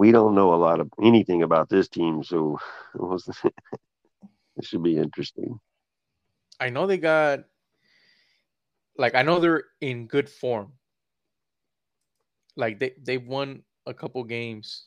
we 0.00 0.12
don't 0.12 0.34
know 0.34 0.54
a 0.54 0.56
lot 0.56 0.80
of 0.80 0.88
anything 1.02 1.42
about 1.42 1.68
this 1.68 1.86
team, 1.86 2.24
so 2.24 2.58
it, 3.44 3.52
should 4.62 4.82
be 4.82 4.96
interesting. 4.96 5.60
I 6.58 6.70
know 6.70 6.86
they 6.86 6.96
got 6.96 7.40
like 8.96 9.14
I 9.14 9.20
know 9.20 9.40
they're 9.40 9.64
in 9.82 10.06
good 10.06 10.30
form. 10.30 10.72
Like 12.56 12.78
they 12.78 12.92
they've 13.02 13.26
won 13.26 13.62
a 13.84 13.92
couple 13.92 14.24
games. 14.24 14.86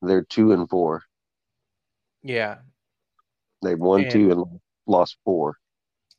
They're 0.00 0.22
two 0.22 0.52
and 0.52 0.70
four. 0.70 1.02
Yeah. 2.22 2.58
They've 3.62 3.76
won 3.76 4.02
and 4.02 4.10
two 4.12 4.30
and 4.30 4.60
lost 4.86 5.16
four. 5.24 5.56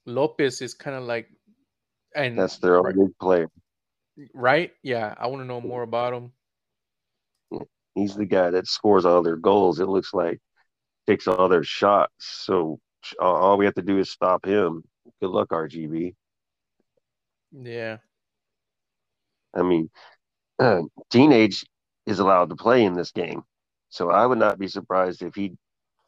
Lopez 0.05 0.62
is 0.62 0.73
kind 0.73 0.98
of 0.98 1.04
like 1.04 1.30
and 2.14 2.38
that's 2.38 2.57
their 2.57 2.82
right, 2.82 2.94
only 2.94 3.14
player. 3.21 3.50
Right? 4.34 4.73
Yeah. 4.84 5.16
I 5.18 5.28
want 5.28 5.44
to 5.44 5.48
know 5.48 5.62
more 5.62 5.84
about 5.84 6.14
him. 6.14 6.34
He's 7.98 8.16
the 8.16 8.25
guy 8.25 8.52
that 8.52 8.68
scores 8.68 9.05
all 9.05 9.23
their 9.23 9.38
goals. 9.38 9.80
It 9.80 9.88
looks 9.88 10.13
like 10.13 10.40
takes 11.08 11.27
all 11.27 11.49
their 11.49 11.63
shots. 11.63 12.13
So 12.20 12.80
all 13.20 13.58
we 13.58 13.66
have 13.66 13.76
to 13.76 13.81
do 13.81 13.98
is 13.98 14.09
stop 14.09 14.45
him. 14.45 14.84
Good 15.21 15.30
luck, 15.30 15.49
RGV. 15.49 16.13
Yeah. 17.52 17.98
I 19.55 19.63
mean, 19.63 19.90
uh, 20.59 20.81
teenage 21.09 21.66
is 22.05 22.20
allowed 22.20 22.49
to 22.49 22.55
play 22.55 22.84
in 22.84 22.94
this 22.94 23.12
game. 23.12 23.44
So 23.90 24.12
I 24.12 24.26
would 24.26 24.38
not 24.38 24.59
be 24.59 24.68
surprised 24.68 25.21
if 25.21 25.34
he 25.34 25.54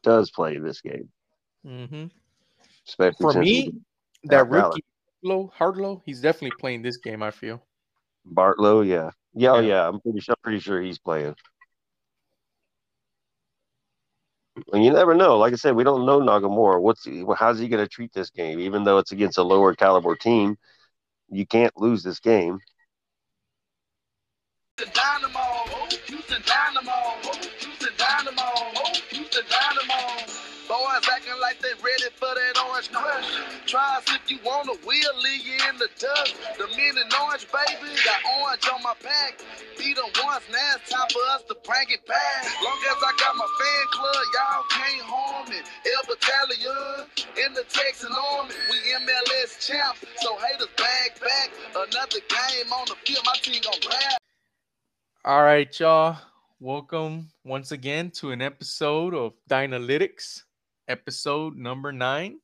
does 0.04 0.30
play 0.32 0.58
this 0.58 0.82
game. 0.82 1.10
Mm-hmm. 1.66 2.06
Especially 2.88 3.18
for 3.20 3.40
me, 3.40 3.74
that 4.26 4.50
rookie 4.50 4.84
Hardlow, 5.24 5.52
Hardlow, 5.54 6.02
he's 6.06 6.22
definitely 6.22 6.56
playing 6.60 6.82
this 6.82 6.98
game. 6.98 7.24
I 7.24 7.32
feel. 7.32 7.62
Bartlow, 8.28 8.88
yeah, 8.88 9.12
yeah, 9.34 9.52
oh, 9.52 9.60
yeah. 9.60 9.68
yeah. 9.68 9.88
I'm 9.88 10.00
pretty 10.02 10.20
sure. 10.20 10.36
Pretty 10.44 10.60
sure 10.60 10.82
he's 10.82 11.00
playing. 11.00 11.36
And 14.74 14.84
you 14.84 14.92
never 14.92 15.14
know. 15.16 15.38
Like 15.38 15.54
I 15.54 15.56
said, 15.56 15.76
we 15.76 15.84
don't 15.84 16.06
know 16.06 16.20
Nagamura. 16.20 16.82
What's 16.82 17.04
he, 17.06 17.24
how's 17.38 17.60
he 17.60 17.68
going 17.68 17.84
to 17.84 17.90
treat 17.90 18.14
this 18.14 18.30
game? 18.30 18.60
Even 18.60 18.84
though 18.84 18.98
it's 18.98 19.12
against 19.12 19.38
a 19.38 19.44
lower 19.44 19.76
caliber 19.76 20.16
team, 20.16 20.58
you 21.30 21.46
can't 21.46 21.76
lose 21.78 22.04
this 22.04 22.20
game. 22.20 22.60
Boys 30.70 31.10
acting 31.12 31.40
like 31.42 31.60
they 31.62 31.74
ready 31.84 32.10
for 32.16 32.29
Try 33.70 34.02
if 34.02 34.32
you 34.32 34.40
want 34.44 34.66
a 34.66 34.74
wheel, 34.82 35.14
leave 35.22 35.46
you 35.46 35.54
in 35.70 35.78
the 35.78 35.90
dust. 36.00 36.34
The 36.58 36.66
men 36.74 36.98
in 36.98 37.06
orange, 37.22 37.46
baby, 37.54 37.94
got 38.02 38.18
orange 38.42 38.66
on 38.66 38.82
my 38.82 38.96
pack. 38.98 39.38
Beat 39.78 39.96
them 39.96 40.10
once, 40.26 40.42
now 40.50 40.74
it's 40.74 40.90
time 40.90 41.06
for 41.14 41.22
us 41.38 41.44
to 41.50 41.54
prank 41.54 41.92
it 41.94 42.04
back. 42.08 42.50
Long 42.66 42.80
as 42.90 42.98
I 42.98 43.14
got 43.22 43.36
my 43.38 43.46
fan 43.46 43.86
club, 43.94 44.26
y'all 44.34 44.66
can't 44.74 45.06
harm 45.06 45.50
me. 45.50 45.58
El 45.86 46.02
Battalion 46.10 47.06
in 47.46 47.54
the 47.54 47.62
Texan 47.70 48.10
Army, 48.34 48.56
we 48.72 48.78
MLS 49.06 49.62
champs, 49.62 50.04
so 50.18 50.36
haters 50.38 50.66
bag 50.76 51.20
back. 51.22 51.52
Another 51.76 52.26
game 52.26 52.74
on 52.74 52.88
the 52.88 52.96
field, 53.06 53.22
my 53.24 53.36
team 53.40 53.62
gon' 53.62 53.80
grab. 53.86 54.18
All 55.26 55.44
right, 55.44 55.80
y'all. 55.80 56.18
Welcome 56.60 57.30
once 57.46 57.72
again 57.72 58.10
to 58.18 58.32
an 58.32 58.42
episode 58.42 59.14
of 59.14 59.34
Dynalytics, 59.48 60.42
episode 60.88 61.56
number 61.56 61.92
nine. 61.92 62.40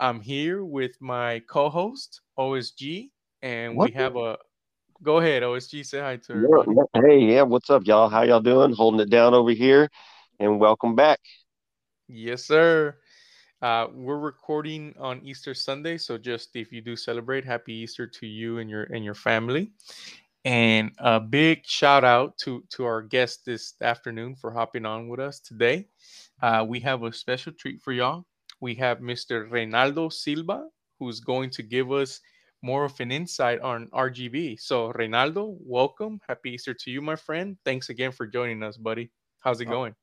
I'm 0.00 0.22
here 0.22 0.64
with 0.64 0.92
my 0.98 1.42
co-host 1.46 2.22
OSG, 2.38 3.10
and 3.42 3.76
what? 3.76 3.90
we 3.90 3.94
have 3.96 4.16
a. 4.16 4.38
Go 5.02 5.18
ahead, 5.18 5.42
OSG. 5.42 5.84
Say 5.84 6.00
hi 6.00 6.16
to 6.16 6.32
everybody. 6.32 6.70
Hey, 6.94 7.18
yeah, 7.18 7.42
what's 7.42 7.68
up, 7.68 7.82
y'all? 7.84 8.08
How 8.08 8.22
y'all 8.22 8.40
doing? 8.40 8.72
Holding 8.72 9.00
it 9.00 9.10
down 9.10 9.34
over 9.34 9.50
here, 9.50 9.90
and 10.38 10.58
welcome 10.58 10.96
back. 10.96 11.20
Yes, 12.08 12.46
sir. 12.46 12.96
Uh, 13.60 13.88
we're 13.92 14.18
recording 14.18 14.94
on 14.98 15.20
Easter 15.22 15.52
Sunday, 15.52 15.98
so 15.98 16.16
just 16.16 16.56
if 16.56 16.72
you 16.72 16.80
do 16.80 16.96
celebrate, 16.96 17.44
happy 17.44 17.74
Easter 17.74 18.06
to 18.06 18.26
you 18.26 18.56
and 18.56 18.70
your 18.70 18.84
and 18.84 19.04
your 19.04 19.14
family. 19.14 19.70
And 20.46 20.92
a 20.96 21.20
big 21.20 21.66
shout 21.66 22.04
out 22.04 22.38
to 22.38 22.64
to 22.70 22.86
our 22.86 23.02
guest 23.02 23.44
this 23.44 23.74
afternoon 23.82 24.34
for 24.34 24.50
hopping 24.50 24.86
on 24.86 25.08
with 25.08 25.20
us 25.20 25.40
today. 25.40 25.88
Uh, 26.40 26.64
we 26.66 26.80
have 26.80 27.02
a 27.02 27.12
special 27.12 27.52
treat 27.52 27.82
for 27.82 27.92
y'all. 27.92 28.24
We 28.60 28.74
have 28.76 29.00
Mr. 29.00 29.46
Reynaldo 29.46 30.12
Silva, 30.12 30.66
who's 30.98 31.20
going 31.20 31.50
to 31.50 31.62
give 31.62 31.92
us 31.92 32.20
more 32.62 32.84
of 32.84 32.98
an 33.00 33.10
insight 33.10 33.60
on 33.60 33.88
RGV. 33.92 34.56
So, 34.60 34.92
Reynaldo, 34.92 35.56
welcome. 35.60 36.20
Happy 36.28 36.50
Easter 36.50 36.74
to 36.74 36.90
you, 36.90 37.00
my 37.00 37.16
friend. 37.16 37.56
Thanks 37.64 37.88
again 37.88 38.12
for 38.12 38.26
joining 38.26 38.62
us, 38.62 38.76
buddy. 38.76 39.10
How's 39.40 39.60
it 39.60 39.68
uh, 39.68 39.70
going? 39.70 39.94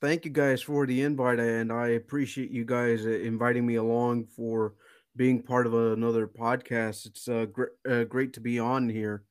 Thank 0.00 0.24
you 0.24 0.30
guys 0.30 0.60
for 0.60 0.86
the 0.86 1.02
invite, 1.02 1.40
and 1.40 1.72
I 1.72 1.88
appreciate 1.88 2.50
you 2.50 2.64
guys 2.64 3.06
uh, 3.06 3.10
inviting 3.10 3.66
me 3.66 3.76
along 3.76 4.26
for 4.26 4.74
being 5.16 5.42
part 5.42 5.66
of 5.66 5.74
another 5.74 6.26
podcast. 6.26 7.06
It's 7.06 7.26
uh, 7.28 7.46
gr- 7.46 7.76
uh, 7.88 8.04
great 8.04 8.34
to 8.34 8.40
be 8.40 8.58
on 8.58 8.88
here 8.88 9.22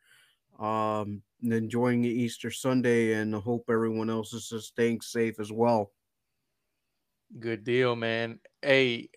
um, 0.60 1.22
enjoying 1.42 2.04
Easter 2.06 2.50
Sunday, 2.50 3.14
and 3.14 3.36
I 3.36 3.40
hope 3.40 3.66
everyone 3.70 4.10
else 4.10 4.34
is 4.34 4.52
staying 4.66 5.02
safe 5.02 5.40
as 5.40 5.52
well. 5.52 5.92
Good 7.40 7.64
deal, 7.64 7.96
man. 7.96 8.40
Hey, 8.62 9.10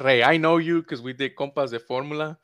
Ray, 0.00 0.22
I 0.22 0.36
know 0.36 0.56
you 0.56 0.82
because 0.82 1.00
we 1.00 1.12
did 1.12 1.36
Compas 1.36 1.70
de 1.70 1.78
Formula, 1.78 2.38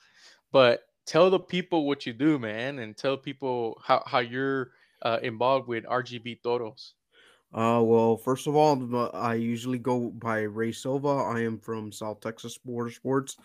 but 0.53 0.83
tell 1.07 1.29
the 1.29 1.41
people 1.41 1.87
what 1.87 2.07
you 2.07 2.13
do, 2.13 2.39
man, 2.39 2.79
and 2.79 2.97
tell 2.97 3.17
people 3.17 3.81
how, 3.85 4.03
how 4.07 4.21
you're 4.21 4.71
uh, 5.03 5.19
involved 5.23 5.67
with 5.67 5.85
RGV 5.85 6.43
Toros. 6.43 6.95
Uh, 7.53 7.83
well, 7.83 8.17
first 8.17 8.47
of 8.47 8.55
all, 8.55 9.11
I 9.13 9.35
usually 9.35 9.79
go 9.79 10.11
by 10.11 10.43
Ray 10.43 10.73
Silva. 10.73 11.09
I 11.09 11.41
am 11.41 11.59
from 11.59 11.93
South 11.93 12.21
Texas 12.21 12.57
Border 12.57 12.91
Sports. 12.91 13.37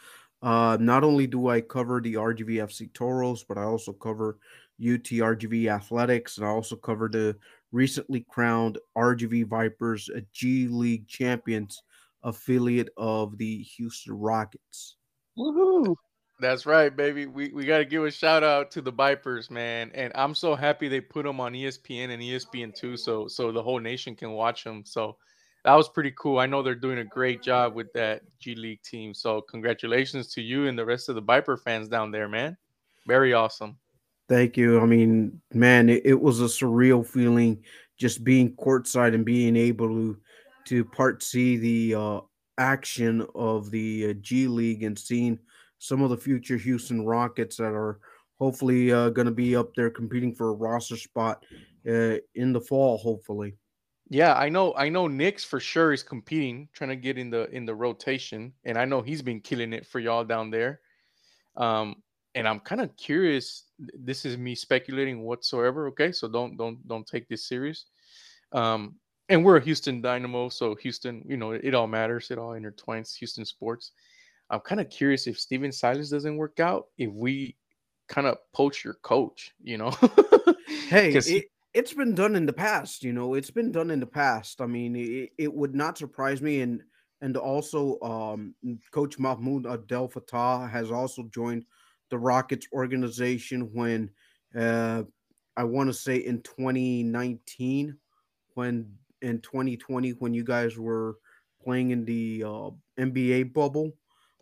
Uh, 0.41 0.78
not 0.79 1.03
only 1.03 1.25
do 1.25 1.47
I 1.50 1.62
cover 1.62 2.00
the 2.00 2.13
RGVFC 2.13 2.94
Toros, 2.94 3.44
but 3.44 3.57
I 3.57 3.63
also 3.63 3.94
cover 3.94 4.38
UT 4.79 5.03
UTRGV 5.03 5.74
Athletics, 5.74 6.38
and 6.38 6.45
I 6.45 6.50
also 6.50 6.75
cover 6.75 7.09
the 7.09 7.35
recently 7.72 8.25
crowned 8.29 8.78
RGV 8.97 9.47
Vipers, 9.47 10.09
a 10.09 10.22
G 10.33 10.67
League 10.67 11.07
champions 11.07 11.81
affiliate 12.23 12.89
of 12.97 13.38
the 13.38 13.63
Houston 13.63 14.13
Rockets. 14.13 14.95
Woohoo! 15.38 15.95
That's 16.39 16.66
right, 16.67 16.95
baby. 16.95 17.25
We, 17.25 17.50
we 17.50 17.66
got 17.66 17.79
to 17.79 17.85
give 17.85 18.03
a 18.03 18.11
shout 18.11 18.44
out 18.44 18.69
to 18.72 18.81
the 18.81 18.91
Vipers, 18.91 19.50
man. 19.50 19.91
And 19.95 20.11
I'm 20.13 20.35
so 20.35 20.56
happy 20.56 20.88
they 20.88 21.01
put 21.01 21.25
them 21.25 21.39
on 21.39 21.53
ESPN 21.53 22.11
and 22.11 22.22
ESPN2 22.22 23.00
so 23.00 23.27
so 23.27 23.51
the 23.51 23.63
whole 23.63 23.79
nation 23.79 24.16
can 24.16 24.31
watch 24.31 24.63
them. 24.63 24.83
So 24.85 25.17
that 25.66 25.73
was 25.73 25.89
pretty 25.89 26.13
cool. 26.17 26.38
I 26.38 26.45
know 26.45 26.61
they're 26.61 26.75
doing 26.75 27.00
a 27.00 27.03
great 27.03 27.41
job 27.41 27.73
with 27.73 27.91
that 27.94 28.22
G 28.39 28.53
League 28.56 28.83
team. 28.83 29.13
So 29.16 29.41
congratulations 29.41 30.31
to 30.33 30.41
you 30.41 30.67
and 30.67 30.77
the 30.77 30.85
rest 30.85 31.09
of 31.09 31.16
the 31.16 31.22
Viper 31.22 31.57
fans 31.57 31.88
down 31.88 32.11
there, 32.11 32.29
man. 32.29 32.56
Very 33.07 33.33
awesome. 33.33 33.77
Thank 34.29 34.57
you. 34.57 34.79
I 34.81 34.85
mean, 34.85 35.41
man, 35.53 35.89
it, 35.89 36.01
it, 36.05 36.19
was 36.19 36.41
a 36.41 36.45
surreal 36.45 37.05
feeling 37.05 37.63
just 37.97 38.23
being 38.23 38.55
courtside 38.55 39.13
and 39.13 39.25
being 39.25 39.55
able 39.55 39.88
to 39.88 40.17
to 40.65 40.83
part 40.83 41.23
see 41.23 41.55
the 41.55 41.95
uh, 41.95 42.19
action 42.57 43.25
of 43.35 43.71
the 43.71 44.09
uh, 44.09 44.13
G 44.19 44.47
League 44.47 44.83
and 44.83 44.99
seeing 44.99 45.39
some 45.79 46.01
of 46.01 46.09
the 46.09 46.17
future 46.17 46.57
Houston 46.57 47.05
Rockets 47.05 47.55
that 47.57 47.73
are 47.73 47.99
hopefully 48.38 48.91
uh, 48.91 49.09
going 49.09 49.27
to 49.27 49.31
be 49.31 49.55
up 49.55 49.73
there 49.75 49.89
competing 49.89 50.35
for 50.35 50.49
a 50.49 50.53
roster 50.53 50.97
spot 50.97 51.45
uh, 51.88 52.15
in 52.35 52.51
the 52.51 52.61
fall. 52.61 52.97
Hopefully. 52.97 53.55
Yeah, 54.09 54.33
I 54.33 54.49
know. 54.49 54.73
I 54.75 54.89
know. 54.89 55.07
Nick's 55.07 55.45
for 55.45 55.59
sure 55.59 55.94
is 55.94 56.03
competing, 56.03 56.67
trying 56.73 56.89
to 56.89 56.95
get 56.95 57.17
in 57.17 57.29
the 57.29 57.49
in 57.51 57.65
the 57.65 57.75
rotation, 57.75 58.53
and 58.65 58.77
I 58.77 58.85
know 58.85 59.01
he's 59.01 59.21
been 59.21 59.41
killing 59.41 59.73
it 59.73 59.85
for 59.85 59.99
y'all 59.99 60.23
down 60.23 60.49
there. 60.49 60.81
Um, 61.55 61.95
and 62.37 62.47
I'm 62.47 62.59
kind 62.59 62.81
of 62.81 62.95
curious. 62.97 63.63
This 63.79 64.23
is 64.23 64.37
me 64.37 64.53
speculating 64.53 65.23
whatsoever. 65.23 65.87
Okay, 65.87 66.11
so 66.11 66.27
don't 66.27 66.55
don't 66.55 66.87
don't 66.87 67.05
take 67.05 67.27
this 67.27 67.47
serious. 67.47 67.85
Um, 68.51 68.95
and 69.27 69.44
we're 69.44 69.57
a 69.57 69.63
Houston 69.63 70.01
Dynamo, 70.01 70.47
so 70.47 70.75
Houston, 70.75 71.23
you 71.27 71.35
know, 71.35 71.51
it, 71.51 71.73
all 71.73 71.88
matters. 71.88 72.31
It 72.31 72.38
all 72.38 72.51
intertwines. 72.51 73.13
Houston 73.17 73.44
sports. 73.44 73.91
I'm 74.50 74.62
kind 74.62 74.79
of 74.79 74.89
curious 74.89 75.27
if 75.27 75.38
Stephen 75.38 75.71
Silas 75.71 76.09
doesn't 76.09 76.38
work 76.38 76.62
out, 76.62 76.85
if 76.97 77.12
we 77.12 77.57
kind 78.07 78.27
of 78.27 78.38
poach 78.53 78.85
your 78.85 78.94
coach. 79.01 79.51
You 79.62 79.79
know, 79.79 79.89
hey, 80.89 81.12
it, 81.13 81.50
has 81.75 81.94
been 81.94 82.13
done 82.13 82.35
in 82.35 82.45
the 82.45 82.53
past. 82.53 83.03
You 83.03 83.13
know, 83.13 83.33
it's 83.33 83.51
been 83.51 83.71
done 83.71 83.89
in 83.89 84.00
the 84.00 84.06
past. 84.06 84.62
I 84.62 84.67
mean, 84.67 84.95
it, 84.95 85.31
it 85.39 85.53
would 85.53 85.73
not 85.73 85.97
surprise 85.97 86.41
me 86.41 86.62
and. 86.62 86.83
And 87.19 87.35
also, 87.35 88.00
um, 88.01 88.53
Coach 88.91 89.17
Mahmoud 89.17 89.65
Abdel 89.65 90.07
Fattah 90.07 90.69
has 90.69 90.91
also 90.91 91.23
joined 91.33 91.65
the 92.09 92.18
Rockets 92.18 92.68
organization 92.74 93.69
when 93.74 94.09
uh, 94.56 95.04
I 95.56 95.63
want 95.63 95.89
to 95.89 95.94
say 95.94 96.18
in 96.18 96.42
2019, 96.42 97.98
when 98.54 98.92
in 99.21 99.42
2020, 99.42 100.12
when 100.12 100.33
you 100.33 100.44
guys 100.44 100.77
were 100.77 101.18
playing 101.63 101.92
in 101.92 102.06
the 102.06 102.44
uh, 102.45 102.69
NBA 103.00 103.54
bubble. 103.54 103.92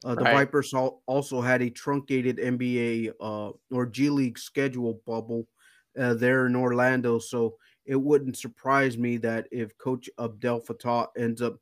Uh, 0.04 0.14
the 0.14 0.24
right. 0.24 0.34
Vipers 0.34 0.74
also 1.08 1.42
had 1.42 1.64
a 1.64 1.70
truncated 1.70 2.38
NBA 2.38 3.14
uh, 3.20 3.52
or 3.72 3.86
G 3.88 4.10
League 4.10 4.38
schedule 4.38 5.02
bubble 5.08 5.48
uh, 5.98 6.14
there 6.14 6.46
in 6.46 6.56
Orlando. 6.56 7.18
So 7.18 7.56
it 7.86 7.96
wouldn't 7.96 8.38
surprise 8.38 8.98
me 8.98 9.18
that 9.18 9.48
if 9.52 9.76
Coach 9.78 10.10
Abdel 10.20 10.62
Fattah 10.62 11.08
ends 11.18 11.42
up 11.42 11.58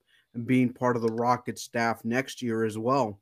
being 0.45 0.73
part 0.73 0.95
of 0.95 1.01
the 1.01 1.13
Rocket 1.13 1.59
staff 1.59 2.03
next 2.03 2.41
year 2.41 2.63
as 2.65 2.77
well. 2.77 3.21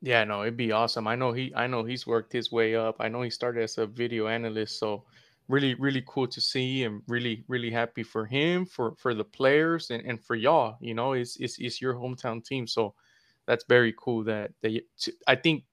Yeah, 0.00 0.24
no, 0.24 0.42
it'd 0.42 0.56
be 0.56 0.70
awesome. 0.72 1.08
I 1.08 1.16
know 1.16 1.32
he 1.32 1.52
I 1.54 1.66
know 1.66 1.84
he's 1.84 2.06
worked 2.06 2.32
his 2.32 2.52
way 2.52 2.76
up. 2.76 2.96
I 3.00 3.08
know 3.08 3.22
he 3.22 3.30
started 3.30 3.62
as 3.64 3.78
a 3.78 3.86
video 3.86 4.28
analyst, 4.28 4.78
so 4.78 5.04
really, 5.48 5.74
really 5.74 6.04
cool 6.06 6.28
to 6.28 6.40
see 6.40 6.84
and 6.84 7.02
really, 7.08 7.44
really 7.48 7.70
happy 7.70 8.04
for 8.04 8.24
him, 8.24 8.64
for 8.64 8.94
for 8.96 9.12
the 9.14 9.24
players 9.24 9.90
and, 9.90 10.04
and 10.06 10.22
for 10.24 10.36
y'all. 10.36 10.76
You 10.80 10.94
know, 10.94 11.14
it's, 11.14 11.36
it's 11.38 11.58
it's 11.58 11.80
your 11.80 11.94
hometown 11.94 12.44
team. 12.44 12.66
So 12.68 12.94
that's 13.46 13.64
very 13.68 13.92
cool 13.98 14.22
that 14.24 14.52
they 14.62 14.82
I 15.26 15.34
think 15.34 15.64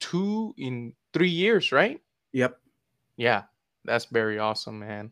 two 0.00 0.54
in 0.58 0.94
three 1.14 1.30
years, 1.30 1.72
right? 1.72 2.00
Yep. 2.32 2.58
Yeah, 3.16 3.44
that's 3.84 4.06
very 4.06 4.38
awesome, 4.38 4.78
man. 4.78 5.10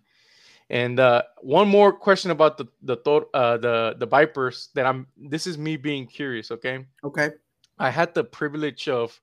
And 0.69 1.01
uh, 1.01 1.23
one 1.41 1.69
more 1.69 1.93
question 1.93 2.33
about 2.33 2.59
the 2.59 2.67
the 2.83 2.97
uh, 3.33 3.57
the 3.57 3.97
the 3.99 4.07
Vipers 4.07 4.69
that 4.75 4.85
I'm. 4.85 5.07
This 5.17 5.47
is 5.47 5.57
me 5.57 5.77
being 5.77 6.07
curious. 6.07 6.51
Okay. 6.51 6.87
Okay. 7.05 7.31
I 7.79 7.91
had 7.91 8.15
the 8.15 8.25
privilege 8.25 8.89
of 8.89 9.19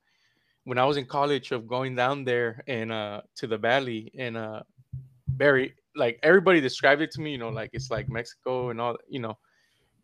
when 0.65 0.77
I 0.77 0.85
was 0.85 0.97
in 0.97 1.05
college 1.05 1.51
of 1.51 1.67
going 1.67 1.95
down 1.95 2.23
there 2.23 2.63
and 2.67 2.91
uh 2.91 3.21
to 3.35 3.47
the 3.47 3.57
valley 3.57 4.11
and 4.17 4.37
uh 4.37 4.61
very 5.35 5.73
like 5.95 6.19
everybody 6.23 6.61
described 6.61 7.01
it 7.01 7.11
to 7.11 7.21
me. 7.21 7.31
You 7.31 7.37
know, 7.37 7.49
like 7.49 7.71
it's 7.73 7.91
like 7.91 8.09
Mexico 8.09 8.69
and 8.69 8.79
all. 8.79 8.97
You 9.07 9.19
know, 9.19 9.37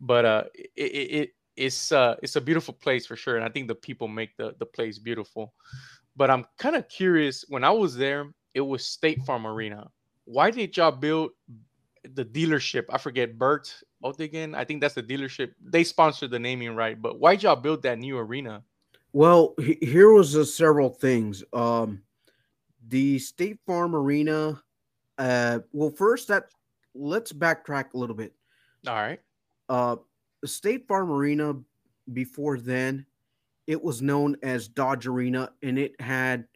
but 0.00 0.24
uh, 0.24 0.44
it, 0.54 0.70
it, 0.76 1.14
it 1.20 1.30
it's 1.56 1.92
uh 1.92 2.16
it's 2.22 2.36
a 2.36 2.40
beautiful 2.40 2.74
place 2.74 3.06
for 3.06 3.16
sure, 3.16 3.36
and 3.36 3.44
I 3.44 3.48
think 3.48 3.68
the 3.68 3.74
people 3.74 4.08
make 4.08 4.36
the 4.36 4.54
the 4.58 4.66
place 4.66 4.98
beautiful. 4.98 5.54
But 6.16 6.30
I'm 6.30 6.44
kind 6.58 6.76
of 6.76 6.88
curious. 6.88 7.44
When 7.48 7.64
I 7.64 7.70
was 7.70 7.96
there, 7.96 8.32
it 8.54 8.60
was 8.60 8.86
State 8.86 9.22
Farm 9.24 9.46
Arena 9.46 9.88
why 10.30 10.50
did 10.50 10.76
y'all 10.76 10.92
build 10.92 11.32
the 12.04 12.24
dealership? 12.24 12.84
I 12.90 12.98
forget 12.98 13.38
Bert 13.38 13.74
Ogden. 14.02 14.54
I 14.54 14.64
think 14.64 14.80
that's 14.80 14.94
the 14.94 15.02
dealership. 15.02 15.52
They 15.62 15.84
sponsored 15.84 16.30
the 16.30 16.38
naming 16.38 16.74
right, 16.74 17.00
but 17.00 17.18
why'd 17.18 17.42
y'all 17.42 17.56
build 17.56 17.82
that 17.82 17.98
new 17.98 18.18
arena? 18.18 18.62
Well, 19.12 19.54
here 19.58 20.12
was 20.12 20.34
a 20.34 20.44
several 20.44 20.90
things. 20.90 21.42
Um, 21.52 22.02
the 22.88 23.18
State 23.18 23.58
Farm 23.66 23.94
Arena. 23.94 24.62
Uh, 25.18 25.60
well, 25.72 25.90
first 25.90 26.28
that 26.28 26.46
let's 26.94 27.32
backtrack 27.32 27.92
a 27.94 27.98
little 27.98 28.16
bit. 28.16 28.32
All 28.86 28.94
right. 28.94 29.20
Uh, 29.68 29.96
State 30.44 30.88
Farm 30.88 31.10
Arena 31.10 31.54
before 32.12 32.58
then, 32.58 33.04
it 33.66 33.82
was 33.82 34.00
known 34.00 34.36
as 34.42 34.68
Dodge 34.68 35.06
Arena, 35.06 35.52
and 35.62 35.78
it 35.78 36.00
had 36.00 36.46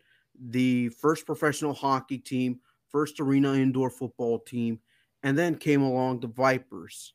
the 0.48 0.88
first 0.88 1.26
professional 1.26 1.74
hockey 1.74 2.18
team 2.18 2.60
first 2.94 3.18
arena 3.18 3.54
indoor 3.54 3.90
football 3.90 4.38
team, 4.38 4.78
and 5.24 5.36
then 5.36 5.56
came 5.56 5.82
along 5.82 6.20
the 6.20 6.28
Vipers. 6.28 7.14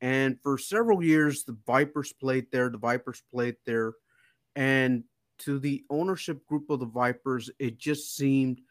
And 0.00 0.38
for 0.42 0.56
several 0.56 1.02
years, 1.02 1.44
the 1.44 1.58
Vipers 1.66 2.14
played 2.14 2.46
there. 2.50 2.70
The 2.70 2.78
Vipers 2.78 3.22
played 3.30 3.56
there. 3.66 3.92
And 4.56 5.04
to 5.40 5.58
the 5.58 5.84
ownership 5.90 6.46
group 6.46 6.70
of 6.70 6.80
the 6.80 6.86
Vipers, 6.86 7.50
it 7.58 7.76
just 7.76 8.16
seemed 8.16 8.62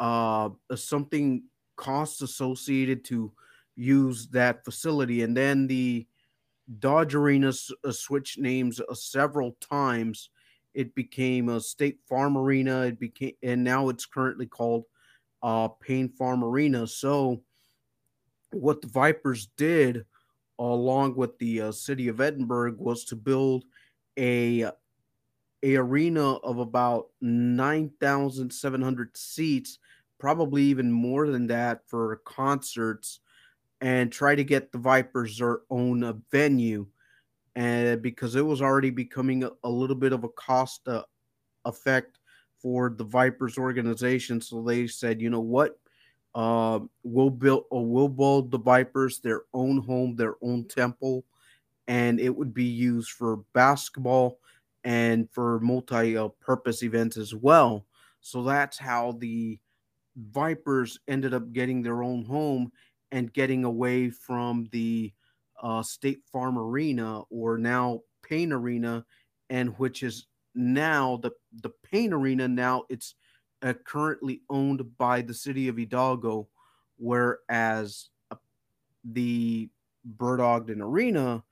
uh, 0.00 0.50
something 0.74 1.44
cost 1.76 2.20
associated 2.20 3.04
to 3.04 3.32
use 3.76 4.26
that 4.28 4.64
facility. 4.64 5.22
And 5.22 5.36
then 5.36 5.66
the 5.66 6.06
Dodge 6.80 7.14
Arena 7.14 7.52
uh, 7.84 7.92
switched 7.92 8.38
names 8.38 8.80
uh, 8.80 8.94
several 8.94 9.56
times. 9.60 10.30
It 10.74 10.94
became 10.94 11.48
a 11.48 11.60
State 11.60 12.00
Farm 12.08 12.36
Arena. 12.36 12.82
It 12.82 12.98
became, 12.98 13.34
and 13.42 13.62
now 13.62 13.88
it's 13.88 14.04
currently 14.04 14.46
called 14.46 14.84
uh, 15.42 15.68
Payne 15.68 16.08
Farm 16.08 16.42
Arena. 16.42 16.86
So, 16.86 17.42
what 18.52 18.80
the 18.80 18.88
Vipers 18.88 19.48
did, 19.56 20.04
along 20.58 21.16
with 21.16 21.38
the 21.38 21.60
uh, 21.60 21.72
city 21.72 22.08
of 22.08 22.20
Edinburg, 22.20 22.78
was 22.78 23.04
to 23.06 23.16
build 23.16 23.64
a 24.18 24.70
a 25.62 25.76
arena 25.76 26.34
of 26.36 26.58
about 26.58 27.08
nine 27.20 27.90
thousand 28.00 28.52
seven 28.52 28.82
hundred 28.82 29.16
seats, 29.16 29.78
probably 30.18 30.62
even 30.64 30.92
more 30.92 31.28
than 31.28 31.46
that 31.48 31.80
for 31.86 32.16
concerts, 32.24 33.20
and 33.80 34.12
try 34.12 34.34
to 34.34 34.44
get 34.44 34.70
the 34.72 34.78
Vipers 34.78 35.38
their 35.38 35.60
own 35.70 36.04
uh, 36.04 36.14
venue. 36.30 36.86
And 37.56 38.02
because 38.02 38.36
it 38.36 38.44
was 38.44 38.60
already 38.60 38.90
becoming 38.90 39.44
a, 39.44 39.50
a 39.64 39.68
little 39.68 39.96
bit 39.96 40.12
of 40.12 40.24
a 40.24 40.28
cost 40.28 40.86
uh, 40.88 41.04
effect 41.64 42.18
for 42.60 42.90
the 42.90 43.04
Vipers 43.04 43.56
organization. 43.56 44.40
So 44.40 44.62
they 44.62 44.86
said, 44.86 45.22
you 45.22 45.30
know 45.30 45.40
what? 45.40 45.78
Uh, 46.36 46.80
we'll 47.02 47.30
build 47.30 47.64
or 47.70 47.80
uh, 47.80 47.82
we'll 47.82 48.10
build 48.10 48.50
the 48.50 48.58
Vipers 48.58 49.20
their 49.20 49.44
own 49.54 49.78
home, 49.78 50.14
their 50.14 50.34
own 50.42 50.68
temple, 50.68 51.24
and 51.88 52.20
it 52.20 52.28
would 52.28 52.52
be 52.52 52.64
used 52.64 53.12
for 53.12 53.38
basketball 53.54 54.38
and 54.84 55.30
for 55.32 55.58
multi-purpose 55.60 56.82
events 56.82 57.16
as 57.16 57.34
well. 57.34 57.86
So 58.20 58.42
that's 58.42 58.76
how 58.76 59.12
the 59.12 59.58
Vipers 60.14 60.98
ended 61.08 61.32
up 61.32 61.52
getting 61.52 61.82
their 61.82 62.02
own 62.02 62.22
home 62.22 62.70
and 63.12 63.32
getting 63.32 63.64
away 63.64 64.10
from 64.10 64.68
the 64.72 65.14
uh, 65.62 65.82
State 65.82 66.20
Farm 66.30 66.58
Arena 66.58 67.22
or 67.30 67.56
now 67.56 68.00
Payne 68.22 68.52
Arena, 68.52 69.06
and 69.48 69.70
which 69.78 70.02
is 70.02 70.26
now 70.54 71.18
the 71.22 71.30
the 71.62 71.70
Payne 71.90 72.12
Arena 72.12 72.46
now 72.46 72.84
it's 72.90 73.14
uh, 73.66 73.74
currently 73.84 74.42
owned 74.50 74.96
by 74.98 75.22
the 75.22 75.34
city 75.34 75.68
of 75.68 75.76
Hidalgo, 75.76 76.48
whereas 76.98 78.08
uh, 78.30 78.36
the 79.04 79.68
Bert 80.04 80.40
Ogden 80.40 80.80
Arena, 80.80 81.42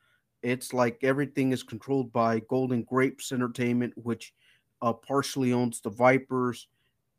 it's 0.43 0.73
like 0.73 1.03
everything 1.03 1.53
is 1.53 1.63
controlled 1.63 2.13
by 2.13 2.41
Golden 2.41 2.83
Grapes 2.83 3.33
Entertainment, 3.33 3.93
which 3.97 4.35
uh, 4.83 4.93
partially 4.93 5.53
owns 5.53 5.81
the 5.81 5.91
Vipers, 5.91 6.69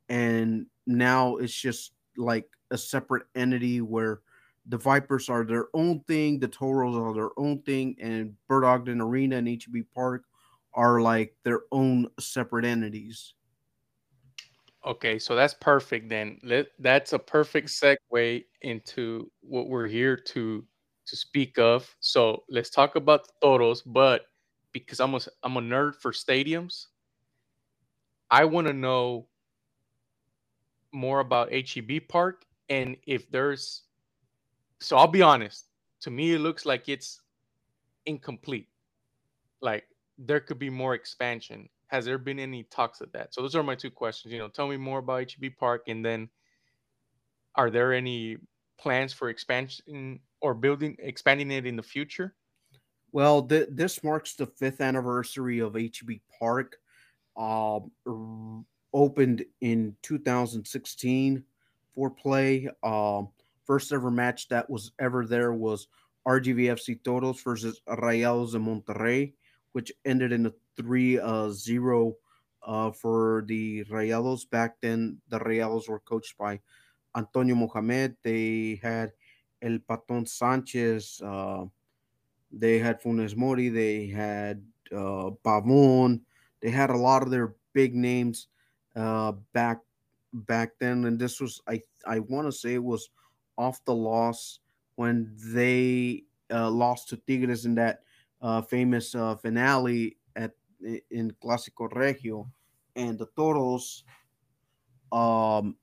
and 0.09 0.65
now 0.85 1.37
it's 1.37 1.53
just 1.53 1.93
like 2.17 2.47
a 2.71 2.77
separate 2.77 3.25
entity 3.35 3.81
where 3.81 4.21
the 4.67 4.77
Vipers 4.77 5.29
are 5.29 5.43
their 5.43 5.67
own 5.73 5.99
thing, 6.01 6.39
the 6.39 6.47
Toros 6.47 6.95
are 6.95 7.13
their 7.13 7.31
own 7.37 7.61
thing, 7.63 7.95
and 7.99 8.35
Bert 8.47 8.63
Ogden 8.63 9.01
Arena 9.01 9.37
and 9.37 9.47
HEB 9.47 9.85
Park 9.93 10.23
are 10.73 11.01
like 11.01 11.35
their 11.43 11.61
own 11.71 12.07
separate 12.19 12.65
entities. 12.65 13.33
Okay, 14.85 15.17
so 15.17 15.35
that's 15.35 15.55
perfect 15.55 16.09
then. 16.09 16.37
Let, 16.43 16.67
that's 16.79 17.13
a 17.13 17.19
perfect 17.19 17.69
mm-hmm. 17.69 18.17
segue 18.17 18.45
into 18.61 19.31
what 19.41 19.67
we're 19.67 19.87
here 19.87 20.15
to 20.15 20.63
to 21.07 21.15
speak 21.15 21.59
of. 21.59 21.95
So 21.99 22.43
let's 22.49 22.69
talk 22.69 22.95
about 22.95 23.25
the 23.25 23.33
Toros, 23.41 23.81
but 23.83 24.25
because 24.71 24.99
I'm 24.99 25.13
a, 25.13 25.19
I'm 25.43 25.57
a 25.57 25.61
nerd 25.61 25.95
for 25.95 26.11
stadiums, 26.11 26.87
I 28.31 28.45
want 28.45 28.65
to 28.67 28.73
know 28.73 29.27
more 30.91 31.19
about 31.19 31.51
HEB 31.53 32.07
Park 32.07 32.45
and 32.69 32.95
if 33.05 33.29
there's 33.29 33.83
so 34.79 34.97
I'll 34.97 35.07
be 35.07 35.21
honest, 35.21 35.65
to 36.01 36.11
me 36.11 36.33
it 36.33 36.39
looks 36.39 36.65
like 36.65 36.89
it's 36.89 37.21
incomplete. 38.05 38.67
Like 39.61 39.85
there 40.17 40.39
could 40.39 40.59
be 40.59 40.69
more 40.69 40.93
expansion. 40.93 41.69
Has 41.87 42.05
there 42.05 42.17
been 42.17 42.39
any 42.39 42.63
talks 42.63 43.01
of 43.01 43.11
that? 43.11 43.33
So 43.33 43.41
those 43.41 43.55
are 43.55 43.63
my 43.63 43.75
two 43.75 43.91
questions. 43.91 44.33
You 44.33 44.39
know, 44.39 44.47
tell 44.47 44.67
me 44.67 44.77
more 44.77 44.99
about 44.99 45.31
HEB 45.31 45.51
Park, 45.57 45.83
and 45.87 46.03
then 46.03 46.29
are 47.55 47.69
there 47.69 47.93
any 47.93 48.37
plans 48.77 49.13
for 49.13 49.29
expansion 49.29 50.19
or 50.41 50.53
building 50.53 50.95
expanding 50.99 51.51
it 51.51 51.65
in 51.65 51.75
the 51.75 51.83
future? 51.83 52.35
Well, 53.11 53.43
th- 53.43 53.69
this 53.71 54.03
marks 54.03 54.35
the 54.35 54.47
fifth 54.47 54.81
anniversary 54.81 55.59
of 55.59 55.75
HEB 55.75 56.19
Park. 56.39 56.77
Uh, 57.37 57.79
opened 58.93 59.43
in 59.59 59.93
2016 60.03 61.43
for 61.93 62.09
play. 62.09 62.69
Uh, 62.81 63.23
first 63.65 63.91
ever 63.91 64.09
match 64.09 64.47
that 64.47 64.69
was 64.69 64.93
ever 64.99 65.25
there 65.25 65.53
was 65.53 65.87
RGVFC 66.25 67.03
Toros 67.03 67.41
versus 67.41 67.81
Rayados 67.87 68.53
de 68.53 68.59
Monterrey 68.59 69.33
which 69.75 69.91
ended 70.05 70.31
in 70.31 70.45
a 70.45 70.53
3 70.77 71.19
uh, 71.19 71.49
0 71.49 72.15
uh, 72.65 72.91
for 72.91 73.43
the 73.47 73.83
Rayados. 73.85 74.49
Back 74.49 74.75
then, 74.81 75.17
the 75.29 75.39
Rayados 75.39 75.87
were 75.87 75.99
coached 75.99 76.37
by 76.37 76.59
Antonio 77.15 77.55
Mohamed. 77.55 78.15
They 78.23 78.79
had 78.81 79.11
El 79.61 79.79
Paton 79.87 80.25
Sanchez. 80.25 81.21
Uh, 81.23 81.65
they 82.51 82.79
had 82.79 83.01
Funes 83.01 83.35
Mori. 83.35 83.69
They 83.69 84.07
had 84.07 84.63
uh, 84.91 85.31
Pavon. 85.43 86.21
They 86.61 86.69
had 86.69 86.89
a 86.89 86.97
lot 86.97 87.21
of 87.21 87.29
their 87.29 87.55
big 87.73 87.95
names 87.95 88.47
uh, 88.95 89.33
back 89.53 89.79
back 90.33 90.71
then. 90.79 91.05
And 91.05 91.19
this 91.19 91.39
was, 91.39 91.61
I 91.67 91.81
I 92.05 92.19
want 92.19 92.47
to 92.47 92.51
say, 92.51 92.75
it 92.75 92.83
was 92.83 93.09
off 93.57 93.83
the 93.85 93.95
loss 93.95 94.59
when 94.95 95.31
they 95.37 96.23
uh, 96.51 96.69
lost 96.69 97.09
to 97.09 97.17
Tigres 97.17 97.65
in 97.65 97.75
that 97.75 98.01
uh, 98.41 98.61
famous 98.61 99.15
uh, 99.15 99.35
finale 99.35 100.17
at 100.35 100.51
in 101.11 101.33
Clásico 101.43 101.93
Regio, 101.93 102.49
and 102.95 103.17
the 103.17 103.27
Toros 103.35 104.03
um, 105.11 105.75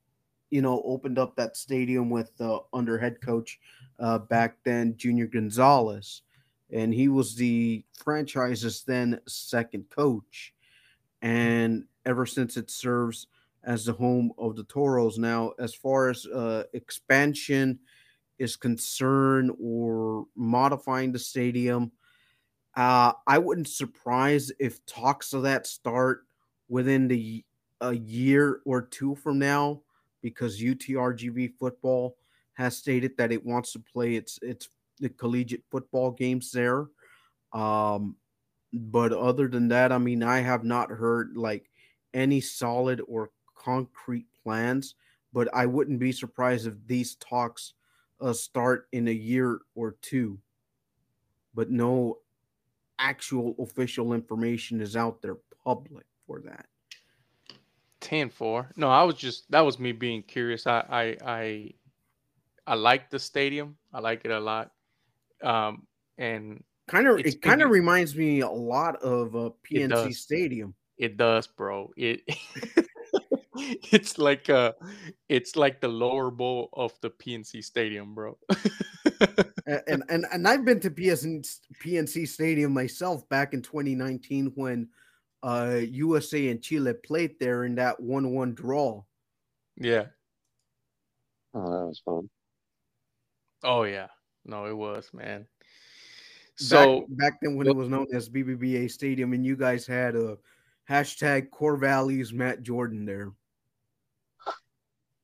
you 0.51 0.61
know, 0.61 0.83
opened 0.85 1.19
up 1.19 1.35
that 1.37 1.57
stadium 1.57 2.11
with 2.11 2.31
uh, 2.39 2.61
under 2.75 2.99
head 2.99 3.21
coach 3.23 3.59
uh, 3.99 4.19
back 4.19 4.57
then, 4.65 4.95
Junior 4.97 5.27
Gonzalez, 5.27 6.23
and 6.71 6.93
he 6.93 7.09
was 7.09 7.35
the 7.35 7.83
franchise's 7.95 8.85
then 8.85 9.19
second 9.27 9.89
coach, 9.89 10.53
and 11.23 11.85
ever 12.05 12.27
since 12.27 12.59
it 12.59 12.71
serves 12.71 13.29
as 13.65 13.87
the 13.87 13.93
home 13.95 14.33
of 14.37 14.55
the 14.55 14.65
Toros. 14.65 15.17
Now, 15.17 15.53
as 15.59 15.75
far 15.75 16.11
as 16.11 16.27
uh, 16.27 16.65
expansion 16.75 17.79
is 18.39 18.57
concerned 18.57 19.53
or 19.59 20.27
modifying 20.37 21.13
the 21.13 21.19
stadium, 21.19 21.93
uh, 22.77 23.13
I 23.27 23.39
wouldn't 23.39 23.69
surprise 23.69 24.51
if 24.59 24.85
talks 24.87 25.33
of 25.33 25.43
that 25.43 25.67
start 25.67 26.27
within 26.69 27.09
the 27.09 27.45
a 27.81 27.93
year 27.95 28.61
or 28.65 28.83
two 28.83 29.15
from 29.17 29.39
now, 29.39 29.83
because 30.23 30.61
UTRGV 30.61 31.55
football 31.59 32.17
has 32.55 32.77
stated 32.77 33.17
that 33.19 33.33
it 33.33 33.45
wants 33.45 33.73
to 33.73 33.79
play 33.79 34.15
its 34.15 34.39
its 34.43 34.69
the 34.99 35.09
collegiate 35.09 35.65
football 35.71 36.11
games 36.11 36.53
there. 36.53 36.87
Um, 37.53 38.17
but 38.73 39.13
other 39.13 39.49
than 39.49 39.69
that, 39.69 39.93
I 39.93 39.99
mean, 39.99 40.23
I 40.23 40.41
have 40.41 40.65
not 40.65 40.91
heard 40.91 41.37
like 41.37 41.71
any 42.15 42.41
solid 42.41 43.03
or 43.07 43.31
concrete 43.55 44.27
plans. 44.43 44.95
But 45.35 45.49
I 45.55 45.65
wouldn't 45.65 45.99
be 45.99 46.13
surprised 46.13 46.67
if 46.67 46.75
these 46.87 47.15
talks 47.17 47.73
uh, 48.21 48.35
start 48.35 48.89
in 48.93 49.09
a 49.09 49.13
year 49.13 49.61
or 49.75 49.97
two. 50.03 50.39
But 51.55 51.71
no 51.71 52.19
actual 52.99 53.55
official 53.59 54.13
information 54.13 54.81
is 54.81 54.97
out 54.97 55.23
there 55.23 55.37
public 55.65 56.07
for 56.27 56.41
that. 56.41 56.67
10 58.01 58.31
4. 58.31 58.73
No, 58.77 58.89
I 58.89 59.03
was 59.05 59.15
just 59.15 59.51
that 59.51 59.61
was 59.61 59.79
me 59.79 59.93
being 59.93 60.23
curious. 60.23 60.67
I 60.67 60.85
I 60.91 61.17
I 61.25 61.71
I 62.67 62.75
like 62.75 63.11
the 63.11 63.19
stadium. 63.19 63.77
I 63.93 64.01
like 64.01 64.25
it 64.25 64.31
a 64.31 64.41
lot. 64.41 64.73
Um 65.43 65.87
and 66.19 66.63
kind 66.89 67.07
of 67.07 67.21
it 67.21 67.41
kind 67.43 67.63
of 67.63 67.71
reminds 67.71 68.17
me 68.17 68.41
a 68.41 68.51
lot 68.51 68.97
of 69.03 69.35
a 69.35 69.51
PNC 69.51 70.11
it 70.11 70.15
Stadium. 70.15 70.75
It 70.99 71.17
does, 71.17 71.47
bro. 71.47 71.93
It 71.97 72.23
it's 73.93 74.19
like 74.19 74.49
uh 74.49 74.73
it's 75.29 75.57
like 75.57 75.81
the 75.81 75.89
lower 75.89 76.31
bowl 76.31 76.71
of 76.73 76.93
the 77.03 77.11
PNC 77.11 77.63
Stadium, 77.63 78.15
bro. 78.15 78.39
and, 79.67 80.03
and 80.09 80.27
and 80.33 80.49
I've 80.49 80.65
been 80.65 80.81
to 80.81 80.91
PNC 80.91 81.59
PNC 81.85 82.29
Stadium 82.29 82.73
myself 82.73 83.29
back 83.29 83.53
in 83.53 83.61
2019 83.61 84.53
when 84.55 84.89
uh 85.43 85.81
USA 85.91 86.49
and 86.49 86.63
Chile 86.63 86.95
played 86.95 87.39
there 87.39 87.65
in 87.65 87.75
that 87.75 88.01
1-1 88.01 88.55
draw. 88.55 89.03
Yeah. 89.77 90.07
Oh, 91.55 91.71
that 91.71 91.87
was 91.87 92.03
fun. 92.05 92.31
Oh 93.63 93.83
yeah. 93.83 94.09
No, 94.45 94.67
it 94.67 94.77
was, 94.77 95.11
man. 95.13 95.47
So 96.57 97.01
back, 97.01 97.33
back 97.33 97.39
then 97.43 97.57
when 97.57 97.67
it 97.67 97.77
was 97.77 97.89
known 97.89 98.07
as 98.15 98.29
BBVA 98.29 98.91
Stadium 98.91 99.33
and 99.35 99.45
you 99.45 99.57
guys 99.57 99.87
had 99.87 100.17
a 100.17 100.39
hashtag 100.89 101.51
core 101.51 101.77
values 101.77 102.33
Matt 102.33 102.63
Jordan 102.63 103.05
there. 103.05 103.33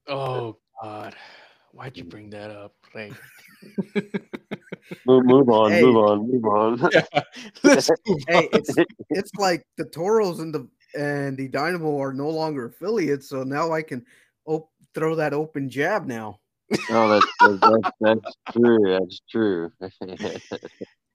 Oh 0.09 0.57
God, 0.83 1.15
why'd 1.73 1.97
you 1.97 2.05
bring 2.05 2.31
that 2.31 2.51
up, 2.51 2.75
Ray? 2.95 3.13
move, 5.05 5.25
move 5.27 5.49
on, 5.51 5.73
hey, 5.73 5.83
move 5.83 5.97
on, 5.97 6.31
move 6.31 6.45
on. 6.47 6.81
Yeah, 6.93 7.23
move 7.65 8.23
hey, 8.29 8.49
it's 8.53 8.75
it's 9.11 9.31
like 9.39 9.63
the 9.77 9.85
Toros 9.85 10.41
and 10.41 10.55
the 10.55 10.69
and 10.99 11.37
the 11.37 11.49
Dynamo 11.49 12.01
are 12.01 12.15
no 12.15 12.31
longer 12.31 12.67
affiliates, 12.67 13.29
so 13.29 13.43
now 13.43 13.73
I 13.73 13.83
can 13.83 14.05
op- 14.47 14.71
throw 14.95 15.15
that 15.17 15.35
open 15.35 15.69
jab 15.69 16.07
now. 16.07 16.41
Oh, 16.91 17.09
that's 17.09 17.61
that's, 17.71 17.91
that's 18.01 18.37
true. 18.53 18.99
That's 18.99 19.21
true. 19.31 19.71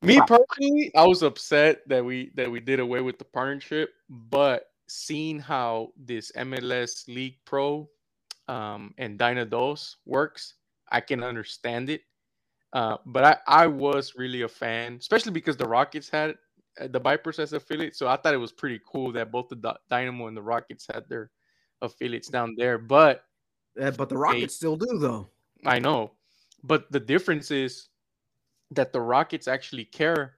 Me 0.03 0.19
personally, 0.27 0.91
I 0.95 1.07
was 1.07 1.23
upset 1.23 1.79
that 1.87 2.05
we 2.05 2.31
that 2.35 2.51
we 2.51 2.59
did 2.59 2.79
away 2.79 3.01
with 3.01 3.17
the 3.17 3.25
partnership, 3.25 3.89
but 4.09 4.65
seeing 4.87 5.39
how 5.39 5.89
this 5.97 6.31
MLS 6.33 7.07
League 7.07 7.37
Pro 7.45 7.89
um, 8.47 8.93
and 8.97 9.19
Dynados 9.19 9.95
works, 10.05 10.55
I 10.91 11.01
can 11.01 11.23
understand 11.23 11.89
it. 11.89 12.01
Uh, 12.73 12.97
but 13.05 13.23
I, 13.23 13.37
I 13.63 13.67
was 13.67 14.13
really 14.15 14.41
a 14.41 14.47
fan, 14.47 14.97
especially 14.99 15.31
because 15.31 15.57
the 15.57 15.67
Rockets 15.67 16.09
had 16.09 16.35
uh, 16.81 16.87
the 16.87 16.99
Vipers 16.99 17.39
as 17.39 17.53
affiliate. 17.53 17.95
So 17.95 18.07
I 18.07 18.17
thought 18.17 18.33
it 18.33 18.37
was 18.37 18.51
pretty 18.51 18.79
cool 18.91 19.11
that 19.13 19.31
both 19.31 19.49
the 19.49 19.75
Dynamo 19.89 20.27
and 20.27 20.35
the 20.35 20.41
Rockets 20.41 20.87
had 20.91 21.03
their 21.07 21.29
affiliates 21.81 22.29
down 22.29 22.55
there. 22.57 22.79
But 22.79 23.23
yeah, 23.77 23.91
but 23.91 24.09
the 24.09 24.17
Rockets 24.17 24.41
they, 24.41 24.47
still 24.47 24.75
do 24.75 24.97
though. 24.97 25.29
I 25.65 25.79
know, 25.79 26.11
but 26.63 26.91
the 26.91 26.99
difference 26.99 27.51
is 27.51 27.89
that 28.71 28.91
the 28.91 29.01
Rockets 29.01 29.47
actually 29.47 29.85
care 29.85 30.35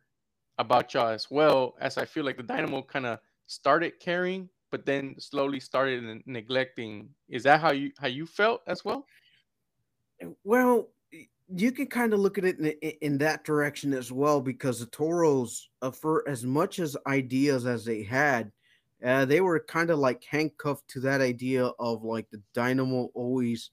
about 0.58 0.94
y'all 0.94 1.10
as 1.10 1.32
well 1.32 1.76
as 1.80 1.98
I 1.98 2.06
feel 2.06 2.26
like 2.26 2.38
the 2.38 2.44
Dynamo 2.44 2.82
kind 2.82 3.06
of 3.06 3.20
started 3.48 4.00
caring 4.00 4.50
but 4.76 4.86
then 4.86 5.16
slowly 5.20 5.62
started 5.62 6.22
neglecting. 6.26 7.08
Is 7.30 7.44
that 7.44 7.62
how 7.62 7.72
you 7.72 7.94
how 7.98 8.08
you 8.08 8.26
felt 8.26 8.60
as 8.68 8.84
well? 8.84 9.06
Well, 10.44 10.90
you 11.48 11.72
can 11.72 11.88
kind 11.88 12.12
of 12.12 12.20
look 12.20 12.38
at 12.38 12.44
it 12.44 12.60
in, 12.60 12.74
in 13.00 13.18
that 13.20 13.46
direction 13.46 13.94
as 13.94 14.12
well 14.12 14.42
because 14.42 14.82
the 14.82 14.88
Toros, 14.88 15.70
uh, 15.82 15.92
for 15.92 16.28
as 16.28 16.44
much 16.44 16.80
as 16.80 16.98
ideas 17.08 17.66
as 17.66 17.86
they 17.86 18.04
had, 18.04 18.52
uh, 19.02 19.24
they 19.24 19.40
were 19.40 19.62
kind 19.62 19.92
of 19.92 20.00
like 20.00 20.22
handcuffed 20.26 20.90
to 20.90 21.00
that 21.00 21.22
idea 21.22 21.68
of 21.80 22.04
like 22.04 22.30
the 22.30 22.42
Dynamo 22.54 23.12
always 23.14 23.72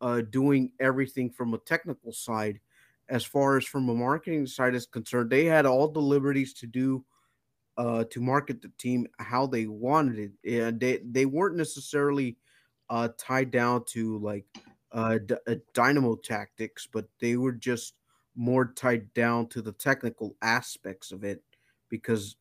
uh, 0.00 0.22
doing 0.30 0.72
everything 0.80 1.30
from 1.30 1.54
a 1.54 1.58
technical 1.58 2.12
side. 2.12 2.58
As 3.08 3.24
far 3.24 3.56
as 3.56 3.64
from 3.64 3.88
a 3.88 3.94
marketing 3.94 4.48
side 4.48 4.74
is 4.74 4.86
concerned, 4.86 5.30
they 5.30 5.44
had 5.44 5.64
all 5.64 5.86
the 5.86 6.00
liberties 6.00 6.52
to 6.54 6.66
do 6.66 7.04
uh, 7.80 8.04
to 8.10 8.20
market 8.20 8.60
the 8.60 8.70
team 8.76 9.06
how 9.18 9.46
they 9.46 9.66
wanted 9.66 10.18
it. 10.44 10.66
And 10.66 10.78
they, 10.78 11.00
they 11.02 11.24
weren't 11.24 11.56
necessarily 11.56 12.36
uh, 12.90 13.08
tied 13.16 13.50
down 13.50 13.84
to 13.86 14.18
like 14.18 14.44
uh, 14.92 15.16
d- 15.24 15.36
uh, 15.48 15.54
dynamo 15.72 16.16
tactics, 16.16 16.86
but 16.86 17.06
they 17.20 17.36
were 17.38 17.52
just 17.52 17.94
more 18.36 18.66
tied 18.66 19.12
down 19.14 19.46
to 19.48 19.62
the 19.62 19.72
technical 19.72 20.36
aspects 20.42 21.10
of 21.10 21.24
it 21.24 21.42
because 21.88 22.36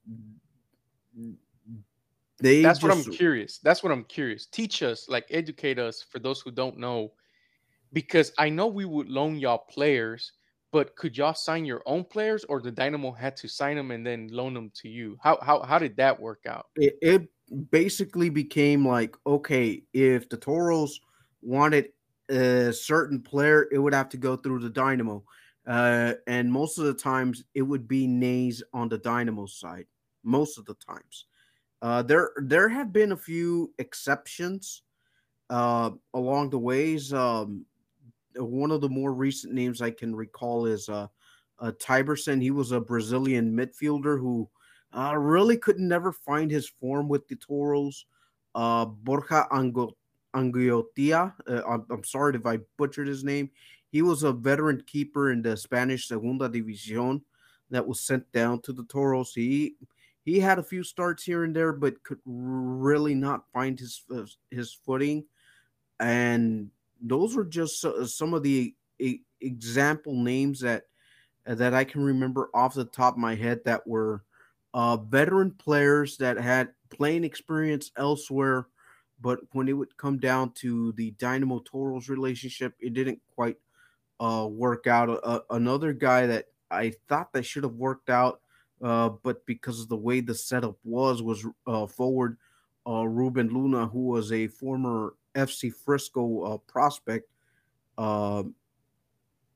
they 2.41 2.62
that's 2.62 2.79
just... 2.79 2.84
what 2.84 2.91
i'm 2.91 3.12
curious 3.12 3.58
that's 3.58 3.84
what 3.84 3.91
i'm 3.91 4.03
curious 4.03 4.46
teach 4.46 4.84
us 4.84 5.10
like 5.10 5.25
educate 5.31 5.79
us 5.79 6.05
for 6.08 6.19
those 6.19 6.39
who 6.39 6.51
don't 6.51 6.77
know 6.77 7.12
because 7.91 8.31
i 8.38 8.48
know 8.48 8.67
we 8.67 8.86
would 8.86 9.10
loan 9.10 9.38
y'all 9.39 9.58
players 9.58 10.34
but 10.71 10.95
could 10.95 11.17
y'all 11.17 11.33
sign 11.33 11.65
your 11.65 11.81
own 11.85 12.03
players, 12.03 12.43
or 12.45 12.61
the 12.61 12.71
Dynamo 12.71 13.11
had 13.11 13.35
to 13.38 13.47
sign 13.47 13.75
them 13.75 13.91
and 13.91 14.05
then 14.05 14.29
loan 14.31 14.53
them 14.53 14.71
to 14.75 14.89
you? 14.89 15.17
How 15.21 15.39
how 15.41 15.61
how 15.61 15.79
did 15.79 15.97
that 15.97 16.19
work 16.19 16.45
out? 16.47 16.67
It, 16.75 16.97
it 17.01 17.29
basically 17.71 18.29
became 18.29 18.88
like 18.88 19.15
okay, 19.25 19.83
if 19.93 20.29
the 20.29 20.38
Toros 20.38 20.99
wanted 21.41 21.89
a 22.29 22.71
certain 22.71 23.21
player, 23.21 23.67
it 23.71 23.79
would 23.79 23.93
have 23.93 24.09
to 24.09 24.17
go 24.17 24.35
through 24.35 24.59
the 24.59 24.69
Dynamo, 24.69 25.23
uh, 25.67 26.13
and 26.27 26.51
most 26.51 26.77
of 26.77 26.85
the 26.85 26.93
times 26.93 27.43
it 27.55 27.63
would 27.63 27.88
be 27.88 28.05
nays 28.05 28.61
on 28.73 28.89
the 28.89 28.97
Dynamo 28.97 29.47
side. 29.47 29.85
Most 30.23 30.57
of 30.57 30.65
the 30.65 30.75
times, 30.75 31.25
uh, 31.81 32.03
there 32.03 32.31
there 32.43 32.69
have 32.69 32.93
been 32.93 33.13
a 33.13 33.17
few 33.17 33.73
exceptions 33.79 34.83
uh, 35.49 35.91
along 36.13 36.51
the 36.51 36.59
ways. 36.59 37.13
Um, 37.13 37.65
one 38.36 38.71
of 38.71 38.81
the 38.81 38.89
more 38.89 39.13
recent 39.13 39.53
names 39.53 39.81
I 39.81 39.91
can 39.91 40.15
recall 40.15 40.65
is 40.65 40.89
uh, 40.89 41.07
uh 41.59 41.71
Tyberson. 41.81 42.41
He 42.41 42.51
was 42.51 42.71
a 42.71 42.79
Brazilian 42.79 43.51
midfielder 43.55 44.19
who 44.19 44.50
uh, 44.93 45.15
really 45.17 45.57
could 45.57 45.79
never 45.79 46.12
find 46.12 46.50
his 46.50 46.67
form 46.67 47.07
with 47.07 47.27
the 47.27 47.36
Toros. 47.36 48.05
Uh, 48.55 48.86
Borja 48.86 49.48
Angoitia. 49.51 51.33
Uh, 51.48 51.62
I'm, 51.67 51.86
I'm, 51.89 52.03
sorry 52.03 52.36
if 52.36 52.45
I 52.45 52.59
butchered 52.77 53.07
his 53.07 53.24
name. 53.24 53.51
He 53.91 54.01
was 54.01 54.24
a 54.24 54.33
veteran 54.33 54.83
keeper 54.88 55.31
in 55.31 55.41
the 55.41 55.55
Spanish 55.55 56.07
Segunda 56.07 56.50
División 56.50 57.21
that 57.69 57.88
was 57.88 58.01
sent 58.01 58.31
down 58.31 58.62
to 58.62 58.74
the 58.74 58.83
Toros. 58.86 59.33
He 59.33 59.75
he 60.25 60.39
had 60.39 60.59
a 60.59 60.63
few 60.63 60.83
starts 60.83 61.24
here 61.24 61.43
and 61.43 61.55
there, 61.55 61.74
but 61.74 62.03
could 62.03 62.19
really 62.25 63.15
not 63.15 63.45
find 63.53 63.79
his 63.79 64.03
his 64.51 64.74
footing. 64.74 65.25
And 66.00 66.69
those 67.01 67.36
were 67.36 67.46
just 67.46 67.86
some 68.06 68.34
of 68.34 68.44
the 68.44 68.75
example 69.41 70.13
names 70.13 70.60
that 70.62 70.84
that 71.46 71.74
I 71.74 71.84
can 71.84 72.03
remember 72.03 72.50
off 72.53 72.74
the 72.74 72.86
top 72.86 73.13
of 73.13 73.20
my 73.20 73.36
head 73.36 73.62
that 73.65 73.86
were 73.88 74.24
uh, 74.74 74.98
veteran 74.98 75.51
players 75.51 76.18
that 76.18 76.38
had 76.38 76.70
playing 76.89 77.24
experience 77.24 77.91
elsewhere, 77.98 78.68
but 79.22 79.39
when 79.53 79.68
it 79.68 79.74
would 79.74 79.96
come 79.98 80.20
down 80.20 80.51
to 80.53 80.91
the 80.94 81.12
Dynamo 81.12 81.60
Toros 81.60 82.10
relationship, 82.10 82.75
it 82.79 82.94
didn't 82.94 83.20
quite 83.36 83.58
uh, 84.20 84.48
work 84.50 84.88
out. 84.88 85.10
Uh, 85.24 85.39
another 85.50 85.94
guy 85.94 86.27
that 86.27 86.46
I 86.70 86.94
thought 87.08 87.34
that 87.34 87.46
should 87.46 87.63
have 87.63 87.75
worked 87.75 88.10
out, 88.10 88.41
uh, 88.84 89.10
but 89.10 89.46
because 89.46 89.82
of 89.82 89.89
the 89.89 89.98
way 89.98 90.22
the 90.22 90.36
setup 90.36 90.77
was, 90.84 91.22
was 91.22 91.46
uh, 91.65 91.88
forward 91.88 92.38
uh, 92.88 93.08
Ruben 93.08 93.50
Luna, 93.50 93.88
who 93.88 94.08
was 94.08 94.32
a 94.32 94.48
former 94.48 95.15
FC 95.36 95.74
Frisco 95.74 96.43
uh, 96.43 96.57
prospect. 96.57 97.29
Uh, 97.98 98.43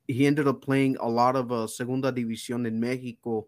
he 0.07 0.27
ended 0.27 0.47
up 0.47 0.61
playing 0.61 0.97
a 0.99 1.07
lot 1.07 1.35
of 1.35 1.51
uh, 1.51 1.67
Segunda 1.67 2.11
División 2.11 2.67
in 2.67 2.79
Mexico, 2.79 3.47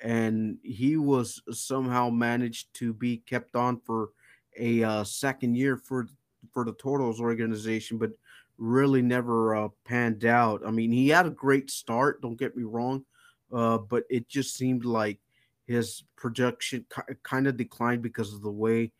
and 0.00 0.58
he 0.62 0.96
was 0.96 1.40
somehow 1.50 2.10
managed 2.10 2.74
to 2.74 2.92
be 2.92 3.18
kept 3.18 3.54
on 3.54 3.80
for 3.80 4.10
a 4.58 4.82
uh, 4.82 5.04
second 5.04 5.56
year 5.56 5.76
for 5.76 6.06
for 6.52 6.64
the 6.64 6.74
Toros 6.74 7.20
organization, 7.20 7.96
but 7.96 8.10
really 8.58 9.02
never 9.02 9.54
uh, 9.56 9.68
panned 9.84 10.24
out. 10.24 10.62
I 10.66 10.70
mean, 10.70 10.92
he 10.92 11.08
had 11.08 11.26
a 11.26 11.30
great 11.30 11.70
start. 11.70 12.20
Don't 12.22 12.38
get 12.38 12.56
me 12.56 12.64
wrong, 12.64 13.04
uh, 13.52 13.78
but 13.78 14.04
it 14.10 14.28
just 14.28 14.54
seemed 14.54 14.84
like 14.84 15.18
his 15.66 16.04
production 16.16 16.84
kind 17.22 17.46
of 17.46 17.56
declined 17.56 18.02
because 18.02 18.34
of 18.34 18.42
the 18.42 18.50
way 18.50 18.92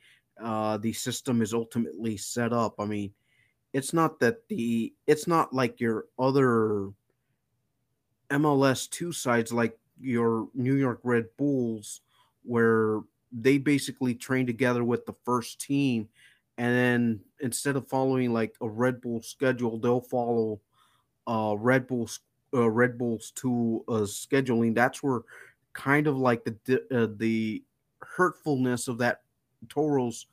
uh, 0.42 0.76
the 0.78 0.92
system 0.92 1.42
is 1.42 1.54
ultimately 1.54 2.16
set 2.16 2.52
up. 2.52 2.74
I 2.78 2.84
mean, 2.84 3.12
it's 3.72 3.92
not 3.92 4.20
that 4.20 4.48
the 4.48 4.92
it's 5.06 5.26
not 5.26 5.52
like 5.52 5.80
your 5.80 6.06
other 6.18 6.90
MLS 8.30 8.88
two 8.88 9.12
sides 9.12 9.52
like 9.52 9.78
your 10.00 10.48
New 10.54 10.74
York 10.74 11.00
Red 11.02 11.26
Bulls 11.36 12.00
where 12.42 13.00
they 13.32 13.58
basically 13.58 14.14
train 14.14 14.46
together 14.46 14.84
with 14.84 15.06
the 15.06 15.14
first 15.24 15.60
team 15.60 16.08
and 16.56 16.74
then 16.74 17.20
instead 17.40 17.76
of 17.76 17.88
following 17.88 18.32
like 18.32 18.54
a 18.60 18.68
Red 18.68 19.00
Bull 19.00 19.22
schedule, 19.22 19.78
they'll 19.78 20.00
follow 20.00 20.60
uh 21.26 21.56
Red 21.58 21.86
Bull's 21.86 22.20
uh, 22.54 22.70
Red 22.70 22.96
Bulls 22.96 23.32
to 23.36 23.84
uh, 23.88 23.92
scheduling. 24.02 24.74
That's 24.74 25.02
where 25.02 25.22
kind 25.72 26.06
of 26.06 26.16
like 26.16 26.44
the 26.44 26.82
uh, 26.92 27.08
the 27.16 27.64
hurtfulness 28.00 28.86
of 28.86 28.98
that 28.98 29.22
Toros 29.68 30.26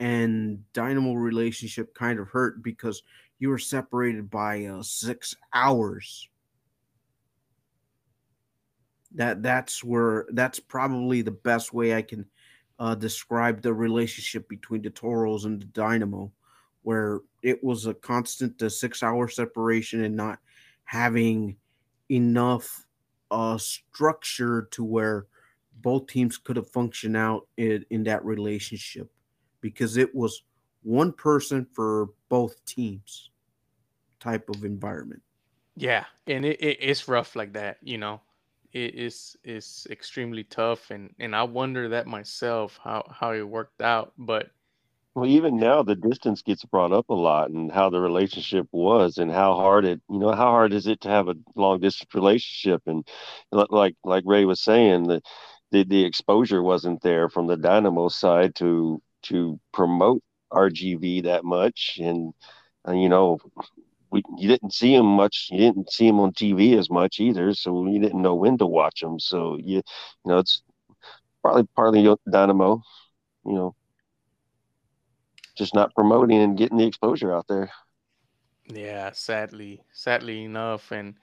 and 0.00 0.62
Dynamo 0.72 1.14
relationship 1.14 1.94
kind 1.94 2.18
of 2.18 2.28
hurt 2.28 2.62
because 2.62 3.02
you 3.38 3.48
were 3.48 3.58
separated 3.58 4.30
by 4.30 4.64
uh, 4.64 4.82
six 4.82 5.36
hours. 5.52 6.28
That 9.14 9.42
that's 9.42 9.84
where 9.84 10.26
that's 10.32 10.58
probably 10.58 11.22
the 11.22 11.30
best 11.30 11.72
way 11.72 11.94
I 11.94 12.02
can 12.02 12.26
uh, 12.78 12.96
describe 12.96 13.62
the 13.62 13.72
relationship 13.72 14.48
between 14.48 14.82
the 14.82 14.90
Toros 14.90 15.44
and 15.44 15.60
the 15.60 15.66
Dynamo, 15.66 16.32
where 16.82 17.20
it 17.42 17.62
was 17.62 17.86
a 17.86 17.94
constant 17.94 18.60
uh, 18.60 18.68
six 18.68 19.02
hour 19.02 19.28
separation 19.28 20.02
and 20.02 20.16
not 20.16 20.40
having 20.84 21.56
enough 22.10 22.86
uh, 23.30 23.58
structure 23.58 24.68
to 24.72 24.84
where 24.84 25.26
both 25.84 26.06
teams 26.06 26.38
could 26.38 26.56
have 26.56 26.68
functioned 26.70 27.16
out 27.16 27.46
in, 27.58 27.84
in 27.90 28.02
that 28.04 28.24
relationship 28.24 29.08
because 29.60 29.98
it 29.98 30.12
was 30.14 30.42
one 30.82 31.12
person 31.12 31.66
for 31.74 32.08
both 32.28 32.64
teams 32.64 33.30
type 34.18 34.48
of 34.48 34.64
environment. 34.64 35.22
Yeah, 35.76 36.04
and 36.26 36.44
it, 36.44 36.60
it, 36.60 36.78
it's 36.80 37.06
rough 37.06 37.36
like 37.36 37.52
that, 37.52 37.76
you 37.82 37.98
know. 37.98 38.20
It 38.72 38.94
is 38.96 39.36
is 39.44 39.86
extremely 39.90 40.42
tough, 40.44 40.90
and 40.90 41.14
and 41.20 41.36
I 41.36 41.44
wonder 41.44 41.90
that 41.90 42.06
myself 42.06 42.80
how 42.82 43.06
how 43.08 43.32
it 43.32 43.42
worked 43.42 43.82
out. 43.82 44.12
But 44.18 44.50
well, 45.14 45.26
even 45.26 45.58
now 45.58 45.84
the 45.84 45.94
distance 45.94 46.42
gets 46.42 46.64
brought 46.64 46.92
up 46.92 47.08
a 47.08 47.14
lot, 47.14 47.50
and 47.50 47.70
how 47.70 47.88
the 47.88 48.00
relationship 48.00 48.66
was, 48.72 49.18
and 49.18 49.30
how 49.30 49.54
hard 49.54 49.84
it 49.84 50.00
you 50.10 50.18
know 50.18 50.32
how 50.32 50.50
hard 50.50 50.72
is 50.72 50.88
it 50.88 51.00
to 51.02 51.08
have 51.08 51.28
a 51.28 51.36
long 51.54 51.78
distance 51.78 52.12
relationship, 52.14 52.82
and 52.86 53.06
like 53.52 53.94
like 54.02 54.24
Ray 54.26 54.44
was 54.44 54.60
saying 54.60 55.04
the 55.04 55.22
the, 55.74 55.82
the 55.84 56.04
exposure 56.04 56.62
wasn't 56.62 57.02
there 57.02 57.28
from 57.28 57.48
the 57.48 57.56
Dynamo 57.56 58.08
side 58.08 58.54
to 58.56 59.02
to 59.24 59.58
promote 59.72 60.22
RGV 60.52 61.24
that 61.24 61.44
much, 61.44 61.98
and, 62.00 62.32
and 62.84 63.02
you 63.02 63.08
know 63.08 63.38
we 64.10 64.22
you 64.38 64.48
didn't 64.48 64.72
see 64.72 64.94
him 64.94 65.06
much. 65.06 65.48
You 65.50 65.58
didn't 65.58 65.90
see 65.90 66.06
him 66.06 66.20
on 66.20 66.32
TV 66.32 66.78
as 66.78 66.88
much 66.90 67.18
either, 67.18 67.52
so 67.54 67.86
you 67.88 67.98
didn't 68.00 68.22
know 68.22 68.36
when 68.36 68.56
to 68.58 68.66
watch 68.66 69.02
him. 69.02 69.18
So 69.18 69.56
you 69.56 69.78
you 69.78 69.82
know 70.26 70.38
it's 70.38 70.62
probably 71.42 71.66
partly 71.74 72.08
Dynamo, 72.30 72.80
you 73.44 73.52
know, 73.54 73.74
just 75.58 75.74
not 75.74 75.92
promoting 75.96 76.38
and 76.40 76.56
getting 76.56 76.78
the 76.78 76.86
exposure 76.86 77.34
out 77.34 77.46
there. 77.48 77.68
Yeah, 78.66 79.10
sadly, 79.12 79.82
sadly 79.92 80.44
enough, 80.44 80.92
and 80.92 81.16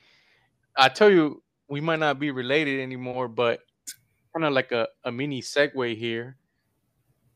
I 0.78 0.90
tell 0.90 1.10
you, 1.10 1.42
we 1.70 1.80
might 1.82 2.00
not 2.00 2.20
be 2.20 2.32
related 2.32 2.82
anymore, 2.82 3.30
but 3.30 3.62
kind 4.34 4.46
of 4.46 4.54
like 4.54 4.72
a, 4.72 4.88
a 5.04 5.12
mini 5.12 5.42
segue 5.42 5.98
here. 5.98 6.38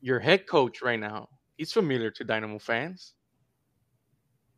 Your 0.00 0.18
head 0.18 0.46
coach 0.46 0.82
right 0.82 1.00
now, 1.00 1.28
he's 1.56 1.72
familiar 1.72 2.10
to 2.12 2.24
Dynamo 2.24 2.58
fans. 2.58 3.14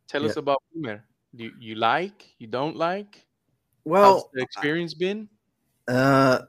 Tell 0.08 0.22
yeah. 0.22 0.30
us 0.30 0.36
about 0.36 0.62
Wilmer. 0.74 1.04
Do 1.34 1.44
you, 1.44 1.52
you 1.58 1.74
like? 1.74 2.34
You 2.38 2.46
don't 2.46 2.76
like? 2.76 3.26
Well, 3.84 4.14
How's 4.14 4.24
the 4.34 4.42
experience 4.42 4.94
been? 4.94 5.28
Uh, 5.86 6.40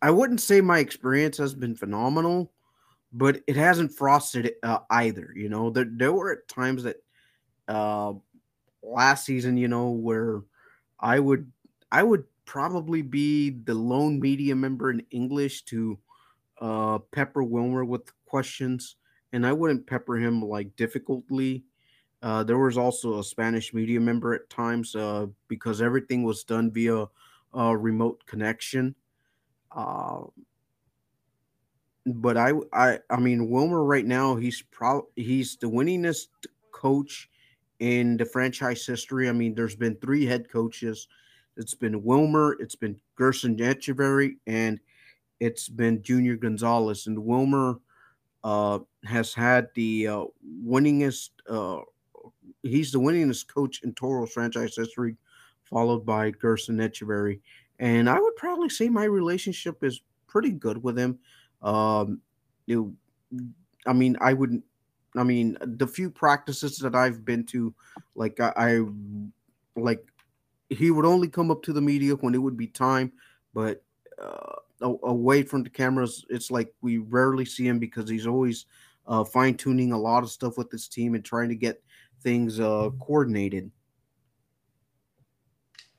I 0.00 0.10
wouldn't 0.10 0.40
say 0.40 0.60
my 0.60 0.80
experience 0.80 1.38
has 1.38 1.54
been 1.54 1.74
phenomenal, 1.74 2.52
but 3.12 3.40
it 3.46 3.56
hasn't 3.56 3.94
frosted 3.94 4.52
uh, 4.62 4.80
either. 4.90 5.32
You 5.34 5.48
know, 5.48 5.70
there 5.70 5.86
there 5.88 6.12
were 6.12 6.44
times 6.48 6.82
that 6.82 6.96
uh 7.68 8.14
last 8.82 9.24
season, 9.24 9.56
you 9.56 9.68
know, 9.68 9.90
where 9.90 10.42
I 10.98 11.20
would 11.20 11.50
I 11.90 12.02
would 12.02 12.24
probably 12.52 13.00
be 13.00 13.48
the 13.48 13.72
lone 13.72 14.20
media 14.20 14.54
member 14.54 14.90
in 14.90 15.00
English 15.10 15.62
to 15.62 15.98
uh 16.60 16.98
pepper 17.10 17.42
Wilmer 17.42 17.82
with 17.82 18.12
questions, 18.26 18.96
and 19.32 19.46
I 19.46 19.54
wouldn't 19.54 19.86
pepper 19.86 20.16
him 20.18 20.42
like 20.42 20.76
difficultly. 20.76 21.64
Uh, 22.22 22.44
there 22.44 22.58
was 22.58 22.76
also 22.76 23.18
a 23.18 23.24
Spanish 23.24 23.72
media 23.72 23.98
member 23.98 24.34
at 24.34 24.50
times 24.50 24.94
uh, 24.94 25.28
because 25.48 25.80
everything 25.80 26.24
was 26.24 26.44
done 26.44 26.70
via 26.70 27.06
a 27.54 27.74
remote 27.74 28.20
connection. 28.26 28.94
Uh, 29.74 30.24
but 32.04 32.36
I, 32.36 32.52
I, 32.74 32.98
I 33.08 33.16
mean, 33.18 33.48
Wilmer 33.48 33.82
right 33.82 34.04
now 34.04 34.36
he's 34.36 34.60
pro 34.60 35.08
he's 35.16 35.56
the 35.56 35.68
winningest 35.68 36.28
coach 36.70 37.30
in 37.78 38.18
the 38.18 38.26
franchise 38.26 38.84
history. 38.84 39.30
I 39.30 39.32
mean, 39.32 39.54
there's 39.54 39.74
been 39.74 39.96
three 39.96 40.26
head 40.26 40.50
coaches. 40.50 41.08
It's 41.56 41.74
been 41.74 42.02
Wilmer, 42.02 42.56
it's 42.60 42.74
been 42.76 42.98
Gerson 43.16 43.56
Echeverry, 43.56 44.36
and 44.46 44.80
it's 45.40 45.68
been 45.68 46.02
Junior 46.02 46.36
Gonzalez. 46.36 47.06
And 47.06 47.18
Wilmer 47.18 47.78
uh, 48.44 48.80
has 49.04 49.34
had 49.34 49.68
the 49.74 50.08
uh, 50.08 50.24
winningest 50.64 51.30
uh, 51.48 51.80
he's 52.62 52.92
the 52.92 52.98
winningest 52.98 53.48
coach 53.48 53.82
in 53.82 53.92
Toros 53.94 54.32
franchise 54.32 54.76
history, 54.76 55.16
followed 55.64 56.04
by 56.06 56.30
Gerson 56.30 56.78
Echeverry. 56.78 57.40
And 57.78 58.08
I 58.08 58.18
would 58.18 58.36
probably 58.36 58.68
say 58.68 58.88
my 58.88 59.04
relationship 59.04 59.82
is 59.82 60.02
pretty 60.28 60.50
good 60.50 60.82
with 60.82 60.98
him. 60.98 61.18
Um, 61.62 62.20
you, 62.66 62.94
I 63.86 63.92
mean, 63.92 64.16
I 64.20 64.32
wouldn't. 64.32 64.64
I 65.16 65.24
mean, 65.24 65.58
the 65.60 65.86
few 65.86 66.10
practices 66.10 66.78
that 66.78 66.94
I've 66.94 67.24
been 67.24 67.44
to, 67.46 67.74
like 68.14 68.40
I, 68.40 68.52
I 68.56 68.80
like, 69.76 70.02
he 70.72 70.90
would 70.90 71.06
only 71.06 71.28
come 71.28 71.50
up 71.50 71.62
to 71.64 71.72
the 71.72 71.80
media 71.80 72.14
when 72.14 72.34
it 72.34 72.38
would 72.38 72.56
be 72.56 72.66
time, 72.66 73.12
but 73.54 73.82
uh, 74.20 74.56
away 74.80 75.42
from 75.42 75.62
the 75.62 75.70
cameras, 75.70 76.24
it's 76.28 76.50
like 76.50 76.72
we 76.80 76.98
rarely 76.98 77.44
see 77.44 77.66
him 77.66 77.78
because 77.78 78.08
he's 78.08 78.26
always 78.26 78.66
uh, 79.06 79.24
fine 79.24 79.56
tuning 79.56 79.92
a 79.92 79.98
lot 79.98 80.22
of 80.22 80.30
stuff 80.30 80.56
with 80.56 80.70
his 80.70 80.88
team 80.88 81.14
and 81.14 81.24
trying 81.24 81.48
to 81.48 81.54
get 81.54 81.82
things 82.22 82.60
uh, 82.60 82.90
coordinated. 83.00 83.70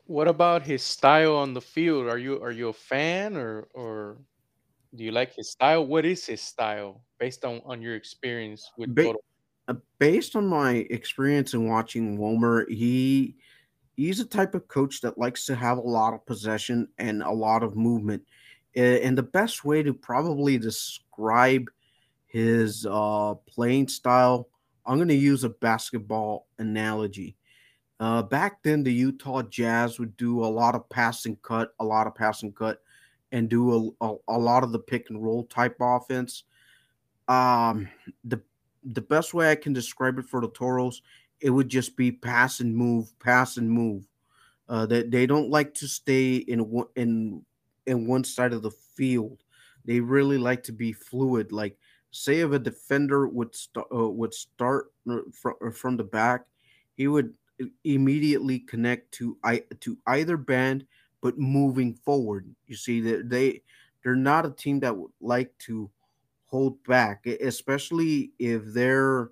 What 0.06 0.28
about 0.28 0.64
his 0.64 0.84
style 0.84 1.36
on 1.36 1.54
the 1.54 1.62
field? 1.62 2.08
Are 2.08 2.18
you 2.18 2.42
are 2.42 2.52
you 2.52 2.70
a 2.70 2.74
fan 2.74 3.38
or 3.38 3.68
or 3.74 4.18
do 4.96 5.04
you 5.04 5.12
like 5.12 5.34
his 5.34 5.50
style? 5.52 5.86
What 5.86 6.06
is 6.06 6.26
his 6.26 6.42
style 6.42 7.04
based 7.20 7.46
on 7.46 7.62
on 7.66 7.82
your 7.82 7.96
experience 7.96 8.70
with 8.78 8.94
ba- 8.94 9.14
uh, 9.70 9.76
based 10.00 10.36
on 10.36 10.46
my 10.46 10.86
experience 10.90 11.54
in 11.54 11.70
watching 11.70 12.18
Wilmer, 12.18 12.66
he 12.70 13.38
he's 13.96 14.20
a 14.20 14.26
type 14.26 14.56
of 14.56 14.68
coach 14.68 15.02
that 15.02 15.18
likes 15.18 15.46
to 15.46 15.56
have 15.56 15.78
a 15.78 15.82
lot 15.82 16.14
of 16.14 16.26
possession 16.26 16.88
and 16.98 17.24
a 17.24 17.32
lot 17.32 17.64
of 17.64 17.76
movement. 17.76 18.24
And 18.76 19.18
the 19.18 19.24
best 19.24 19.64
way 19.64 19.84
to 19.84 19.94
probably 19.94 20.58
describe 20.58 21.70
his 22.26 22.88
uh, 22.90 23.36
playing 23.48 23.88
style 23.88 24.50
I'm 24.86 24.98
going 24.98 25.08
to 25.10 25.16
use 25.16 25.44
a 25.44 25.50
basketball 25.50 26.48
analogy. 26.60 27.36
Uh, 28.00 28.22
back 28.22 28.62
then, 28.64 28.84
the 28.84 28.94
Utah 28.94 29.42
Jazz 29.44 30.00
would 30.00 30.18
do 30.18 30.44
a 30.44 30.48
lot 30.48 30.76
of 30.76 30.90
passing 30.90 31.38
cut, 31.42 31.74
a 31.80 31.86
lot 31.86 32.08
of 32.08 32.16
passing 32.16 32.52
cut, 32.52 32.82
and 33.32 33.50
do 33.50 33.96
a, 34.02 34.06
a, 34.06 34.16
a 34.30 34.38
lot 34.38 34.64
of 34.64 34.72
the 34.72 34.80
pick 34.80 35.10
and 35.10 35.24
roll 35.24 35.46
type 35.46 35.78
offense. 35.80 36.44
Um, 37.28 37.88
the 38.26 38.42
the 38.86 39.02
best 39.02 39.34
way 39.34 39.50
I 39.50 39.56
can 39.56 39.72
describe 39.72 40.20
it 40.20 40.26
for 40.26 40.42
the 40.42 40.50
Toros, 40.50 41.02
it 41.44 41.52
would 41.52 41.70
just 41.70 41.98
be 41.98 42.12
pass 42.12 42.62
and 42.62 42.76
move, 42.76 43.20
pass 43.20 43.58
and 43.58 43.70
move. 43.70 44.08
Uh, 44.70 44.86
that 44.86 45.12
they, 45.12 45.20
they 45.20 45.26
don't 45.28 45.50
like 45.50 45.74
to 45.76 45.88
stay 45.88 46.38
in 46.38 46.86
in 46.96 47.46
in 47.86 48.08
one 48.08 48.24
side 48.24 48.54
of 48.54 48.62
the 48.64 48.72
field. 48.72 49.44
They 49.86 50.00
really 50.00 50.38
like 50.38 50.64
to 50.64 50.72
be 50.72 50.94
fluid, 50.94 51.52
like 51.52 51.78
say 52.12 52.40
if 52.40 52.52
a 52.52 52.60
defender 52.60 53.28
would 53.28 53.54
start 53.56 53.88
uh, 53.94 54.10
would 54.10 54.34
start 54.34 54.94
from 55.34 55.56
from 55.74 55.98
the 55.98 56.04
back, 56.06 56.46
he 56.96 57.08
would 57.08 57.34
immediately 57.84 58.60
connect 58.60 59.12
to 59.14 59.38
I 59.44 59.64
to 59.82 59.98
either 60.08 60.38
band, 60.38 60.88
but 61.22 61.38
moving 61.38 61.94
forward. 61.94 62.56
You 62.68 62.76
see 62.78 63.02
that 63.02 63.30
they 63.30 63.64
they're 64.04 64.16
not 64.16 64.46
a 64.46 64.52
team 64.52 64.80
that 64.82 64.96
would 64.98 65.12
like 65.22 65.58
to 65.60 65.92
hold 66.46 66.84
back, 66.86 67.26
especially 67.26 68.34
if 68.40 68.64
they're 68.66 69.32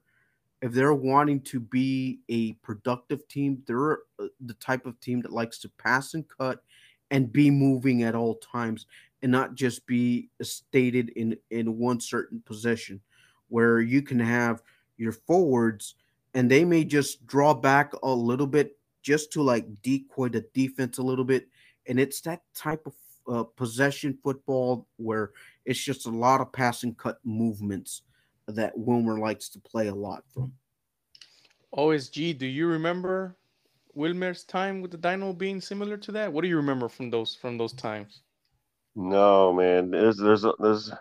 if 0.62 0.72
they're 0.72 0.94
wanting 0.94 1.42
to 1.42 1.60
be 1.60 2.20
a 2.30 2.54
productive 2.54 3.28
team. 3.28 3.62
They're 3.66 4.00
uh, 4.20 4.28
the 4.46 4.54
type 4.56 4.86
of 4.86 5.00
team 5.00 5.22
that 5.22 5.32
likes 5.32 5.60
to 5.60 5.70
pass 5.70 6.14
and 6.14 6.26
cut 6.28 6.64
and 7.10 7.32
be 7.32 7.50
moving 7.50 8.04
at 8.04 8.16
all 8.16 8.36
times 8.36 8.86
and 9.22 9.32
not 9.32 9.56
just 9.56 9.86
be 9.86 10.30
stated 10.42 11.10
in 11.10 11.38
in 11.50 11.78
one 11.78 12.00
certain 12.00 12.42
position 12.46 13.02
where 13.50 13.82
you 13.82 14.02
can 14.02 14.20
have 14.20 14.62
your 14.98 15.12
forwards 15.12 15.96
and 16.34 16.50
they 16.50 16.64
may 16.64 16.84
just 16.84 17.26
draw 17.28 17.54
back 17.54 17.92
a 18.04 18.10
little 18.10 18.48
bit 18.48 18.78
just 19.02 19.32
to 19.34 19.42
like 19.42 19.66
decoy 19.82 20.30
the 20.30 20.46
defense 20.54 21.00
a 21.00 21.04
little 21.04 21.26
bit 21.26 21.48
and 21.88 22.00
it's 22.00 22.22
that 22.22 22.42
type 22.56 22.86
of 22.86 22.94
uh, 23.28 23.44
possession 23.44 24.18
football 24.24 24.88
where 24.98 25.32
it's 25.66 25.80
just 25.80 26.06
a 26.06 26.10
lot 26.10 26.42
of 26.42 26.52
passing 26.52 26.96
cut 26.96 27.20
movements 27.24 28.04
that 28.48 28.78
Wilmer 28.78 29.20
likes 29.20 29.50
to 29.50 29.60
play 29.60 29.88
a 29.88 29.96
lot 29.96 30.24
from. 30.34 30.54
OSG, 31.76 32.38
do 32.38 32.46
you 32.46 32.68
remember 32.68 33.38
Wilmer's 33.94 34.44
time 34.44 34.82
with 34.82 34.92
the 34.92 34.98
Dynamo 34.98 35.34
being 35.34 35.62
similar 35.62 35.98
to 35.98 36.12
that? 36.14 36.32
What 36.32 36.42
do 36.42 36.48
you 36.48 36.58
remember 36.58 36.90
from 36.90 37.10
those 37.10 37.36
from 37.36 37.58
those 37.58 37.74
times? 37.74 38.22
No, 38.96 39.54
man. 39.54 39.92
There's 39.92 40.18
there's 40.18 40.46
there's 40.60 40.92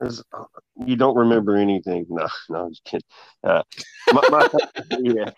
there's 0.00 0.22
you 0.84 0.96
don't 0.96 1.16
remember 1.16 1.56
anything. 1.56 2.06
No, 2.08 2.28
no, 2.48 2.64
I'm 2.66 2.70
just 2.70 2.84
kidding. 2.84 3.06
Uh, 3.42 3.62
my, 4.12 4.22
my, 4.30 4.48
yeah, 5.00 5.30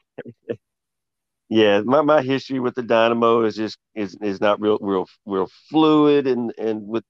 yeah. 1.48 1.80
My, 1.82 2.02
my 2.02 2.22
history 2.22 2.60
with 2.60 2.74
the 2.74 2.82
Dynamo 2.82 3.44
is 3.44 3.56
just 3.56 3.78
is 3.94 4.16
is 4.20 4.40
not 4.40 4.60
real 4.60 4.78
real 4.80 5.06
real 5.24 5.48
fluid 5.70 6.26
and 6.26 6.52
and 6.58 6.86
with 6.86 7.04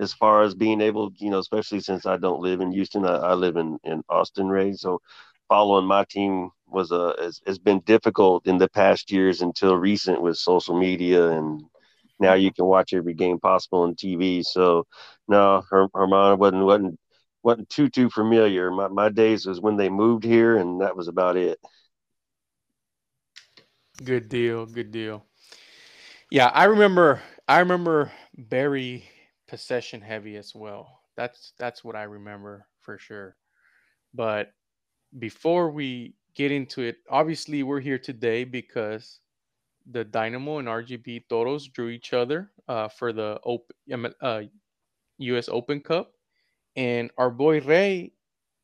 as 0.00 0.14
far 0.14 0.42
as 0.42 0.54
being 0.54 0.80
able, 0.80 1.12
you 1.18 1.30
know, 1.30 1.38
especially 1.40 1.80
since 1.80 2.06
I 2.06 2.16
don't 2.18 2.42
live 2.42 2.60
in 2.60 2.72
Houston, 2.72 3.06
I, 3.06 3.16
I 3.16 3.34
live 3.34 3.56
in 3.56 3.78
in 3.84 4.02
Austin, 4.10 4.48
Ray. 4.48 4.72
So 4.74 5.00
following 5.48 5.86
my 5.86 6.04
team 6.10 6.50
was 6.68 6.92
a 6.92 7.14
has, 7.20 7.40
has 7.46 7.58
been 7.58 7.80
difficult 7.80 8.46
in 8.46 8.58
the 8.58 8.68
past 8.68 9.12
years 9.12 9.42
until 9.42 9.76
recent 9.76 10.22
with 10.22 10.36
social 10.38 10.78
media 10.78 11.30
and 11.30 11.62
now 12.20 12.34
you 12.34 12.52
can 12.52 12.66
watch 12.66 12.92
every 12.94 13.14
game 13.14 13.38
possible 13.40 13.82
on 13.82 13.94
TV. 13.96 14.42
So 14.42 14.86
no, 15.28 15.62
Her- 15.70 15.88
Hermana 15.94 16.36
wasn't 16.36 16.64
wasn't 16.64 16.98
wasn't 17.42 17.70
too 17.70 17.88
too 17.88 18.10
familiar. 18.10 18.70
My 18.70 18.88
my 18.88 19.08
days 19.10 19.46
was 19.46 19.60
when 19.60 19.76
they 19.76 19.88
moved 19.90 20.24
here, 20.24 20.56
and 20.56 20.80
that 20.82 20.96
was 20.96 21.08
about 21.08 21.36
it. 21.36 21.58
Good 24.04 24.28
deal. 24.28 24.66
Good 24.66 24.90
deal. 24.92 25.24
Yeah, 26.30 26.48
I 26.48 26.64
remember. 26.64 27.22
I 27.48 27.58
remember 27.60 28.12
very 28.36 29.04
possession 29.50 30.00
heavy 30.00 30.36
as 30.36 30.54
well. 30.54 31.02
That's 31.16 31.52
that's 31.58 31.82
what 31.82 31.96
I 31.96 32.04
remember 32.04 32.66
for 32.80 32.96
sure. 32.98 33.36
But 34.14 34.54
before 35.18 35.70
we 35.70 36.14
get 36.34 36.52
into 36.52 36.82
it, 36.82 36.98
obviously 37.10 37.62
we're 37.64 37.80
here 37.80 37.98
today 37.98 38.44
because 38.44 39.20
the 39.90 40.04
Dynamo 40.04 40.58
and 40.58 40.68
RGV 40.68 41.28
Toros 41.28 41.66
drew 41.66 41.88
each 41.88 42.12
other 42.12 42.52
uh, 42.68 42.88
for 42.88 43.12
the 43.12 43.40
open, 43.44 44.14
uh, 44.22 44.42
U.S. 45.18 45.48
Open 45.48 45.80
Cup, 45.80 46.12
and 46.76 47.10
our 47.18 47.30
boy 47.30 47.60
Ray 47.60 48.12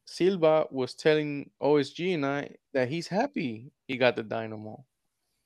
Silva 0.05 0.67
was 0.71 0.95
telling 0.95 1.51
OSG 1.61 2.15
and 2.15 2.25
I 2.25 2.55
that 2.73 2.89
he's 2.89 3.09
happy 3.09 3.73
he 3.89 3.97
got 3.97 4.15
the 4.15 4.23
Dynamo 4.23 4.85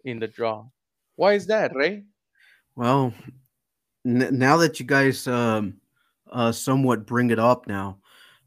in 0.04 0.18
the 0.20 0.28
draw. 0.28 0.66
Why 1.16 1.32
is 1.32 1.46
that, 1.46 1.74
Ray? 1.74 2.04
Well, 2.76 3.14
n- 4.04 4.38
now 4.38 4.56
that 4.58 4.80
you 4.80 4.86
guys 4.86 5.26
um, 5.26 5.74
uh, 6.30 6.52
somewhat 6.52 7.06
bring 7.06 7.30
it 7.30 7.38
up 7.38 7.66
now, 7.66 7.98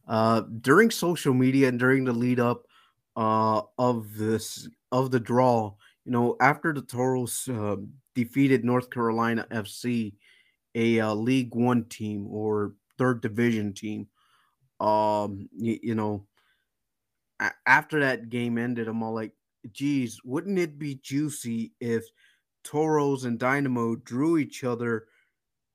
uh, 0.08 0.42
during 0.62 0.92
social 0.92 1.34
media 1.34 1.68
and 1.70 1.80
during 1.80 2.04
the 2.06 2.14
lead 2.14 2.40
up 2.40 2.66
uh, 3.16 3.62
of 3.78 4.16
this 4.18 4.68
of 4.92 5.12
the 5.12 5.20
draw, 5.20 5.74
you 6.06 6.12
know, 6.12 6.36
after 6.42 6.74
the 6.74 6.82
Toros 6.82 7.48
uh, 7.50 7.78
defeated 8.16 8.64
North 8.64 8.90
Carolina 8.90 9.46
FC, 9.52 10.14
a 10.76 11.00
uh, 11.00 11.14
League 11.14 11.56
One 11.56 11.86
team 11.86 12.28
or 12.30 12.74
third 12.98 13.22
division 13.22 13.74
team, 13.74 14.08
um, 14.80 15.50
you, 15.58 15.80
you 15.82 15.96
know, 15.96 16.28
a- 17.40 17.52
after 17.66 18.00
that 18.02 18.30
game 18.30 18.58
ended, 18.58 18.88
I'm 18.88 19.04
all 19.04 19.14
like, 19.14 19.34
geez, 19.72 20.20
wouldn't 20.24 20.60
it 20.60 20.78
be 20.78 20.96
juicy 20.96 21.74
if 21.80 22.04
Toros 22.64 23.26
and 23.26 23.40
Dynamo 23.40 23.96
drew 23.96 24.38
each 24.38 24.64
other 24.64 25.08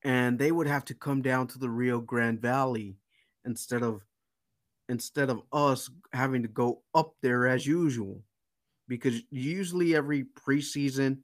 and 0.03 0.39
they 0.39 0.51
would 0.51 0.67
have 0.67 0.85
to 0.85 0.93
come 0.93 1.21
down 1.21 1.47
to 1.47 1.59
the 1.59 1.69
Rio 1.69 1.99
Grande 1.99 2.41
Valley 2.41 2.97
instead 3.45 3.83
of 3.83 4.01
instead 4.87 5.29
of 5.29 5.43
us 5.53 5.89
having 6.13 6.41
to 6.41 6.47
go 6.47 6.81
up 6.95 7.13
there 7.21 7.47
as 7.47 7.65
usual 7.65 8.23
because 8.89 9.21
usually 9.29 9.95
every 9.95 10.25
preseason, 10.25 11.19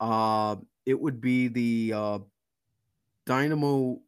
uh, 0.00 0.56
it 0.84 1.00
would 1.00 1.20
be 1.20 1.48
the 1.48 1.92
uh, 1.94 2.18
Dynamo 3.24 4.00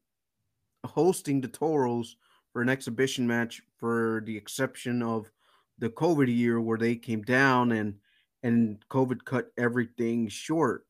hosting 0.84 1.40
the 1.40 1.48
Toros 1.48 2.16
for 2.52 2.60
an 2.60 2.68
exhibition 2.68 3.26
match, 3.26 3.62
for 3.78 4.22
the 4.26 4.36
exception 4.36 5.02
of 5.02 5.30
the 5.78 5.88
COVID 5.88 6.34
year 6.34 6.60
where 6.60 6.76
they 6.76 6.96
came 6.96 7.22
down 7.22 7.72
and 7.72 7.94
and 8.42 8.82
COVID 8.90 9.24
cut 9.24 9.50
everything 9.56 10.28
short. 10.28 10.86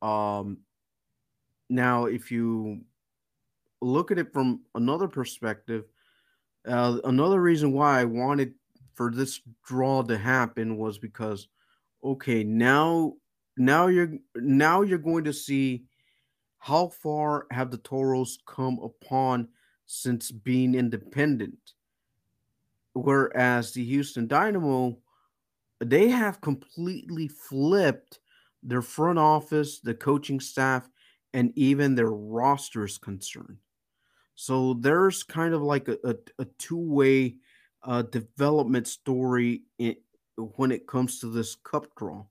Um, 0.00 0.58
now, 1.68 2.06
if 2.06 2.30
you 2.30 2.82
look 3.80 4.10
at 4.10 4.18
it 4.18 4.32
from 4.32 4.62
another 4.74 5.08
perspective, 5.08 5.84
uh, 6.66 6.98
another 7.04 7.40
reason 7.40 7.72
why 7.72 8.00
I 8.00 8.04
wanted 8.04 8.54
for 8.94 9.10
this 9.10 9.40
draw 9.66 10.02
to 10.02 10.16
happen 10.16 10.76
was 10.76 10.98
because 10.98 11.48
okay 12.02 12.44
now 12.44 13.14
now 13.56 13.88
you're 13.88 14.12
now 14.36 14.82
you're 14.82 14.98
going 14.98 15.24
to 15.24 15.32
see 15.32 15.84
how 16.58 16.88
far 16.88 17.46
have 17.50 17.70
the 17.70 17.78
toros 17.78 18.38
come 18.46 18.78
upon 18.82 19.48
since 19.86 20.30
being 20.30 20.74
independent. 20.74 21.58
Whereas 22.94 23.72
the 23.72 23.84
houston 23.84 24.28
dynamo 24.28 24.96
they 25.80 26.08
have 26.08 26.40
completely 26.40 27.26
flipped 27.26 28.20
their 28.62 28.82
front 28.82 29.18
office 29.18 29.80
the 29.80 29.94
coaching 29.94 30.38
staff 30.38 30.88
and 31.34 31.52
even 31.56 31.94
their 31.94 32.10
roster 32.10 32.84
is 32.84 32.96
concerned 32.96 33.58
so 34.34 34.74
there's 34.74 35.22
kind 35.22 35.54
of 35.54 35.62
like 35.62 35.88
a, 35.88 35.98
a, 36.04 36.14
a 36.40 36.44
two-way 36.58 37.36
uh, 37.84 38.02
development 38.02 38.88
story 38.88 39.62
in, 39.78 39.96
when 40.36 40.72
it 40.72 40.86
comes 40.86 41.20
to 41.20 41.28
this 41.28 41.54
cup 41.54 41.86
draw. 41.96 42.24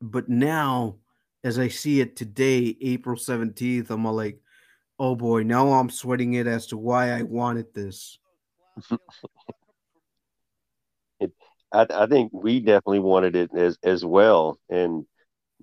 But 0.00 0.28
now, 0.28 0.96
as 1.44 1.58
I 1.58 1.68
see 1.68 2.00
it 2.00 2.16
today, 2.16 2.76
April 2.80 3.16
17th, 3.16 3.90
I'm 3.90 4.04
like, 4.04 4.40
oh 4.98 5.14
boy, 5.14 5.42
now 5.42 5.72
I'm 5.72 5.90
sweating 5.90 6.34
it 6.34 6.46
as 6.46 6.68
to 6.68 6.78
why 6.78 7.10
I 7.10 7.22
wanted 7.22 7.74
this. 7.74 8.18
I, 11.72 11.86
I 11.90 12.06
think 12.06 12.32
we 12.32 12.60
definitely 12.60 13.00
wanted 13.00 13.34
it 13.34 13.50
as 13.54 13.76
as 13.82 14.04
well, 14.04 14.60
and 14.70 15.04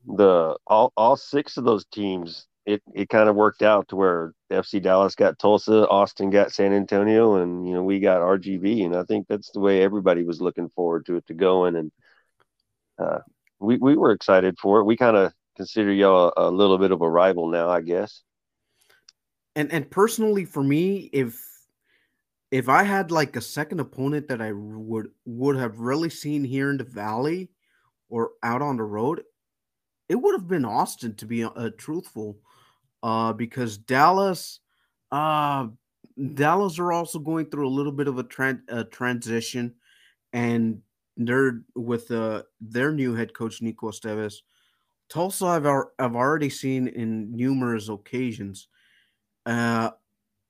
the 0.05 0.57
all 0.67 0.91
all 0.97 1.15
six 1.15 1.55
of 1.55 1.63
those 1.63 1.86
teams 1.86 2.45
it 2.65 2.82
it 2.93 3.10
kind 3.10 3.30
of 3.30 3.36
worked 3.36 3.62
out 3.62 3.89
to 3.89 3.95
where 3.95 4.34
FC 4.52 4.82
Dallas 4.82 5.15
got 5.15 5.38
Tulsa, 5.39 5.88
Austin 5.89 6.30
got 6.30 6.54
San 6.54 6.73
Antonio, 6.73 7.36
and 7.36 7.67
you 7.67 7.73
know 7.73 7.84
we 7.84 7.99
got 7.99 8.21
RGV, 8.21 8.86
and 8.86 8.95
I 8.95 9.04
think 9.04 9.28
that's 9.28 9.52
the 9.52 9.60
way 9.60 9.82
everybody 9.82 10.23
was 10.23 10.41
looking 10.41 10.69
forward 10.69 11.06
to 11.08 11.17
it 11.17 11.28
to 11.28 11.34
going, 11.34 11.76
and 11.76 11.91
uh, 12.97 13.19
we 13.60 13.78
we 13.78 13.97
were 13.97 14.12
excited 14.12 14.58
for 14.60 14.80
it. 14.80 14.86
We 14.86 14.95
kind 14.95 15.17
of 15.17 15.34
consider 15.58 15.91
y'all 15.91 16.32
a, 16.38 16.49
a 16.49 16.52
little 16.52 16.78
bit 16.78 16.91
of 16.91 17.02
a 17.02 17.10
rival 17.10 17.49
now, 17.49 17.69
I 17.69 17.82
guess. 17.82 18.21
And 19.56 19.71
and 19.71 19.89
personally, 19.89 20.45
for 20.45 20.63
me, 20.63 21.10
if 21.12 21.38
if 22.49 22.69
I 22.69 22.84
had 22.84 23.12
like 23.12 23.36
a 23.36 23.41
second 23.41 23.82
opponent 23.82 24.30
that 24.30 24.41
I 24.41 24.54
would 24.54 25.08
would 25.26 25.58
have 25.58 25.80
really 25.80 26.10
seen 26.10 26.45
here 26.45 26.69
in 26.69 26.78
the 26.78 26.86
Valley 26.86 27.49
or 28.10 28.32
out 28.41 28.62
on 28.62 28.78
the 28.78 28.84
road, 28.84 29.23
it 30.08 30.15
would 30.15 30.36
have 30.36 30.47
been 30.47 30.63
Austin 30.63 31.15
to 31.15 31.26
be 31.26 31.43
uh, 31.43 31.69
truthful 31.78 32.38
uh, 33.04 33.34
because 33.34 33.78
Dallas, 33.78 34.62
uh, 35.12 35.68
Dallas 36.34 36.80
are 36.80 36.92
also 36.92 37.20
going 37.20 37.48
through 37.48 37.68
a 37.68 37.70
little 37.70 37.92
bit 37.92 38.08
of 38.08 38.18
a, 38.18 38.24
tran- 38.24 38.63
a 38.70 38.86
transition, 38.86 39.76
and 40.32 40.82
they're 41.18 41.62
with 41.76 42.10
uh, 42.10 42.44
their 42.62 42.92
new 42.92 43.13
head 43.13 43.34
coach 43.34 43.62
Nico 43.62 43.92
Estevez. 43.92 44.38
Tulsa, 45.10 45.46
I've, 45.46 45.66
I've 46.00 46.16
already 46.16 46.50
seen 46.50 46.88
in 46.88 47.36
numerous 47.36 47.89
occasions. 47.89 48.68
Uh, 49.46 49.92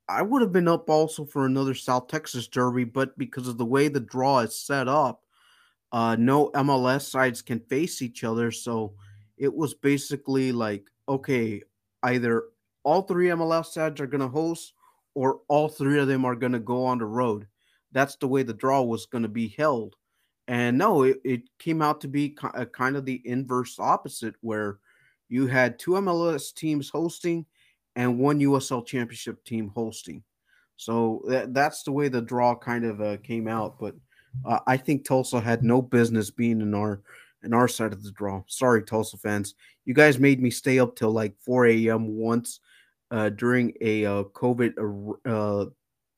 I 0.08 0.22
would 0.22 0.42
have 0.42 0.52
been 0.52 0.68
up 0.68 0.90
also 0.90 1.26
for 1.26 1.46
another 1.46 1.74
South 1.74 2.08
Texas 2.08 2.48
Derby, 2.48 2.84
but 2.84 3.18
because 3.18 3.48
of 3.48 3.58
the 3.58 3.66
way 3.66 3.88
the 3.88 4.00
draw 4.00 4.40
is 4.40 4.58
set 4.58 4.88
up, 4.88 5.24
uh, 5.92 6.16
no 6.18 6.50
MLS 6.52 7.10
sides 7.10 7.42
can 7.42 7.60
face 7.62 8.02
each 8.02 8.24
other. 8.24 8.52
So 8.52 8.94
it 9.38 9.54
was 9.54 9.74
basically 9.74 10.52
like, 10.52 10.86
okay, 11.10 11.62
either 12.04 12.44
all 12.84 13.02
three 13.02 13.28
MLS 13.28 13.68
sides 13.68 14.00
are 14.02 14.08
going 14.08 14.22
to 14.22 14.28
host 14.28 14.74
or 15.16 15.42
all 15.48 15.70
three 15.70 16.00
of 16.00 16.08
them 16.08 16.26
are 16.26 16.36
going 16.36 16.52
to 16.52 16.60
go 16.60 16.86
on 16.86 16.98
the 16.98 17.06
road. 17.06 17.48
That's 17.92 18.16
the 18.16 18.28
way 18.28 18.44
the 18.44 18.54
draw 18.54 18.82
was 18.82 19.06
going 19.06 19.22
to 19.22 19.30
be 19.30 19.54
held. 19.58 19.96
And 20.48 20.78
no, 20.78 21.04
it, 21.04 21.22
it 21.24 21.42
came 21.60 21.82
out 21.82 22.02
to 22.02 22.08
be 22.08 22.36
uh, 22.44 22.66
kind 22.66 22.96
of 22.96 23.06
the 23.06 23.22
inverse 23.24 23.80
opposite, 23.80 24.36
where 24.42 24.80
you 25.30 25.48
had 25.48 25.80
two 25.80 25.92
MLS 25.92 26.54
teams 26.54 26.90
hosting 26.90 27.46
and 27.96 28.20
one 28.20 28.40
USL 28.40 28.86
championship 28.86 29.44
team 29.46 29.72
hosting. 29.74 30.24
So 30.76 31.24
that, 31.28 31.54
that's 31.54 31.84
the 31.84 31.92
way 31.92 32.08
the 32.08 32.22
draw 32.22 32.56
kind 32.56 32.84
of 32.84 33.00
uh, 33.00 33.18
came 33.18 33.48
out. 33.48 33.80
But 33.80 33.96
uh, 34.46 34.60
I 34.68 34.76
think 34.76 35.06
Tulsa 35.06 35.40
had 35.40 35.64
no 35.64 35.82
business 35.82 36.30
being 36.30 36.60
in 36.60 36.74
our 36.74 37.02
in 37.44 37.54
our 37.54 37.68
side 37.68 37.94
of 37.94 38.04
the 38.04 38.12
draw. 38.12 38.44
Sorry, 38.48 38.84
Tulsa 38.84 39.18
fans. 39.18 39.56
You 39.86 39.94
guys 39.94 40.20
made 40.20 40.42
me 40.42 40.50
stay 40.50 40.80
up 40.80 40.96
till 40.96 41.12
like 41.12 41.34
4 41.42 41.68
a.m. 41.68 42.18
once 42.18 42.60
uh, 43.12 43.30
during 43.30 43.74
a 43.82 44.06
uh, 44.06 44.24
COVID 44.24 44.74
uh, 45.26 45.70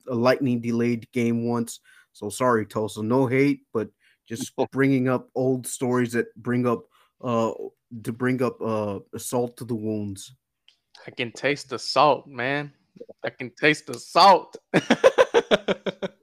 a 0.08 0.14
lightning 0.14 0.60
delayed 0.60 1.10
game 1.12 1.46
once. 1.46 1.80
So 2.12 2.30
sorry, 2.30 2.64
Tulsa. 2.66 3.02
No 3.02 3.26
hate, 3.26 3.62
but 3.72 3.88
just 4.28 4.52
bringing 4.72 5.08
up 5.08 5.28
old 5.34 5.66
stories 5.66 6.12
that 6.12 6.34
bring 6.36 6.66
up 6.66 6.84
uh 7.22 7.52
to 8.02 8.12
bring 8.12 8.42
up 8.42 8.60
uh 8.60 8.98
salt 9.16 9.56
to 9.56 9.64
the 9.64 9.74
wounds. 9.74 10.34
I 11.06 11.10
can 11.10 11.32
taste 11.32 11.70
the 11.70 11.78
salt, 11.78 12.26
man. 12.26 12.72
I 13.24 13.30
can 13.30 13.50
taste 13.60 13.86
the 13.86 13.98
salt. 13.98 14.56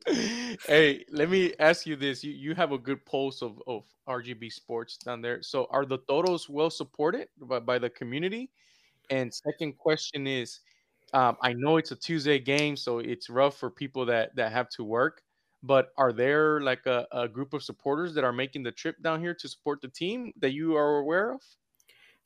hey, 0.67 1.05
let 1.09 1.29
me 1.29 1.53
ask 1.59 1.85
you 1.85 1.95
this. 1.95 2.23
You 2.23 2.31
you 2.31 2.55
have 2.55 2.71
a 2.71 2.77
good 2.77 3.05
pulse 3.05 3.41
of, 3.41 3.61
of 3.67 3.83
RGV 4.07 4.51
sports 4.51 4.97
down 4.97 5.21
there. 5.21 5.41
So 5.41 5.67
are 5.69 5.85
the 5.85 5.99
Toros 6.09 6.49
well 6.49 6.69
supported 6.69 7.27
by, 7.41 7.59
by 7.59 7.79
the 7.79 7.89
community? 7.89 8.49
And 9.09 9.33
second 9.33 9.77
question 9.77 10.27
is 10.27 10.59
um, 11.13 11.37
I 11.41 11.53
know 11.53 11.77
it's 11.77 11.91
a 11.91 11.95
Tuesday 11.95 12.39
game, 12.39 12.75
so 12.75 12.99
it's 12.99 13.29
rough 13.29 13.57
for 13.57 13.69
people 13.69 14.05
that 14.07 14.35
that 14.35 14.51
have 14.51 14.69
to 14.69 14.83
work. 14.83 15.21
But 15.61 15.93
are 15.97 16.11
there 16.11 16.59
like 16.59 16.85
a, 16.85 17.07
a 17.11 17.27
group 17.27 17.53
of 17.53 17.63
supporters 17.63 18.13
that 18.15 18.23
are 18.23 18.33
making 18.33 18.63
the 18.63 18.71
trip 18.71 19.01
down 19.01 19.21
here 19.21 19.33
to 19.35 19.47
support 19.47 19.81
the 19.81 19.87
team 19.87 20.33
that 20.39 20.51
you 20.51 20.75
are 20.75 20.97
aware 20.97 21.33
of? 21.33 21.41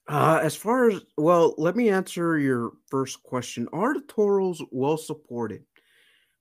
Uh, 0.07 0.39
as 0.41 0.55
far 0.55 0.89
as 0.89 1.01
well, 1.17 1.53
let 1.57 1.75
me 1.75 1.89
answer 1.89 2.39
your 2.39 2.71
first 2.89 3.21
question. 3.23 3.67
Are 3.73 3.93
the 3.93 4.01
Toros 4.01 4.61
well 4.71 4.97
supported? 4.97 5.63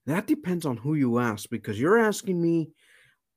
That 0.07 0.27
depends 0.27 0.65
on 0.65 0.77
who 0.77 0.95
you 0.95 1.19
ask 1.19 1.51
because 1.51 1.79
you're 1.79 1.99
asking 1.99 2.41
me. 2.41 2.71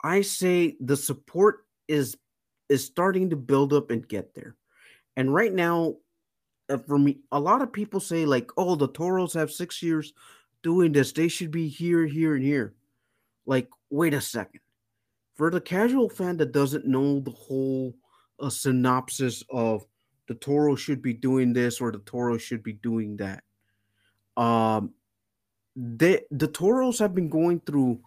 I 0.03 0.21
say 0.21 0.77
the 0.79 0.95
support 0.95 1.65
is 1.87 2.15
is 2.69 2.85
starting 2.85 3.31
to 3.31 3.35
build 3.35 3.73
up 3.73 3.89
and 3.89 4.07
get 4.07 4.35
there. 4.35 4.55
And 5.17 5.33
right 5.33 5.51
now, 5.51 5.95
uh, 6.69 6.77
for 6.77 6.99
me, 6.99 7.19
a 7.31 7.39
lot 7.39 7.61
of 7.61 7.73
people 7.73 7.99
say 7.99 8.25
like, 8.25 8.51
"Oh, 8.55 8.75
the 8.75 8.87
Toros 8.87 9.33
have 9.33 9.51
six 9.51 9.81
years 9.81 10.13
doing 10.61 10.91
this; 10.91 11.11
they 11.11 11.27
should 11.27 11.51
be 11.51 11.67
here, 11.67 12.05
here, 12.05 12.35
and 12.35 12.43
here." 12.43 12.75
Like, 13.45 13.67
wait 13.89 14.13
a 14.13 14.21
second. 14.21 14.61
For 15.35 15.49
the 15.49 15.61
casual 15.61 16.09
fan 16.09 16.37
that 16.37 16.51
doesn't 16.51 16.85
know 16.85 17.19
the 17.19 17.31
whole 17.31 17.95
uh, 18.39 18.49
synopsis 18.49 19.43
of 19.49 19.85
the 20.27 20.35
Toro 20.35 20.75
should 20.75 21.01
be 21.01 21.13
doing 21.13 21.53
this 21.53 21.81
or 21.81 21.91
the 21.91 21.99
Toro 21.99 22.37
should 22.37 22.61
be 22.61 22.73
doing 22.73 23.17
that, 23.17 23.43
um, 24.37 24.93
they 25.75 26.21
the 26.31 26.47
Toros 26.47 26.99
have 26.99 27.15
been 27.15 27.29
going 27.29 27.61
through 27.61 27.99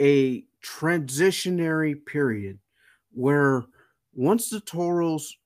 a 0.00 0.44
transitionary 0.64 2.04
period 2.04 2.58
where 3.12 3.64
once 4.14 4.50
the 4.50 4.60
Toros 4.60 5.36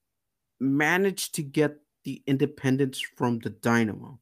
managed 0.60 1.34
to 1.34 1.42
get 1.42 1.76
the 2.04 2.22
independence 2.26 3.00
from 3.16 3.38
the 3.38 3.50
Dynamo, 3.50 4.18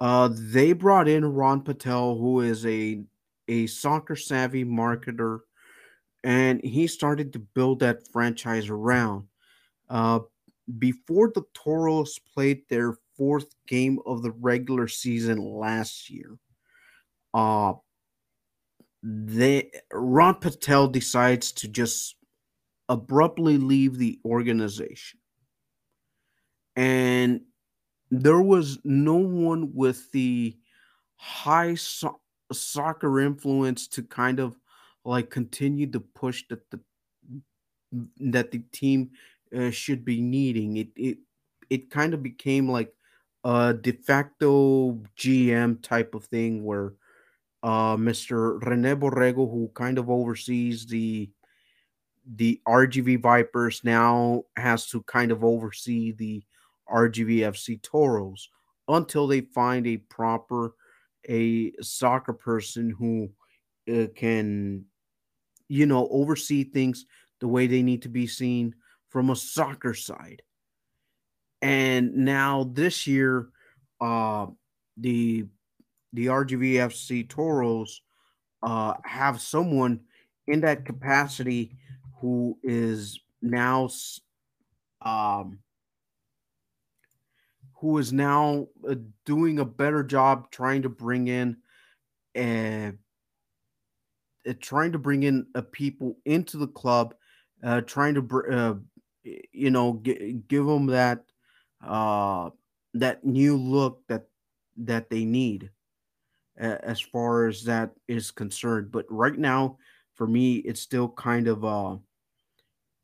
uh, 0.00 0.28
they 0.32 0.72
brought 0.72 1.08
in 1.08 1.24
Ron 1.24 1.62
Patel, 1.62 2.18
who 2.18 2.40
is 2.40 2.66
a 2.66 3.04
a 3.48 3.66
soccer 3.66 4.16
savvy 4.16 4.64
marketer, 4.64 5.40
and 6.24 6.62
he 6.62 6.86
started 6.86 7.32
to 7.32 7.38
build 7.38 7.80
that 7.80 8.08
franchise 8.08 8.68
around. 8.68 9.26
Uh, 9.88 10.20
before 10.78 11.30
the 11.34 11.42
Toros 11.54 12.18
played 12.18 12.62
their 12.68 12.96
fourth 13.22 13.54
game 13.68 14.00
of 14.04 14.24
the 14.24 14.32
regular 14.32 14.88
season 14.88 15.38
last 15.38 16.10
year, 16.10 16.38
uh, 17.34 17.72
they 19.04 19.70
Ron 19.92 20.34
Patel 20.40 20.88
decides 20.88 21.52
to 21.52 21.68
just 21.68 22.16
abruptly 22.88 23.58
leave 23.58 23.96
the 23.96 24.18
organization. 24.24 25.20
And 26.74 27.42
there 28.10 28.42
was 28.42 28.80
no 28.82 29.18
one 29.18 29.72
with 29.72 30.10
the 30.10 30.58
high 31.14 31.76
so- 31.76 32.20
soccer 32.52 33.20
influence 33.20 33.86
to 33.86 34.02
kind 34.02 34.40
of 34.40 34.58
like 35.04 35.30
continue 35.30 35.86
to 35.92 36.00
push 36.00 36.42
that 36.50 36.68
the 36.72 36.80
that 38.18 38.50
the 38.50 38.58
team 38.72 39.10
uh, 39.56 39.70
should 39.70 40.04
be 40.04 40.20
needing. 40.20 40.78
It 40.78 40.88
it 40.96 41.18
it 41.70 41.90
kind 41.90 42.14
of 42.14 42.22
became 42.22 42.68
like 42.68 42.92
a 43.44 43.74
de 43.74 43.92
facto 43.92 45.00
GM 45.16 45.82
type 45.82 46.14
of 46.14 46.24
thing 46.26 46.64
where 46.64 46.94
uh, 47.62 47.96
Mr. 47.96 48.64
Rene 48.64 48.94
Borrego, 48.94 49.50
who 49.50 49.70
kind 49.74 49.98
of 49.98 50.10
oversees 50.10 50.86
the 50.86 51.30
the 52.36 52.60
RGV 52.68 53.20
Vipers, 53.20 53.82
now 53.82 54.44
has 54.56 54.86
to 54.88 55.02
kind 55.02 55.32
of 55.32 55.42
oversee 55.42 56.12
the 56.12 56.42
RGVFC 56.88 57.82
Toros 57.82 58.48
until 58.88 59.26
they 59.26 59.40
find 59.40 59.86
a 59.86 59.96
proper 59.96 60.74
a 61.28 61.72
soccer 61.80 62.32
person 62.32 62.90
who 62.90 63.30
uh, 63.92 64.06
can 64.14 64.84
you 65.68 65.86
know 65.86 66.08
oversee 66.10 66.64
things 66.64 67.06
the 67.40 67.48
way 67.48 67.66
they 67.66 67.82
need 67.82 68.02
to 68.02 68.08
be 68.08 68.26
seen 68.26 68.74
from 69.08 69.30
a 69.30 69.36
soccer 69.36 69.94
side. 69.94 70.42
And 71.62 72.14
now 72.16 72.64
this 72.72 73.06
year, 73.06 73.48
uh, 74.00 74.46
the 74.96 75.46
the 76.12 76.26
RGVFC 76.26 77.28
Toros 77.28 78.02
uh, 78.62 78.94
have 79.04 79.40
someone 79.40 80.00
in 80.46 80.60
that 80.60 80.84
capacity 80.84 81.76
who 82.20 82.58
is 82.62 83.20
now 83.40 83.88
um, 85.02 85.58
who 87.76 87.98
is 87.98 88.12
now 88.12 88.68
uh, 88.88 88.94
doing 89.24 89.58
a 89.58 89.64
better 89.64 90.02
job 90.02 90.50
trying 90.50 90.82
to 90.82 90.88
bring 90.88 91.28
in 91.28 91.56
a, 92.36 92.92
uh, 94.48 94.52
trying 94.60 94.92
to 94.92 94.98
bring 94.98 95.22
in 95.22 95.46
a 95.54 95.62
people 95.62 96.16
into 96.24 96.56
the 96.56 96.66
club, 96.66 97.14
uh, 97.64 97.80
trying 97.82 98.14
to 98.14 98.22
br- 98.22 98.52
uh, 98.52 98.74
you 99.24 99.70
know 99.70 100.00
g- 100.04 100.40
give 100.48 100.66
them 100.66 100.86
that 100.86 101.24
uh, 101.82 102.50
that 102.94 103.24
new 103.24 103.56
look 103.56 104.06
that 104.08 104.28
that 104.76 105.10
they 105.10 105.24
need 105.24 105.70
as 106.56 107.00
far 107.00 107.46
as 107.48 107.64
that 107.64 107.92
is 108.08 108.30
concerned. 108.30 108.90
But 108.92 109.06
right 109.10 109.38
now, 109.38 109.78
for 110.14 110.26
me, 110.26 110.56
it's 110.56 110.80
still 110.80 111.08
kind 111.08 111.48
of 111.48 111.64
uh 111.64 111.96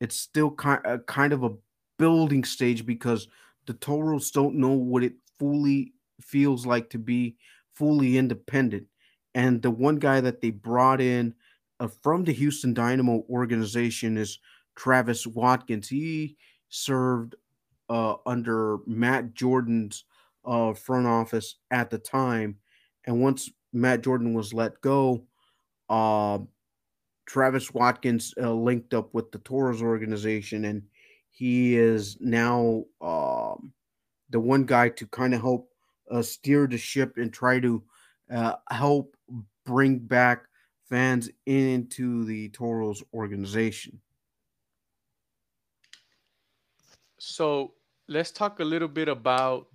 it's 0.00 0.16
still 0.16 0.50
kind 0.50 0.80
uh, 0.86 0.98
kind 1.06 1.32
of 1.32 1.42
a 1.42 1.54
building 1.98 2.44
stage 2.44 2.86
because 2.86 3.28
the 3.66 3.74
Toros 3.74 4.30
don't 4.30 4.54
know 4.56 4.72
what 4.72 5.02
it 5.02 5.14
fully 5.38 5.92
feels 6.20 6.66
like 6.66 6.90
to 6.90 6.98
be 6.98 7.36
fully 7.74 8.16
independent. 8.16 8.86
And 9.34 9.62
the 9.62 9.70
one 9.70 9.96
guy 9.96 10.20
that 10.20 10.40
they 10.40 10.50
brought 10.50 11.00
in 11.00 11.34
uh, 11.80 11.88
from 11.88 12.24
the 12.24 12.32
Houston 12.32 12.74
Dynamo 12.74 13.24
organization 13.28 14.16
is 14.16 14.38
Travis 14.74 15.26
Watkins. 15.26 15.88
He 15.88 16.36
served 16.68 17.34
uh, 17.88 18.16
under 18.26 18.78
Matt 18.86 19.34
Jordan's 19.34 20.04
uh, 20.44 20.74
front 20.74 21.06
office 21.06 21.56
at 21.70 21.90
the 21.90 21.98
time. 21.98 22.58
And 23.04 23.22
once 23.22 23.50
Matt 23.72 24.02
Jordan 24.02 24.34
was 24.34 24.52
let 24.54 24.80
go, 24.80 25.26
uh, 25.88 26.40
Travis 27.26 27.72
Watkins 27.72 28.34
uh, 28.40 28.52
linked 28.52 28.94
up 28.94 29.12
with 29.14 29.32
the 29.32 29.38
Toros 29.38 29.82
organization 29.82 30.64
and 30.64 30.88
he 31.30 31.76
is 31.76 32.18
now 32.20 32.84
um, 33.00 33.72
the 34.30 34.40
one 34.40 34.64
guy 34.64 34.88
to 34.88 35.06
kind 35.06 35.34
of 35.34 35.40
help 35.40 35.72
uh, 36.10 36.22
steer 36.22 36.66
the 36.66 36.78
ship 36.78 37.16
and 37.16 37.32
try 37.32 37.60
to 37.60 37.84
uh, 38.30 38.56
help 38.70 39.16
bring 39.64 39.98
back 39.98 40.46
fans 40.88 41.28
into 41.46 42.24
the 42.24 42.48
Toros 42.48 43.02
organization. 43.12 44.00
So 47.18 47.74
let's 48.08 48.30
talk 48.30 48.60
a 48.60 48.64
little 48.64 48.88
bit 48.88 49.08
about 49.08 49.66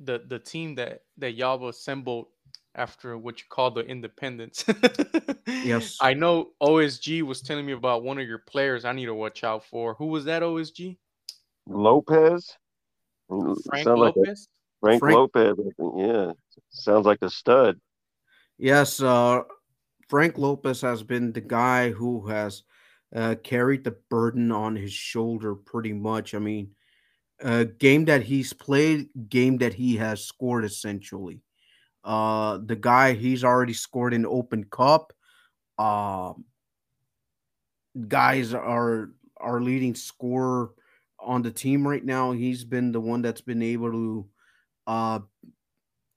the 0.00 0.22
the 0.28 0.38
team 0.38 0.74
that 0.76 1.02
that 1.18 1.32
y'all 1.32 1.68
assembled 1.68 2.26
after 2.74 3.16
what 3.16 3.38
you 3.38 3.44
call 3.48 3.70
the 3.70 3.82
independence. 3.82 4.64
yes. 5.46 5.96
I 6.00 6.14
know 6.14 6.50
OSG 6.60 7.22
was 7.22 7.40
telling 7.40 7.64
me 7.64 7.72
about 7.72 8.02
one 8.02 8.18
of 8.18 8.26
your 8.26 8.38
players 8.38 8.84
I 8.84 8.92
need 8.92 9.06
to 9.06 9.14
watch 9.14 9.44
out 9.44 9.64
for. 9.64 9.94
Who 9.94 10.06
was 10.06 10.24
that 10.24 10.42
OSG? 10.42 10.96
Lopez. 11.68 12.56
Frank 13.28 13.86
Lopez? 13.86 14.48
Like 14.82 14.98
Frank, 14.98 15.00
Frank, 15.00 15.14
Lopez. 15.16 15.56
Yeah. 15.96 16.32
Sounds 16.70 17.06
like 17.06 17.22
a 17.22 17.30
stud. 17.30 17.80
Yes, 18.58 19.00
uh 19.00 19.42
Frank 20.08 20.36
Lopez 20.36 20.80
has 20.82 21.02
been 21.02 21.32
the 21.32 21.40
guy 21.40 21.90
who 21.90 22.26
has 22.26 22.62
uh, 23.14 23.36
carried 23.42 23.84
the 23.84 23.96
burden 24.10 24.52
on 24.52 24.76
his 24.76 24.92
shoulder 24.92 25.54
pretty 25.54 25.92
much. 25.92 26.34
I 26.34 26.38
mean, 26.38 26.70
uh, 27.42 27.64
game 27.78 28.04
that 28.06 28.22
he's 28.22 28.52
played, 28.52 29.08
game 29.28 29.58
that 29.58 29.74
he 29.74 29.96
has 29.96 30.24
scored 30.24 30.64
essentially. 30.64 31.40
Uh, 32.04 32.58
the 32.64 32.76
guy 32.76 33.14
he's 33.14 33.44
already 33.44 33.72
scored 33.72 34.12
in 34.12 34.26
Open 34.26 34.64
Cup. 34.64 35.12
Um, 35.78 36.44
guys 38.08 38.52
are 38.52 39.10
our 39.38 39.60
leading 39.60 39.94
scorer 39.94 40.70
on 41.18 41.42
the 41.42 41.50
team 41.50 41.86
right 41.86 42.04
now. 42.04 42.32
He's 42.32 42.64
been 42.64 42.92
the 42.92 43.00
one 43.00 43.22
that's 43.22 43.40
been 43.40 43.62
able 43.62 43.90
to, 43.90 44.28
uh, 44.86 45.18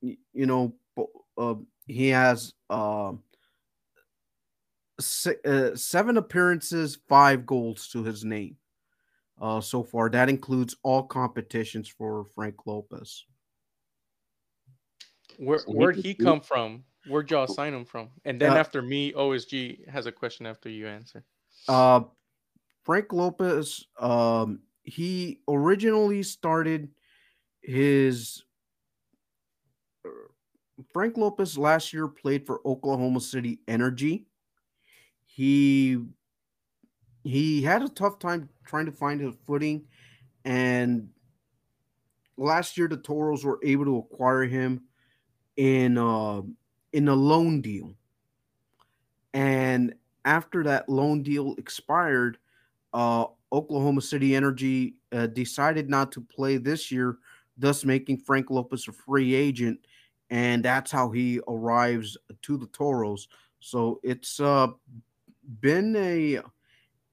you 0.01 0.45
know, 0.45 0.75
uh, 1.38 1.56
he 1.88 2.10
has 2.10 2.53
uh, 2.69 3.13
uh, 5.45 5.75
seven 5.75 6.17
appearances, 6.17 6.97
five 7.08 7.45
goals 7.45 7.88
to 7.89 8.03
his 8.03 8.25
name 8.25 8.58
uh, 9.41 9.62
so 9.62 9.84
far. 9.84 10.10
That 10.10 10.30
includes 10.30 10.76
all 10.84 11.04
competitions 11.04 11.88
for 11.88 12.26
Frank 12.36 12.65
Lopez. 12.65 13.26
Where 15.38 15.60
where'd 15.67 15.97
he 15.97 16.13
come 16.13 16.41
from? 16.41 16.84
Where'd 17.08 17.30
y'all 17.32 17.47
sign 17.47 17.73
him 17.73 17.86
from? 17.86 18.10
And 18.26 18.39
then 18.41 18.52
uh, 18.52 18.56
after 18.56 18.82
me, 18.82 19.13
OSG 19.13 19.88
has 19.88 20.06
a 20.08 20.12
question 20.12 20.45
after 20.45 20.69
you 20.69 20.88
answer. 20.88 21.23
Uh, 21.67 22.02
Frank 22.84 23.13
Lopez, 23.13 23.86
um, 24.00 24.60
he 24.84 25.41
originally 25.47 26.23
started 26.23 26.89
his 27.62 28.43
uh, 30.06 30.10
Frank 30.91 31.17
Lopez 31.17 31.58
last 31.58 31.93
year 31.93 32.08
played 32.08 32.45
for 32.45 32.62
Oklahoma 32.65 33.21
City 33.21 33.60
Energy. 33.67 34.26
He 35.26 36.00
he 37.28 37.62
had 37.62 37.82
a 37.82 37.90
tough 37.90 38.20
time 38.20 38.50
trying 38.66 38.86
to 38.86 38.92
find 38.92 39.20
his 39.20 39.36
footing, 39.46 39.86
and 40.46 41.10
last 42.38 42.78
year 42.78 42.88
the 42.88 42.98
Toros 42.98 43.44
were 43.44 43.60
able 43.63 43.86
to 43.86 43.98
acquire 43.98 44.44
him 44.44 44.84
in 45.58 45.98
uh, 45.98 46.42
in 46.94 47.08
a 47.08 47.16
loan 47.16 47.62
deal. 47.62 47.94
And 49.34 49.94
after 50.26 50.63
that 50.63 50.90
loan 50.90 51.22
deal 51.22 51.56
expired, 51.58 52.38
uh, 52.94 53.26
Oklahoma 53.52 54.02
City 54.02 54.36
Energy 54.36 54.96
uh, 55.12 55.28
decided 55.28 55.90
not 55.90 56.12
to 56.13 56.22
play 56.22 56.58
this 56.58 56.92
year, 56.92 57.18
thus 57.58 57.86
making 57.86 58.18
Frank 58.18 58.50
Lopez 58.50 58.88
a 58.88 58.92
free 58.92 59.36
agent, 59.36 59.80
and 60.30 60.63
that's 60.63 60.92
how 60.92 61.12
he 61.12 61.40
arrives 61.48 62.18
to 62.44 62.58
the 62.58 62.68
Toros. 62.68 63.28
So 63.60 64.00
it's 64.04 64.40
uh, 64.40 64.68
been 65.62 65.96
a 65.96 66.42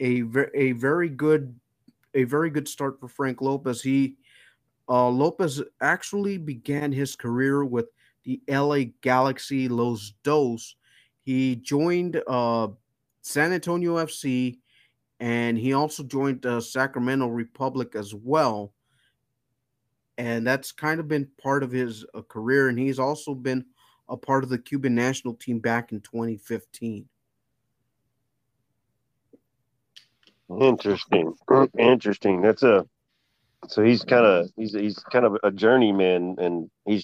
a 0.00 0.22
a 0.54 0.72
very 0.72 1.08
good 1.08 1.58
a 2.14 2.24
very 2.24 2.50
good 2.50 2.68
start 2.68 3.00
for 3.00 3.08
Frank 3.08 3.40
Lopez. 3.40 3.82
He 3.82 4.16
uh, 4.88 5.08
Lopez 5.08 5.62
actually 5.80 6.38
began 6.38 6.92
his 6.92 7.16
career 7.16 7.64
with 7.64 7.86
the 8.24 8.40
LA 8.48 8.84
Galaxy 9.00 9.68
Los 9.68 10.12
Dos. 10.22 10.76
He 11.22 11.56
joined 11.56 12.22
uh, 12.26 12.68
San 13.22 13.52
Antonio 13.52 13.96
FC 13.96 14.58
and 15.20 15.56
he 15.56 15.72
also 15.72 16.02
joined 16.02 16.44
uh, 16.44 16.60
Sacramento 16.60 17.26
Republic 17.28 17.94
as 17.94 18.14
well. 18.14 18.72
And 20.18 20.46
that's 20.46 20.70
kind 20.70 21.00
of 21.00 21.08
been 21.08 21.28
part 21.42 21.62
of 21.62 21.72
his 21.72 22.04
uh, 22.14 22.22
career. 22.22 22.68
And 22.68 22.78
he's 22.78 22.98
also 22.98 23.34
been 23.34 23.64
a 24.08 24.16
part 24.16 24.44
of 24.44 24.50
the 24.50 24.58
Cuban 24.58 24.94
national 24.94 25.34
team 25.34 25.58
back 25.58 25.92
in 25.92 26.00
2015. 26.00 27.08
Interesting. 30.50 31.34
Interesting. 31.78 32.42
That's 32.42 32.62
a 32.62 32.84
so 33.68 33.82
he's 33.82 34.04
kind 34.04 34.26
of 34.26 34.50
he's 34.56 34.72
he's 34.72 34.98
kind 35.10 35.24
of 35.24 35.38
a 35.42 35.50
journeyman 35.50 36.36
and 36.38 36.70
he's 36.84 37.02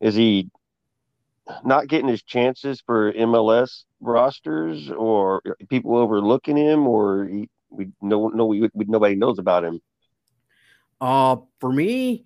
is 0.00 0.14
he 0.14 0.48
not 1.64 1.88
getting 1.88 2.08
his 2.08 2.22
chances 2.22 2.82
for 2.84 3.12
MLS 3.12 3.84
rosters 4.00 4.90
or 4.90 5.42
people 5.68 5.96
overlooking 5.96 6.56
him 6.56 6.86
or 6.86 7.26
he, 7.26 7.48
we 7.70 7.88
know 8.00 8.28
no 8.28 8.46
we, 8.46 8.68
we, 8.72 8.84
nobody 8.86 9.16
knows 9.16 9.38
about 9.38 9.64
him. 9.64 9.80
Uh 11.00 11.36
for 11.60 11.72
me 11.72 12.24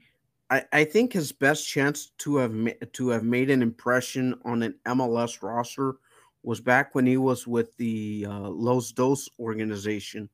I, 0.51 0.65
I 0.73 0.85
think 0.85 1.13
his 1.13 1.33
best 1.33 1.67
chance 1.67 2.11
to 2.19 2.37
have 2.37 2.53
ma- 2.53 2.71
to 2.93 3.09
have 3.11 3.23
made 3.23 3.51
an 3.51 3.63
impression 3.63 4.39
on 4.45 4.63
an 4.63 4.75
MLS 4.87 5.43
roster 5.43 5.97
was 6.43 6.61
back 6.61 6.95
when 6.95 7.07
he 7.07 7.17
was 7.17 7.47
with 7.47 7.77
the 7.77 8.27
uh, 8.29 8.49
Los 8.49 8.93
Dos 8.93 9.29
organization. 9.39 10.29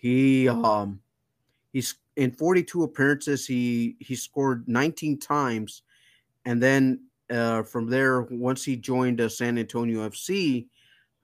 He 0.00 0.48
um 0.48 1.00
he's 1.72 1.94
in 2.16 2.32
42 2.32 2.82
appearances 2.82 3.46
he 3.46 3.96
he 4.00 4.16
scored 4.16 4.66
19 4.66 5.18
times. 5.18 5.82
And 6.46 6.60
then 6.62 7.04
uh, 7.30 7.62
from 7.62 7.88
there 7.88 8.22
once 8.22 8.64
he 8.64 8.76
joined 8.76 9.20
uh, 9.20 9.28
San 9.28 9.58
Antonio 9.58 10.08
FC 10.08 10.66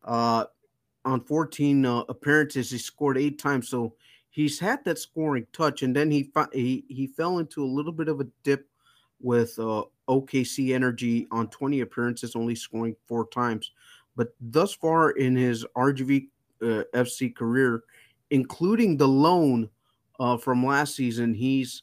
uh, 0.05 0.45
on 1.05 1.25
14 1.25 1.87
uh, 1.87 2.01
appearances 2.09 2.71
he 2.71 2.79
scored 2.79 3.17
8 3.17 3.39
times. 3.39 3.69
So 3.69 3.95
he's 4.29 4.59
had 4.59 4.85
that 4.85 4.99
scoring 4.99 5.47
touch. 5.53 5.83
And 5.83 5.97
then 5.97 6.11
he 6.11 6.31
he 6.53 6.85
he 6.89 7.07
fell 7.07 7.39
into 7.39 7.65
a 7.65 7.67
little 7.67 7.93
bit 7.93 8.09
of 8.09 8.21
a 8.21 8.27
dip 8.45 8.69
with 9.23 9.59
uh, 9.59 9.85
OKC 10.07 10.75
Energy 10.75 11.27
on 11.31 11.49
20 11.49 11.81
appearances 11.81 12.37
only 12.37 12.55
scoring 12.55 12.95
4 13.09 13.27
times. 13.29 13.73
But 14.17 14.35
thus 14.39 14.75
far 14.75 15.13
in 15.13 15.35
his 15.35 15.65
RGV 15.75 16.29
uh, 16.63 16.85
FC 16.95 17.35
career 17.35 17.83
including 18.31 18.97
the 18.97 19.09
loan 19.09 19.69
uh, 20.21 20.37
from 20.37 20.65
last 20.65 20.95
season. 20.95 21.35
He's 21.35 21.83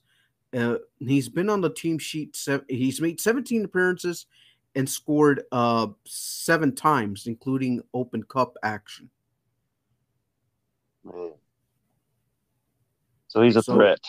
uh, 0.55 0.77
he's 0.99 1.29
been 1.29 1.49
on 1.49 1.61
the 1.61 1.73
team 1.73 1.97
sheet. 1.97 2.35
Se- 2.35 2.61
he's 2.67 3.01
made 3.01 3.19
17 3.19 3.65
appearances 3.65 4.27
and 4.75 4.89
scored 4.89 5.43
uh, 5.51 5.87
seven 6.05 6.73
times, 6.75 7.27
including 7.27 7.81
Open 7.93 8.23
Cup 8.23 8.55
action. 8.63 9.09
So 13.27 13.41
he's 13.41 13.55
a 13.55 13.63
so, 13.63 13.75
threat. 13.75 13.99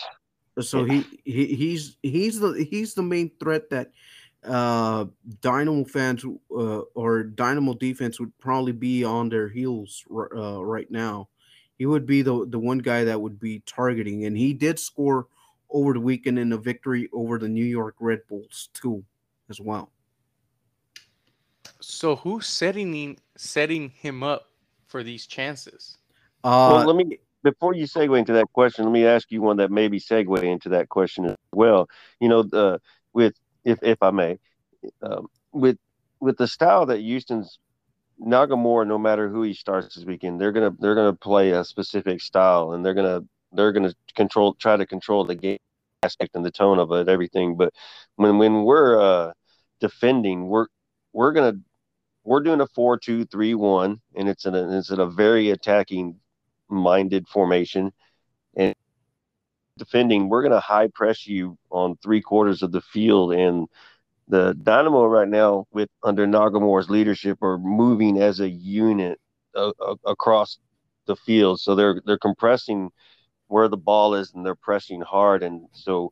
So 0.59 0.85
he, 0.85 1.03
he 1.25 1.47
he's 1.55 1.97
he's 2.01 2.39
the 2.39 2.65
he's 2.69 2.93
the 2.93 3.03
main 3.03 3.31
threat 3.39 3.69
that 3.71 3.91
uh 4.47 5.05
Dynamo 5.41 5.83
fans 5.83 6.23
uh, 6.23 6.81
or 6.93 7.23
Dynamo 7.23 7.73
defense 7.73 8.19
would 8.19 8.37
probably 8.37 8.71
be 8.71 9.03
on 9.03 9.27
their 9.27 9.49
heels 9.49 10.03
uh, 10.11 10.63
right 10.63 10.89
now 10.89 11.27
he 11.77 11.85
would 11.85 12.05
be 12.05 12.21
the 12.21 12.45
the 12.47 12.59
one 12.59 12.79
guy 12.79 13.03
that 13.03 13.21
would 13.21 13.39
be 13.39 13.61
targeting, 13.65 14.25
and 14.25 14.37
he 14.37 14.53
did 14.53 14.79
score 14.79 15.27
over 15.69 15.93
the 15.93 15.99
weekend 15.99 16.39
in 16.39 16.53
a 16.53 16.57
victory 16.57 17.09
over 17.13 17.37
the 17.37 17.49
New 17.49 17.65
York 17.65 17.95
Red 17.99 18.21
Bulls 18.27 18.69
too, 18.73 19.03
as 19.49 19.59
well. 19.59 19.91
So 21.81 22.15
who's 22.15 22.47
setting 22.47 23.17
setting 23.35 23.89
him 23.89 24.23
up 24.23 24.49
for 24.87 25.03
these 25.03 25.27
chances? 25.27 25.97
Uh, 26.43 26.71
well, 26.71 26.85
let 26.85 26.95
me 26.95 27.19
before 27.43 27.75
you 27.75 27.85
segue 27.85 28.17
into 28.17 28.33
that 28.33 28.51
question, 28.53 28.85
let 28.85 28.91
me 28.91 29.05
ask 29.05 29.31
you 29.31 29.41
one 29.41 29.57
that 29.57 29.71
maybe 29.71 29.99
segue 29.99 30.43
into 30.43 30.69
that 30.69 30.89
question 30.89 31.25
as 31.25 31.35
well. 31.51 31.87
You 32.19 32.29
know, 32.29 32.43
the 32.43 32.79
with 33.13 33.35
if 33.63 33.79
if 33.81 34.01
I 34.01 34.11
may, 34.11 34.39
um, 35.01 35.27
with 35.51 35.77
with 36.19 36.37
the 36.37 36.47
style 36.47 36.85
that 36.87 36.99
Houston's 36.99 37.59
Nagamura, 38.21 38.87
no 38.87 38.97
matter 38.97 39.29
who 39.29 39.43
he 39.43 39.53
starts 39.53 39.95
this 39.95 40.05
weekend, 40.05 40.39
they're 40.39 40.51
gonna 40.51 40.71
they're 40.79 40.95
gonna 40.95 41.13
play 41.13 41.51
a 41.51 41.63
specific 41.63 42.21
style, 42.21 42.73
and 42.73 42.85
they're 42.85 42.93
gonna 42.93 43.23
they're 43.51 43.71
gonna 43.73 43.93
control 44.15 44.53
try 44.55 44.77
to 44.77 44.85
control 44.85 45.25
the 45.25 45.35
game 45.35 45.59
aspect 46.03 46.35
and 46.35 46.45
the 46.45 46.51
tone 46.51 46.79
of 46.79 46.91
it, 46.91 47.09
everything. 47.09 47.57
But 47.57 47.73
when 48.15 48.37
when 48.37 48.63
we're 48.63 48.99
uh, 49.01 49.33
defending, 49.79 50.47
we're 50.47 50.67
we're 51.13 51.33
gonna 51.33 51.55
we're 52.23 52.41
doing 52.41 52.61
a 52.61 52.67
four 52.67 52.97
two 52.97 53.25
three 53.25 53.53
one, 53.53 54.01
and 54.15 54.29
it's 54.29 54.45
in 54.45 54.55
it's 54.55 54.91
in 54.91 54.99
a 54.99 55.07
very 55.09 55.49
attacking 55.51 56.15
minded 56.69 57.27
formation, 57.27 57.91
and 58.55 58.73
defending, 59.77 60.29
we're 60.29 60.43
gonna 60.43 60.59
high 60.59 60.87
press 60.87 61.27
you 61.27 61.57
on 61.69 61.97
three 61.97 62.21
quarters 62.21 62.63
of 62.63 62.71
the 62.71 62.81
field 62.81 63.33
and 63.33 63.67
the 64.27 64.53
Dynamo 64.61 65.05
right 65.05 65.27
now, 65.27 65.65
with 65.71 65.89
under 66.03 66.25
Nagamura's 66.25 66.89
leadership, 66.89 67.41
are 67.41 67.57
moving 67.57 68.21
as 68.21 68.39
a 68.39 68.49
unit 68.49 69.19
uh, 69.55 69.71
across 70.05 70.57
the 71.05 71.15
field. 71.15 71.59
So 71.59 71.75
they're 71.75 72.01
they're 72.05 72.17
compressing 72.17 72.89
where 73.47 73.67
the 73.67 73.77
ball 73.77 74.15
is 74.15 74.33
and 74.33 74.45
they're 74.45 74.55
pressing 74.55 75.01
hard. 75.01 75.43
And 75.43 75.67
so 75.71 76.11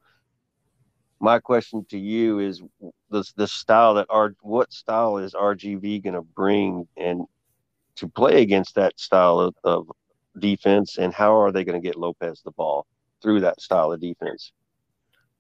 my 1.20 1.40
question 1.40 1.86
to 1.90 1.98
you 1.98 2.40
is 2.40 2.62
the 3.10 3.24
the 3.36 3.48
style 3.48 3.96
that 3.96 4.08
R 4.10 4.34
what 4.42 4.72
style 4.72 5.18
is 5.18 5.34
RGV 5.34 6.04
going 6.04 6.14
to 6.14 6.22
bring 6.22 6.88
and 6.98 7.26
to 7.96 8.08
play 8.08 8.42
against 8.42 8.76
that 8.76 9.00
style 9.00 9.40
of, 9.40 9.56
of 9.64 9.88
defense, 10.38 10.98
and 10.98 11.14
how 11.14 11.40
are 11.40 11.52
they 11.52 11.64
going 11.64 11.80
to 11.80 11.86
get 11.88 11.96
Lopez 11.96 12.42
the 12.44 12.52
ball 12.52 12.86
through 13.22 13.42
that 13.42 13.62
style 13.62 13.92
of 13.92 14.02
defense? 14.02 14.52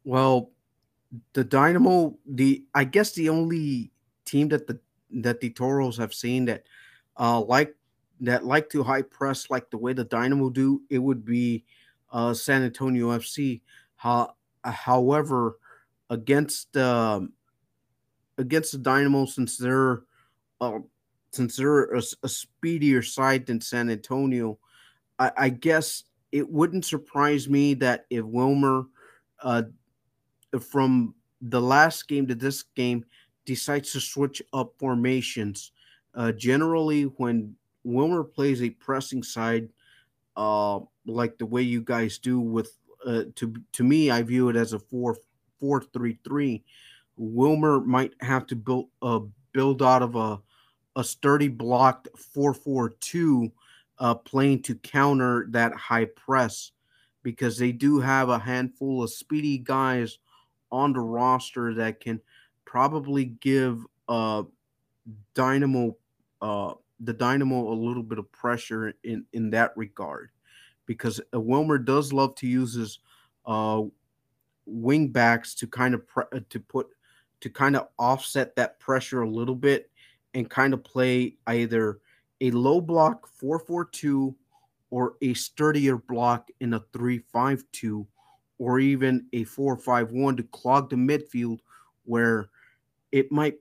Well, 0.03 0.51
the 1.33 1.43
Dynamo, 1.43 2.17
the 2.25 2.63
I 2.73 2.83
guess 2.83 3.11
the 3.13 3.29
only 3.29 3.91
team 4.25 4.49
that 4.49 4.67
the 4.67 4.79
that 5.11 5.39
the 5.39 5.49
Toros 5.49 5.97
have 5.97 6.13
seen 6.13 6.45
that 6.45 6.63
uh 7.17 7.41
like 7.41 7.75
that 8.21 8.45
like 8.45 8.69
to 8.69 8.83
high 8.83 9.01
press 9.01 9.49
like 9.49 9.69
the 9.69 9.77
way 9.77 9.93
the 9.93 10.03
Dynamo 10.03 10.49
do, 10.49 10.81
it 10.89 10.99
would 10.99 11.23
be 11.25 11.65
uh 12.11 12.33
San 12.33 12.63
Antonio 12.63 13.09
FC. 13.09 13.61
How, 13.95 14.35
however, 14.63 15.59
against 16.09 16.75
um 16.77 17.33
against 18.37 18.71
the 18.71 18.79
Dynamo, 18.79 19.25
since 19.25 19.57
they're 19.57 20.03
uh, 20.61 20.79
since 21.31 21.57
they're 21.57 21.85
a, 21.93 22.01
a, 22.23 22.29
speedier 22.29 23.01
side 23.01 23.45
than 23.45 23.59
San 23.59 23.89
Antonio, 23.89 24.59
I, 25.17 25.31
I, 25.35 25.49
guess 25.49 26.03
it 26.31 26.47
wouldn't 26.47 26.85
surprise 26.85 27.49
me 27.49 27.73
that 27.75 28.05
if 28.11 28.23
Wilmer 28.23 28.85
uh, 29.41 29.63
from 30.61 31.15
the 31.41 31.61
last 31.61 32.07
game 32.07 32.27
to 32.27 32.35
this 32.35 32.63
game 32.75 33.05
decides 33.45 33.91
to 33.91 33.99
switch 33.99 34.41
up 34.53 34.73
formations. 34.77 35.71
Uh, 36.15 36.31
generally, 36.31 37.03
when 37.17 37.55
Wilmer 37.83 38.23
plays 38.23 38.61
a 38.61 38.69
pressing 38.69 39.23
side, 39.23 39.69
uh, 40.37 40.79
like 41.05 41.37
the 41.37 41.45
way 41.45 41.61
you 41.61 41.81
guys 41.81 42.17
do 42.17 42.39
with, 42.39 42.77
uh, 43.05 43.23
to 43.35 43.53
to 43.73 43.83
me, 43.83 44.09
I 44.11 44.21
view 44.21 44.49
it 44.49 44.55
as 44.55 44.73
a 44.73 44.79
four 44.79 45.17
four 45.59 45.81
three 45.81 46.17
three. 46.23 46.63
Wilmer 47.17 47.81
might 47.81 48.13
have 48.21 48.47
to 48.47 48.55
build 48.55 48.87
uh, 49.01 49.19
build 49.51 49.81
out 49.81 50.01
of 50.01 50.15
a 50.15 50.39
a 50.95 51.03
sturdy 51.03 51.47
blocked 51.47 52.07
four 52.17 52.53
four 52.53 52.89
two, 53.01 53.51
uh, 53.99 54.15
playing 54.15 54.61
to 54.63 54.75
counter 54.75 55.47
that 55.49 55.73
high 55.73 56.05
press, 56.05 56.71
because 57.23 57.57
they 57.57 57.71
do 57.71 57.99
have 57.99 58.29
a 58.29 58.39
handful 58.39 59.03
of 59.03 59.11
speedy 59.11 59.57
guys 59.57 60.19
on 60.73 60.91
the 60.91 60.99
roster 60.99 61.75
that 61.75 61.99
can 61.99 62.19
probably 62.65 63.25
give 63.25 63.85
uh 64.09 64.43
Dynamo 65.35 65.95
uh 66.41 66.73
the 66.99 67.13
Dynamo 67.13 67.71
a 67.71 67.75
little 67.75 68.03
bit 68.03 68.17
of 68.17 68.29
pressure 68.31 68.93
in 69.03 69.25
in 69.33 69.51
that 69.51 69.71
regard. 69.77 70.31
Because 70.85 71.21
uh, 71.33 71.39
Wilmer 71.39 71.77
does 71.77 72.11
love 72.11 72.35
to 72.35 72.47
use 72.47 72.73
his 72.73 72.99
uh 73.45 73.83
wing 74.65 75.09
backs 75.09 75.53
to 75.55 75.67
kind 75.67 75.93
of 75.93 76.07
pre- 76.07 76.23
uh, 76.33 76.39
to 76.49 76.59
put 76.59 76.87
to 77.41 77.49
kind 77.49 77.75
of 77.75 77.87
offset 77.99 78.55
that 78.55 78.79
pressure 78.79 79.21
a 79.21 79.29
little 79.29 79.55
bit 79.55 79.91
and 80.33 80.49
kind 80.49 80.73
of 80.73 80.83
play 80.83 81.35
either 81.47 81.99
a 82.41 82.51
low 82.51 82.81
block 82.81 83.27
442 83.27 84.35
or 84.89 85.15
a 85.21 85.33
sturdier 85.33 85.97
block 85.97 86.49
in 86.59 86.73
a 86.73 86.79
352 86.93 88.07
or 88.57 88.79
even 88.79 89.25
a 89.33 89.43
four-five-one 89.43 90.37
to 90.37 90.43
clog 90.43 90.89
the 90.89 90.95
midfield 90.95 91.59
where 92.05 92.49
it 93.11 93.31
might 93.31 93.55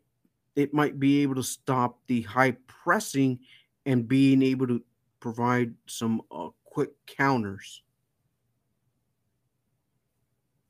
it 0.55 0.75
might 0.75 1.01
be 1.01 1.23
able 1.23 1.35
to 1.35 1.43
stop 1.43 1.99
the 2.07 2.23
high 2.23 2.57
pressing 2.67 3.39
and 3.87 4.07
being 4.07 4.43
able 4.43 4.67
to 4.67 4.83
provide 5.21 5.75
some 5.87 6.21
uh, 6.31 6.49
quick 6.65 6.91
counters. 7.07 7.83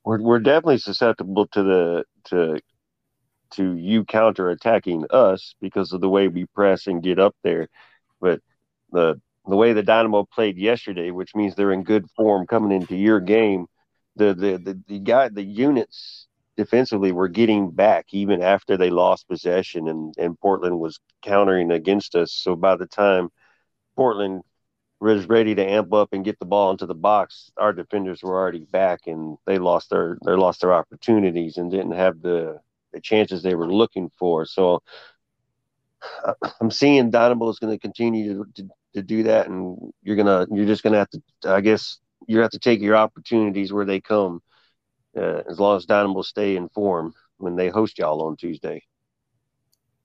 We're, 0.05 0.21
we're 0.21 0.41
definitely 0.41 0.79
susceptible 0.79 1.47
to 1.49 1.63
the 1.63 2.05
to 2.27 2.61
to 3.53 3.77
you 3.77 4.05
counter 4.05 4.51
attacking 4.51 5.05
us 5.11 5.55
because 5.61 5.93
of 5.93 6.01
the 6.01 6.09
way 6.09 6.29
we 6.29 6.47
press 6.47 6.87
and 6.87 7.03
get 7.03 7.19
up 7.19 7.37
there. 7.43 7.69
But 8.21 8.41
the 8.91 9.21
the 9.47 9.57
way 9.57 9.73
the 9.73 9.83
Dynamo 9.83 10.25
played 10.25 10.57
yesterday, 10.57 11.11
which 11.11 11.35
means 11.35 11.55
they're 11.55 11.73
in 11.73 11.83
good 11.83 12.07
form 12.17 12.47
coming 12.47 12.73
into 12.73 12.97
your 12.97 13.21
game, 13.21 13.67
the 14.17 14.35
the 14.35 14.59
the, 14.59 14.81
the 14.89 14.99
guy 14.99 15.29
the 15.29 15.43
units 15.43 16.29
defensively 16.57 17.13
were 17.13 17.29
getting 17.29 17.71
back 17.71 18.07
even 18.13 18.43
after 18.43 18.77
they 18.77 18.91
lost 18.91 19.29
possession 19.29 19.89
and 19.89 20.15
and 20.19 20.39
Portland 20.41 20.79
was 20.79 20.99
countering 21.23 21.71
against 21.71 22.15
us. 22.15 22.33
So 22.33 22.57
by 22.57 22.77
the 22.77 22.87
time 22.87 23.31
Portland 23.97 24.43
was 25.01 25.27
ready 25.27 25.55
to 25.55 25.65
amp 25.65 25.93
up 25.93 26.11
and 26.13 26.25
get 26.25 26.39
the 26.39 26.47
ball 26.47 26.71
into 26.71 26.87
the 26.87 26.95
box, 26.95 27.51
our 27.57 27.73
defenders 27.73 28.23
were 28.23 28.39
already 28.39 28.65
back 28.71 29.01
and 29.07 29.37
they 29.47 29.59
lost 29.59 29.91
their 29.91 30.19
they 30.25 30.33
lost 30.33 30.61
their 30.61 30.73
opportunities 30.73 31.57
and 31.57 31.71
didn't 31.71 31.93
have 31.93 32.23
the 32.23 32.61
the 32.93 33.01
chances 33.01 33.43
they 33.43 33.55
were 33.55 33.73
looking 33.73 34.11
for. 34.19 34.45
So 34.45 34.83
uh, 36.25 36.35
I'm 36.61 36.71
seeing 36.71 37.11
Dynamo 37.11 37.49
is 37.49 37.59
going 37.59 37.73
to 37.73 37.79
continue 37.79 38.45
to, 38.55 38.69
to 38.95 39.03
do 39.03 39.25
that, 39.25 39.49
and 39.49 39.93
you're 40.03 40.17
gonna 40.17 40.47
you're 40.51 40.67
just 40.67 40.83
gonna 40.83 40.99
have 40.99 41.11
to 41.11 41.23
I 41.45 41.61
guess 41.61 41.99
you 42.27 42.39
have 42.41 42.51
to 42.51 42.59
take 42.59 42.81
your 42.81 42.97
opportunities 42.97 43.73
where 43.73 43.85
they 43.85 44.01
come, 44.01 44.43
uh, 45.17 45.43
as 45.49 45.59
long 45.59 45.77
as 45.77 45.85
Dynamo 45.85 46.23
stay 46.23 46.57
in 46.57 46.69
form 46.71 47.15
when 47.39 47.57
they 47.57 47.69
host 47.69 47.99
y'all 47.99 48.23
on 48.23 48.37
Tuesday. 48.37 48.83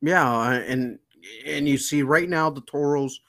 Yeah, 0.01 0.51
and 0.51 0.99
and 1.45 1.67
you 1.67 1.77
see 1.77 2.03
right 2.03 2.29
now 2.29 2.49
the 2.49 2.61
Toros, 2.61 3.19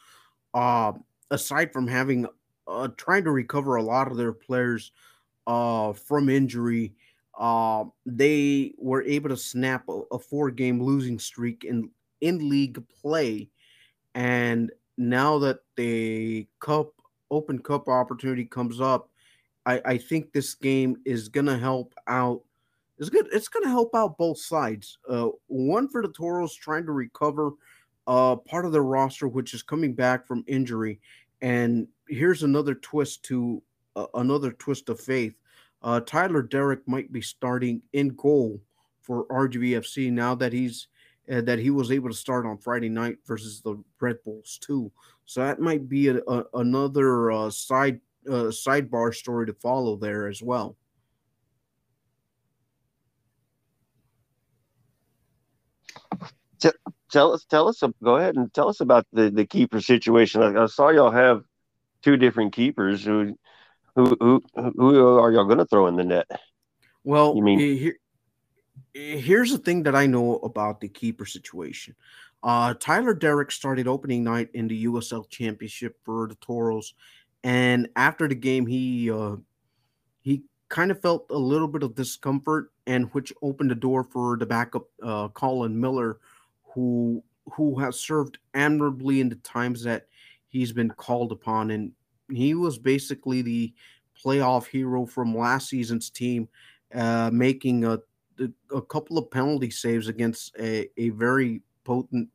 uh, 0.54 0.92
aside 1.30 1.72
from 1.72 1.86
having 1.86 2.26
uh, 2.66 2.88
trying 2.96 3.24
to 3.24 3.30
recover 3.30 3.76
a 3.76 3.82
lot 3.82 4.10
of 4.10 4.16
their 4.16 4.32
players 4.32 4.92
uh, 5.46 5.92
from 5.92 6.28
injury, 6.28 6.94
uh, 7.38 7.84
they 8.04 8.74
were 8.76 9.02
able 9.02 9.30
to 9.30 9.36
snap 9.36 9.88
a, 9.88 10.00
a 10.12 10.18
four 10.18 10.50
game 10.50 10.82
losing 10.82 11.18
streak 11.18 11.64
in 11.64 11.90
in 12.20 12.48
league 12.48 12.82
play, 13.00 13.48
and 14.14 14.70
now 14.96 15.38
that 15.38 15.60
the 15.76 16.46
cup 16.60 16.92
Open 17.30 17.58
Cup 17.58 17.88
opportunity 17.88 18.44
comes 18.44 18.80
up, 18.80 19.10
I, 19.66 19.82
I 19.84 19.98
think 19.98 20.32
this 20.32 20.54
game 20.54 20.96
is 21.04 21.28
gonna 21.28 21.58
help 21.58 21.94
out. 22.06 22.42
It's 22.98 23.10
good. 23.10 23.28
It's 23.32 23.48
gonna 23.48 23.68
help 23.68 23.94
out 23.94 24.18
both 24.18 24.38
sides. 24.38 24.98
Uh, 25.08 25.28
one 25.46 25.88
for 25.88 26.02
the 26.02 26.08
Toros 26.08 26.54
trying 26.54 26.86
to 26.86 26.92
recover 26.92 27.52
uh, 28.06 28.36
part 28.36 28.64
of 28.64 28.72
their 28.72 28.82
roster, 28.82 29.28
which 29.28 29.52
is 29.52 29.62
coming 29.62 29.92
back 29.92 30.26
from 30.26 30.42
injury, 30.46 31.00
and 31.42 31.86
here's 32.08 32.42
another 32.42 32.74
twist 32.74 33.22
to 33.24 33.62
uh, 33.94 34.06
another 34.14 34.52
twist 34.52 34.88
of 34.88 34.98
faith. 34.98 35.34
Uh, 35.82 36.00
Tyler 36.00 36.42
Deric 36.42 36.80
might 36.86 37.12
be 37.12 37.20
starting 37.20 37.82
in 37.92 38.08
goal 38.08 38.60
for 39.02 39.26
RGVFC 39.26 40.10
now 40.10 40.34
that 40.34 40.52
he's 40.52 40.88
uh, 41.30 41.40
that 41.42 41.58
he 41.58 41.70
was 41.70 41.90
able 41.90 42.08
to 42.08 42.14
start 42.14 42.46
on 42.46 42.58
Friday 42.58 42.88
night 42.88 43.18
versus 43.26 43.60
the 43.60 43.82
Red 44.00 44.16
Bulls 44.24 44.58
too. 44.60 44.90
So 45.26 45.40
that 45.40 45.60
might 45.60 45.88
be 45.88 46.08
a, 46.08 46.18
a, 46.26 46.44
another 46.54 47.30
uh, 47.30 47.50
side 47.50 48.00
uh, 48.28 48.50
sidebar 48.50 49.14
story 49.14 49.46
to 49.46 49.54
follow 49.54 49.96
there 49.96 50.28
as 50.28 50.42
well. 50.42 50.76
Tell 57.10 57.32
us, 57.32 57.46
tell 57.46 57.68
us, 57.68 57.82
go 58.04 58.16
ahead 58.16 58.36
and 58.36 58.52
tell 58.52 58.68
us 58.68 58.80
about 58.80 59.06
the, 59.14 59.30
the 59.30 59.46
keeper 59.46 59.80
situation. 59.80 60.42
I, 60.42 60.64
I 60.64 60.66
saw 60.66 60.90
y'all 60.90 61.10
have 61.10 61.42
two 62.02 62.18
different 62.18 62.52
keepers. 62.52 63.02
Who, 63.02 63.34
who, 63.96 64.16
who, 64.20 64.42
who 64.54 65.18
are 65.18 65.32
y'all 65.32 65.46
going 65.46 65.58
to 65.58 65.64
throw 65.64 65.86
in 65.86 65.96
the 65.96 66.04
net? 66.04 66.26
Well, 67.04 67.34
you 67.34 67.42
mean 67.42 67.58
here, 67.58 67.96
here's 68.94 69.52
the 69.52 69.58
thing 69.58 69.82
that 69.84 69.94
I 69.94 70.06
know 70.06 70.36
about 70.38 70.80
the 70.80 70.88
keeper 70.88 71.26
situation. 71.26 71.94
Uh, 72.42 72.74
Tyler 72.74 73.14
Deric 73.14 73.50
started 73.50 73.88
opening 73.88 74.22
night 74.22 74.48
in 74.54 74.68
the 74.68 74.84
USL 74.86 75.28
Championship 75.28 75.96
for 76.04 76.28
the 76.28 76.36
Toros, 76.36 76.94
and 77.42 77.88
after 77.96 78.28
the 78.28 78.34
game, 78.34 78.66
he 78.66 79.10
uh, 79.10 79.36
he 80.20 80.42
kind 80.68 80.90
of 80.90 81.00
felt 81.00 81.26
a 81.30 81.38
little 81.38 81.68
bit 81.68 81.82
of 81.82 81.94
discomfort, 81.94 82.70
and 82.86 83.06
which 83.12 83.32
opened 83.42 83.70
the 83.70 83.74
door 83.74 84.04
for 84.04 84.36
the 84.36 84.46
backup 84.46 84.86
uh, 85.02 85.28
Colin 85.28 85.80
Miller, 85.80 86.18
who 86.74 87.22
who 87.54 87.78
has 87.78 87.98
served 87.98 88.38
admirably 88.54 89.20
in 89.20 89.28
the 89.28 89.36
times 89.36 89.82
that 89.82 90.06
he's 90.48 90.72
been 90.72 90.90
called 90.90 91.32
upon, 91.32 91.70
and 91.72 91.92
he 92.30 92.54
was 92.54 92.78
basically 92.78 93.42
the 93.42 93.74
playoff 94.24 94.66
hero 94.66 95.06
from 95.06 95.36
last 95.36 95.68
season's 95.68 96.10
team, 96.10 96.48
uh, 96.94 97.30
making 97.32 97.84
a 97.84 97.98
a 98.74 98.82
couple 98.82 99.18
of 99.18 99.30
penalty 99.30 99.70
saves 99.70 100.08
against 100.08 100.56
a, 100.58 100.88
a 101.00 101.10
very 101.10 101.62
potent 101.84 102.28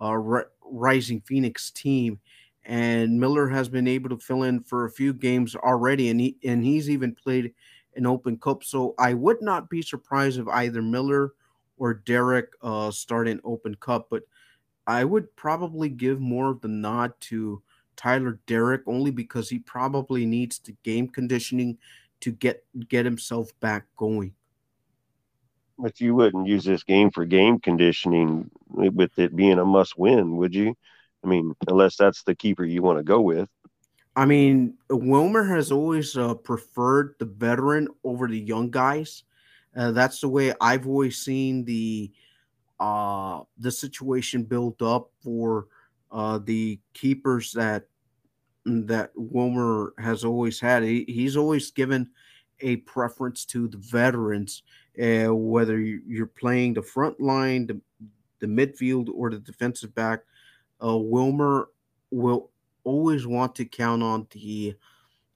uh, 0.00 0.16
Rising 0.62 1.20
Phoenix 1.22 1.70
team. 1.70 2.20
And 2.64 3.18
Miller 3.18 3.48
has 3.48 3.68
been 3.68 3.88
able 3.88 4.10
to 4.10 4.18
fill 4.18 4.42
in 4.42 4.60
for 4.60 4.84
a 4.84 4.90
few 4.90 5.14
games 5.14 5.56
already, 5.56 6.10
and 6.10 6.20
he 6.20 6.36
and 6.44 6.62
he's 6.62 6.90
even 6.90 7.14
played 7.14 7.54
an 7.96 8.04
Open 8.04 8.36
Cup. 8.36 8.62
So 8.62 8.94
I 8.98 9.14
would 9.14 9.40
not 9.40 9.70
be 9.70 9.80
surprised 9.80 10.38
if 10.38 10.46
either 10.48 10.82
Miller 10.82 11.32
or 11.78 12.02
Deric 12.04 12.48
uh, 12.62 12.90
start 12.90 13.26
an 13.26 13.40
Open 13.42 13.74
Cup, 13.76 14.08
but 14.10 14.22
I 14.86 15.04
would 15.04 15.34
probably 15.36 15.88
give 15.88 16.20
more 16.20 16.50
of 16.50 16.60
the 16.60 16.68
nod 16.68 17.12
to 17.20 17.62
Tyler 17.96 18.38
Deric 18.46 18.82
only 18.86 19.10
because 19.10 19.48
he 19.48 19.58
probably 19.58 20.24
needs 20.24 20.58
the 20.58 20.74
game 20.82 21.08
conditioning 21.08 21.78
to 22.20 22.32
get 22.32 22.64
get 22.88 23.04
himself 23.04 23.50
back 23.60 23.84
going. 23.96 24.34
But 25.78 26.00
you 26.00 26.14
wouldn't 26.14 26.48
use 26.48 26.64
this 26.64 26.82
game 26.82 27.10
for 27.10 27.24
game 27.24 27.60
conditioning 27.60 28.50
with 28.68 29.18
it 29.18 29.36
being 29.36 29.58
a 29.58 29.64
must 29.64 29.96
win, 29.96 30.36
would 30.36 30.54
you? 30.54 30.74
I 31.24 31.28
mean, 31.28 31.54
unless 31.68 31.96
that's 31.96 32.22
the 32.22 32.34
keeper 32.34 32.64
you 32.64 32.82
want 32.82 32.98
to 32.98 33.04
go 33.04 33.20
with. 33.20 33.48
I 34.16 34.24
mean, 34.24 34.74
Wilmer 34.90 35.44
has 35.44 35.70
always 35.70 36.16
uh, 36.16 36.34
preferred 36.34 37.14
the 37.20 37.26
veteran 37.26 37.86
over 38.02 38.26
the 38.26 38.38
young 38.38 38.70
guys. 38.70 39.22
Uh, 39.76 39.92
that's 39.92 40.20
the 40.20 40.28
way 40.28 40.52
I've 40.60 40.88
always 40.88 41.18
seen 41.18 41.64
the 41.64 42.10
uh, 42.80 43.42
the 43.58 43.70
situation 43.70 44.42
built 44.42 44.82
up 44.82 45.10
for 45.22 45.66
uh, 46.10 46.38
the 46.38 46.80
keepers 46.94 47.52
that 47.52 47.86
that 48.64 49.12
Wilmer 49.14 49.94
has 49.98 50.24
always 50.24 50.60
had. 50.60 50.82
He, 50.82 51.04
he's 51.08 51.36
always 51.36 51.70
given 51.70 52.10
a 52.60 52.76
preference 52.76 53.44
to 53.46 53.68
the 53.68 53.78
veterans, 53.78 54.62
uh, 55.00 55.34
whether 55.34 55.78
you're 55.78 56.26
playing 56.26 56.74
the 56.74 56.82
front 56.82 57.20
line, 57.20 57.66
the, 57.66 57.80
the 58.40 58.46
midfield, 58.46 59.08
or 59.14 59.30
the 59.30 59.38
defensive 59.38 59.94
back. 59.94 60.20
Uh, 60.82 60.96
Wilmer 60.96 61.68
will 62.10 62.50
always 62.84 63.26
want 63.26 63.54
to 63.56 63.64
count 63.64 64.02
on 64.02 64.26
the 64.30 64.74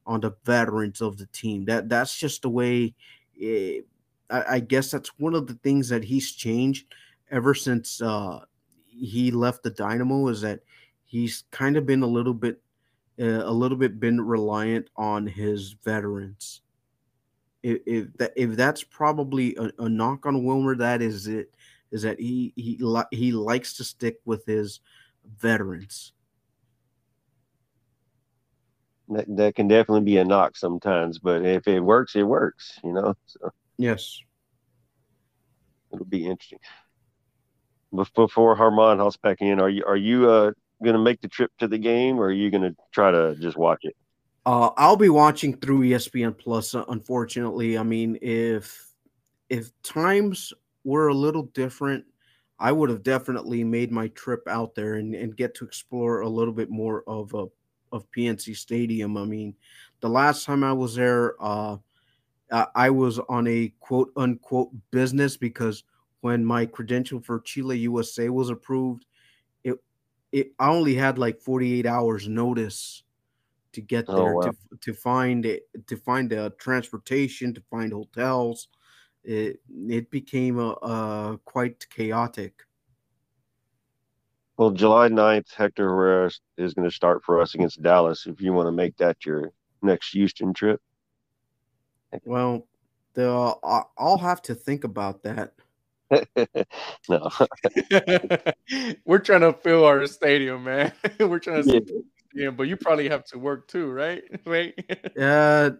on 0.07 0.21
the 0.21 0.35
veterans 0.45 1.01
of 1.01 1.17
the 1.17 1.27
team. 1.27 1.65
That 1.65 1.89
that's 1.89 2.17
just 2.17 2.43
the 2.43 2.49
way. 2.49 2.95
It, 3.37 3.85
eh, 4.31 4.35
I, 4.35 4.55
I, 4.55 4.61
guess 4.61 4.91
that's 4.91 5.19
one 5.19 5.35
of 5.35 5.47
the 5.47 5.55
things 5.55 5.89
that 5.91 6.05
he's 6.05 6.33
changed 6.33 6.87
ever 7.31 7.55
since 7.55 8.01
uh, 8.01 8.41
he 8.87 9.31
left 9.31 9.63
the 9.63 9.71
Dynamo. 9.71 10.29
Is 10.29 10.41
that 10.41 10.61
he's 11.05 11.45
kind 11.51 11.77
of 11.77 11.87
been 11.87 12.03
a 12.03 12.07
little 12.07 12.35
bit 12.35 12.61
uh, 13.21 13.45
a 13.45 13.53
little 13.53 13.77
bit 13.77 14.01
been 14.01 14.21
reliant 14.21 14.89
on 14.97 15.27
his 15.27 15.77
veterans. 15.85 16.62
If, 17.63 17.81
if 17.87 18.17
that 18.19 18.33
if 18.37 18.51
that's 18.57 18.83
probably 18.83 19.57
a, 19.57 19.71
a, 19.79 19.89
knock 19.89 20.27
on 20.27 20.45
Wilmer, 20.45 20.77
that 20.77 21.01
is 21.01 21.27
it. 21.27 21.55
Is 21.91 22.03
that 22.03 22.19
he 22.19 22.53
he 22.57 22.81
he 23.11 23.33
likes 23.33 23.75
to 23.75 23.85
stick 23.85 24.19
with 24.25 24.45
his 24.47 24.81
veterans. 25.39 26.13
That, 29.09 29.37
that 29.37 29.55
can 29.55 29.69
definitely 29.69 30.05
be 30.05 30.17
a 30.17 30.25
knock 30.25 30.57
sometimes, 30.57 31.19
but 31.19 31.45
if 31.45 31.69
it 31.69 31.81
works, 31.81 32.17
it 32.17 32.23
works. 32.23 32.79
You 32.83 32.93
know. 32.93 33.15
So 33.27 33.51
yes, 33.79 34.21
it'll 35.93 36.05
be 36.05 36.27
interesting. 36.27 36.59
Before 38.15 38.55
Harmon 38.55 38.99
hops 38.99 39.17
back 39.17 39.39
in, 39.41 39.61
are 39.61 39.69
you 39.69 39.85
are 39.85 39.97
you 39.97 40.31
uh 40.31 40.53
going 40.83 40.95
to 40.95 41.03
make 41.03 41.21
the 41.21 41.29
trip 41.29 41.51
to 41.59 41.69
the 41.69 41.79
game, 41.79 42.19
or 42.19 42.27
are 42.27 42.33
you 42.33 42.51
going 42.51 42.63
to 42.63 42.75
try 42.93 43.11
to 43.11 43.37
just 43.37 43.57
watch 43.57 43.81
it? 43.83 43.97
Uh, 44.45 44.71
I'll 44.77 44.97
be 44.97 45.09
watching 45.09 45.57
through 45.57 45.83
ESPN 45.83 46.37
Plus. 46.37 46.75
Uh, 46.75 46.85
unfortunately, 46.89 47.79
I 47.79 47.83
mean, 47.83 48.19
if 48.21 48.93
if 49.49 49.71
times 49.83 50.53
were 50.85 51.09
a 51.09 51.15
little 51.15 51.45
different, 51.55 52.05
I 52.59 52.73
would 52.73 52.91
have 52.91 53.03
definitely 53.03 53.63
made 53.63 53.93
my 53.93 54.09
trip 54.09 54.43
out 54.49 54.75
there 54.75 54.95
and, 54.95 55.15
and 55.15 55.37
get 55.37 55.55
to 55.57 55.65
explore 55.65 56.21
a 56.21 56.29
little 56.29 56.55
bit 56.55 56.71
more 56.71 57.05
of 57.07 57.33
a 57.35 57.47
of 57.93 58.11
PNC 58.11 58.57
Stadium. 58.57 59.17
I 59.17 59.25
mean, 59.25 59.55
the 60.01 60.09
last 60.09 60.45
time 60.45 60.65
I 60.65 60.73
was 60.73 60.97
there, 60.97 61.35
uh, 61.41 61.77
I 62.75 62.91
was 62.91 63.19
on 63.29 63.47
a 63.47 63.73
quote 63.81 64.13
unquote 64.17 64.71
business 64.91 65.37
because 65.37 65.85
when 66.21 66.45
my 66.45 66.67
credential 66.67 67.21
for 67.21 67.41
Chile 67.41 67.79
USA 67.79 68.29
was 68.29 68.51
approved, 68.51 69.07
it 69.63 69.79
it 70.33 70.53
I 70.59 70.69
only 70.69 70.95
had 70.95 71.17
like 71.17 71.41
48 71.41 71.87
hours 71.87 72.27
notice 72.27 73.05
to 73.73 73.81
get 73.81 74.05
oh, 74.09 74.17
there 74.17 74.35
oh, 74.35 74.37
wow. 74.37 74.43
to 74.43 74.57
to 74.81 74.93
find 74.93 75.47
it 75.47 75.63
to 75.87 75.97
find 75.97 76.31
the 76.31 76.53
transportation 76.59 77.55
to 77.55 77.63
find 77.71 77.93
hotels 77.93 78.69
it 79.25 79.61
it 79.89 80.11
became 80.11 80.59
a, 80.59 80.71
a 80.83 81.41
quite 81.45 81.89
chaotic 81.91 82.63
well 84.57 84.71
july 84.71 85.09
9th 85.09 85.53
hector 85.55 85.85
herrera 85.85 86.31
is 86.57 86.75
going 86.75 86.89
to 86.89 86.95
start 86.95 87.23
for 87.25 87.41
us 87.41 87.55
against 87.55 87.83
dallas 87.83 88.27
if 88.27 88.41
you 88.41 88.53
want 88.53 88.67
to 88.67 88.73
make 88.73 88.97
that 88.97 89.25
your 89.25 89.53
next 89.83 90.13
houston 90.13 90.53
trip 90.53 90.81
well 92.25 92.67
the 93.15 93.27
i'll 93.99 94.19
have 94.19 94.43
to 94.43 94.55
think 94.55 94.85
about 94.85 95.23
that 95.23 95.53
no. 97.09 97.31
We're 99.05 99.19
trying 99.19 99.41
to 99.41 99.53
fill 99.53 99.85
our 99.85 100.07
stadium, 100.07 100.65
man. 100.65 100.93
We're 101.21 101.39
trying 101.39 101.65
to 101.65 101.73
yeah. 101.73 102.01
But 102.51 102.65
you 102.65 102.77
probably 102.77 103.09
have 103.09 103.25
to 103.27 103.39
work 103.39 103.69
too, 103.69 103.91
right? 103.91 104.23
right? 104.47 104.75
uh 105.19 105.71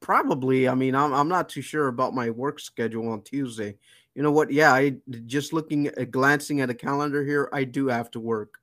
probably. 0.00 0.68
I 0.68 0.74
mean, 0.74 0.94
I'm 0.94 1.12
I'm 1.12 1.28
not 1.28 1.48
too 1.48 1.62
sure 1.62 1.88
about 1.88 2.14
my 2.14 2.30
work 2.30 2.60
schedule 2.60 3.08
on 3.08 3.22
Tuesday. 3.22 3.76
You 4.14 4.22
know 4.22 4.32
what? 4.32 4.50
Yeah, 4.50 4.72
I 4.72 4.96
just 5.26 5.52
looking 5.52 5.86
at 5.86 6.10
glancing 6.10 6.60
at 6.60 6.70
a 6.70 6.74
calendar 6.74 7.24
here, 7.24 7.48
I 7.52 7.64
do 7.64 7.86
have 7.86 8.10
to 8.12 8.20
work. 8.20 8.58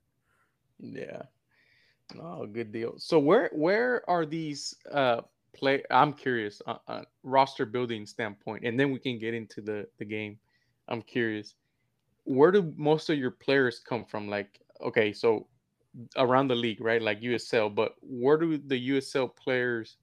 Yeah. 0.79 1.23
Oh, 2.19 2.45
good 2.45 2.71
deal. 2.71 2.95
So 2.97 3.19
where 3.19 3.49
where 3.53 4.07
are 4.09 4.25
these 4.25 4.75
uh 4.91 5.21
play 5.53 5.83
I'm 5.89 6.13
curious 6.13 6.61
uh, 6.67 6.77
uh, 6.87 7.01
roster 7.23 7.65
building 7.65 8.05
standpoint 8.05 8.63
and 8.63 8.79
then 8.79 8.91
we 8.91 8.99
can 8.99 9.17
get 9.17 9.33
into 9.33 9.61
the 9.61 9.87
the 9.97 10.05
game. 10.05 10.37
I'm 10.89 11.01
curious, 11.01 11.55
where 12.23 12.51
do 12.51 12.73
most 12.77 13.09
of 13.09 13.17
your 13.17 13.31
players 13.31 13.79
come 13.79 14.05
from? 14.05 14.29
Like, 14.29 14.61
okay, 14.81 15.11
so 15.11 15.47
around 16.17 16.47
the 16.47 16.55
league, 16.55 16.81
right? 16.81 17.01
Like 17.01 17.21
USL, 17.21 17.73
but 17.73 17.95
where 18.01 18.37
do 18.37 18.57
the 18.57 18.89
USL 18.89 19.35
players 19.35 19.97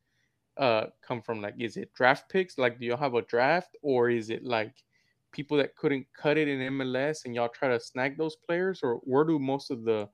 uh 0.56 0.86
come 1.06 1.20
from? 1.22 1.40
Like, 1.40 1.54
is 1.58 1.76
it 1.76 1.92
draft 1.94 2.28
picks? 2.28 2.58
Like, 2.58 2.78
do 2.78 2.86
y'all 2.86 2.96
have 2.96 3.14
a 3.14 3.22
draft, 3.22 3.76
or 3.82 4.10
is 4.10 4.30
it 4.30 4.44
like 4.44 4.72
people 5.32 5.56
that 5.56 5.74
couldn't 5.76 6.06
cut 6.16 6.38
it 6.38 6.48
in 6.48 6.60
MLS 6.74 7.24
and 7.24 7.34
y'all 7.34 7.48
try 7.48 7.68
to 7.68 7.80
snag 7.80 8.16
those 8.16 8.36
players, 8.36 8.80
or 8.82 8.96
where 9.04 9.24
do 9.24 9.38
most 9.38 9.70
of 9.70 9.84
the 9.84 10.08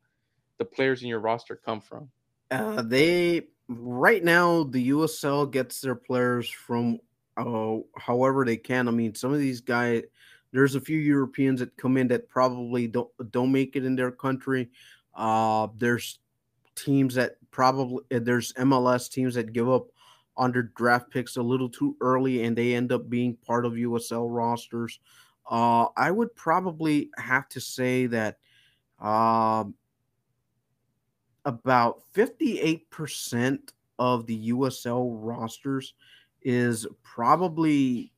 the 0.59 0.65
players 0.65 1.03
in 1.03 1.09
your 1.09 1.21
roster 1.21 1.57
come 1.57 1.81
from? 1.81 2.11
Uh, 2.51 2.83
they 2.83 3.47
right 3.69 4.25
now 4.25 4.65
the 4.65 4.91
USL 4.91 5.51
gets 5.51 5.81
their 5.81 5.95
players 5.95 6.49
from 6.49 6.99
uh, 7.37 7.77
however 7.97 8.45
they 8.45 8.57
can. 8.57 8.89
I 8.89 8.91
mean, 8.91 9.15
some 9.15 9.33
of 9.33 9.39
these 9.39 9.61
guys 9.61 10.03
there's 10.53 10.75
a 10.75 10.81
few 10.81 10.99
Europeans 10.99 11.61
that 11.61 11.77
come 11.77 11.97
in 11.97 12.09
that 12.09 12.29
probably 12.29 12.87
don't 12.87 13.11
don't 13.31 13.53
make 13.53 13.77
it 13.77 13.85
in 13.85 13.95
their 13.95 14.11
country. 14.11 14.71
Uh, 15.21 15.69
there's 15.77 16.19
teams 16.75 17.15
that 17.15 17.37
probably 17.51 18.03
eh, 18.11 18.21
there's 18.23 18.55
MLS 18.55 19.11
teams 19.11 19.35
that 19.35 19.53
give 19.53 19.69
up 19.69 19.89
under 20.39 20.63
draft 20.63 21.11
picks 21.11 21.37
a 21.37 21.43
little 21.43 21.69
too 21.69 21.95
early 22.01 22.45
and 22.45 22.57
they 22.57 22.75
end 22.75 22.91
up 22.91 23.11
being 23.11 23.37
part 23.47 23.67
of 23.67 23.75
USL 23.75 24.35
rosters. 24.35 24.99
Uh, 25.51 25.89
I 25.95 26.11
would 26.11 26.35
probably 26.35 27.11
have 27.19 27.51
to 27.51 27.61
say 27.61 28.07
that 28.07 28.39
uh, 28.99 29.65
about 31.45 32.03
58% 32.15 33.59
of 33.99 34.25
the 34.25 34.53
USL 34.53 35.19
rosters 35.21 35.93
is 36.41 36.87
probably 37.03 38.11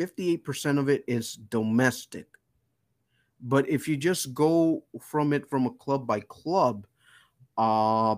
58% 0.00 0.80
of 0.80 0.88
it 0.88 1.04
is 1.06 1.34
domestic. 1.34 2.26
But 3.40 3.68
if 3.68 3.86
you 3.86 3.96
just 3.96 4.34
go 4.34 4.84
from 5.00 5.32
it 5.32 5.48
from 5.48 5.66
a 5.66 5.70
club 5.70 6.06
by 6.06 6.20
club, 6.20 6.86
uh, 7.56 8.16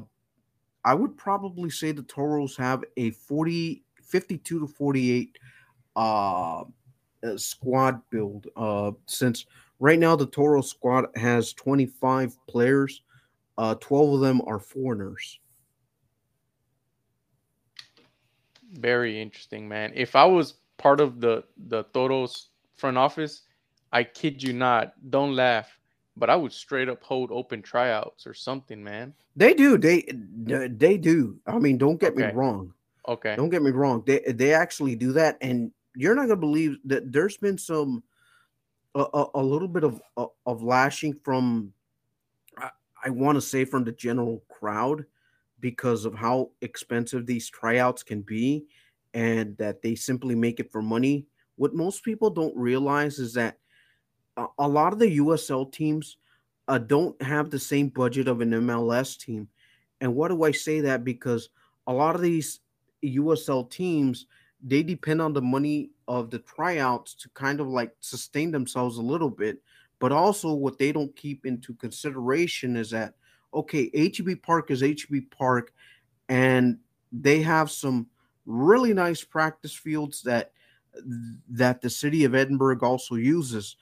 I 0.85 0.95
would 0.95 1.17
probably 1.17 1.71
say 1.71 1.93
the 1.93 2.03
Toros 2.03 2.57
have 2.57 2.85
a 2.97 3.11
40, 3.11 3.85
52 4.03 4.61
to 4.61 4.67
48 4.67 5.39
uh, 5.97 6.61
uh, 6.61 6.65
squad 7.37 8.01
build. 8.11 8.47
Uh, 8.57 8.93
since 9.07 9.47
right 9.79 9.99
now 9.99 10.17
the 10.17 10.27
Toro 10.27 10.63
squad 10.63 11.07
has 11.17 11.53
25 11.53 12.37
players, 12.49 13.03
uh, 13.59 13.75
12 13.75 14.15
of 14.15 14.21
them 14.21 14.41
are 14.47 14.59
foreigners. 14.59 15.39
Very 18.73 19.21
interesting, 19.21 19.69
man. 19.69 19.93
If 19.95 20.15
I 20.15 20.25
was 20.25 20.55
part 20.79 21.01
of 21.01 21.21
the 21.21 21.45
the 21.67 21.83
Toros 21.93 22.51
front 22.77 22.97
office, 22.97 23.43
I 23.93 24.05
kid 24.05 24.43
you 24.43 24.53
not, 24.53 24.95
don't 25.11 25.35
laugh, 25.35 25.79
but 26.17 26.31
I 26.31 26.37
would 26.37 26.53
straight 26.53 26.89
up 26.89 27.03
hold 27.03 27.31
open 27.33 27.63
tryouts 27.63 28.27
or 28.27 28.35
something, 28.35 28.83
man. 28.83 29.15
They 29.37 29.55
do. 29.55 29.79
They 29.79 30.05
uh, 30.53 30.69
they 30.71 30.97
do. 30.97 31.39
I 31.47 31.59
mean, 31.59 31.79
don't 31.79 32.01
get 32.01 32.13
okay. 32.13 32.29
me 32.29 32.33
wrong. 32.33 32.73
Okay. 33.09 33.35
Don't 33.37 33.51
get 33.51 33.63
me 33.63 33.71
wrong. 33.71 34.03
They 34.07 34.21
they 34.29 34.53
actually 34.55 34.95
do 34.97 35.13
that, 35.13 35.39
and 35.41 35.73
you're 35.97 36.15
not 36.15 36.23
gonna 36.29 36.37
believe 36.37 36.77
that 36.85 37.11
there's 37.11 37.37
been 37.37 37.59
some 37.59 38.03
a, 38.95 39.07
a, 39.15 39.27
a 39.35 39.43
little 39.43 39.69
bit 39.69 39.85
of 39.85 40.01
of 40.47 40.63
lashing 40.63 41.15
from 41.15 41.73
I, 42.59 42.71
I 43.05 43.11
want 43.11 43.37
to 43.37 43.43
say 43.43 43.65
from 43.65 43.85
the 43.85 43.93
general 43.93 44.43
crowd 44.49 45.05
because 45.61 46.05
of 46.05 46.15
how 46.15 46.51
expensive 46.63 47.27
these 47.27 47.49
tryouts 47.49 48.03
can 48.03 48.23
be 48.23 48.67
and 49.15 49.57
that 49.59 49.83
they 49.83 49.95
simply 49.95 50.35
make 50.35 50.61
it 50.61 50.71
for 50.71 50.83
money. 50.83 51.27
What 51.57 51.75
most 51.75 52.05
people 52.05 52.31
don't 52.31 52.57
realize 52.57 53.19
is 53.19 53.35
that 53.35 53.59
a, 54.59 54.69
lot 54.69 54.93
of 54.93 54.99
the 54.99 55.19
USL 55.19 55.71
teams 55.71 56.17
uh, 56.69 56.79
don't 56.79 57.21
have 57.23 57.51
the 57.51 57.59
same 57.59 57.89
budget 57.89 58.29
of 58.29 58.41
an 58.41 58.51
MLS 58.51 59.19
team. 59.19 59.49
And 60.01 60.15
what 60.15 60.29
do 60.29 60.45
I 60.45 60.53
say 60.53 60.81
that? 60.81 61.05
Because 61.05 61.49
a 61.87 61.93
lot 61.93 62.15
of 62.15 62.21
these 62.21 62.61
USL 63.03 63.71
teams 63.71 64.27
they 64.63 64.83
depend 64.83 65.23
on 65.23 65.33
the 65.33 65.43
money 65.43 65.91
of 66.07 66.31
the 66.31 66.39
tryouts 66.41 67.15
to 67.15 67.29
kind 67.31 67.61
of 67.61 67.69
like 67.69 67.95
sustain 68.01 68.51
themselves 68.51 68.99
a 68.99 69.03
little 69.03 69.31
bit. 69.31 69.63
But 69.99 70.13
also, 70.13 70.53
what 70.53 70.79
they 70.79 70.93
don't 70.93 71.15
keep 71.17 71.47
into 71.47 71.75
consideration 71.75 72.77
is 72.77 72.91
that 72.91 73.15
okay, 73.53 73.91
HEB 73.95 74.43
Park 74.43 74.71
is 74.71 74.81
HEB 74.81 75.31
Park, 75.31 75.73
and 76.29 76.79
they 77.13 77.43
have 77.43 77.71
some 77.71 78.07
really 78.47 78.95
nice 78.95 79.25
practice 79.25 79.75
fields 79.75 80.23
that 80.23 80.53
that 81.49 81.81
the 81.81 81.91
city 81.91 82.25
of 82.25 82.35
Edinburg 82.35 82.83
also 82.83 83.15
uses. 83.15 83.77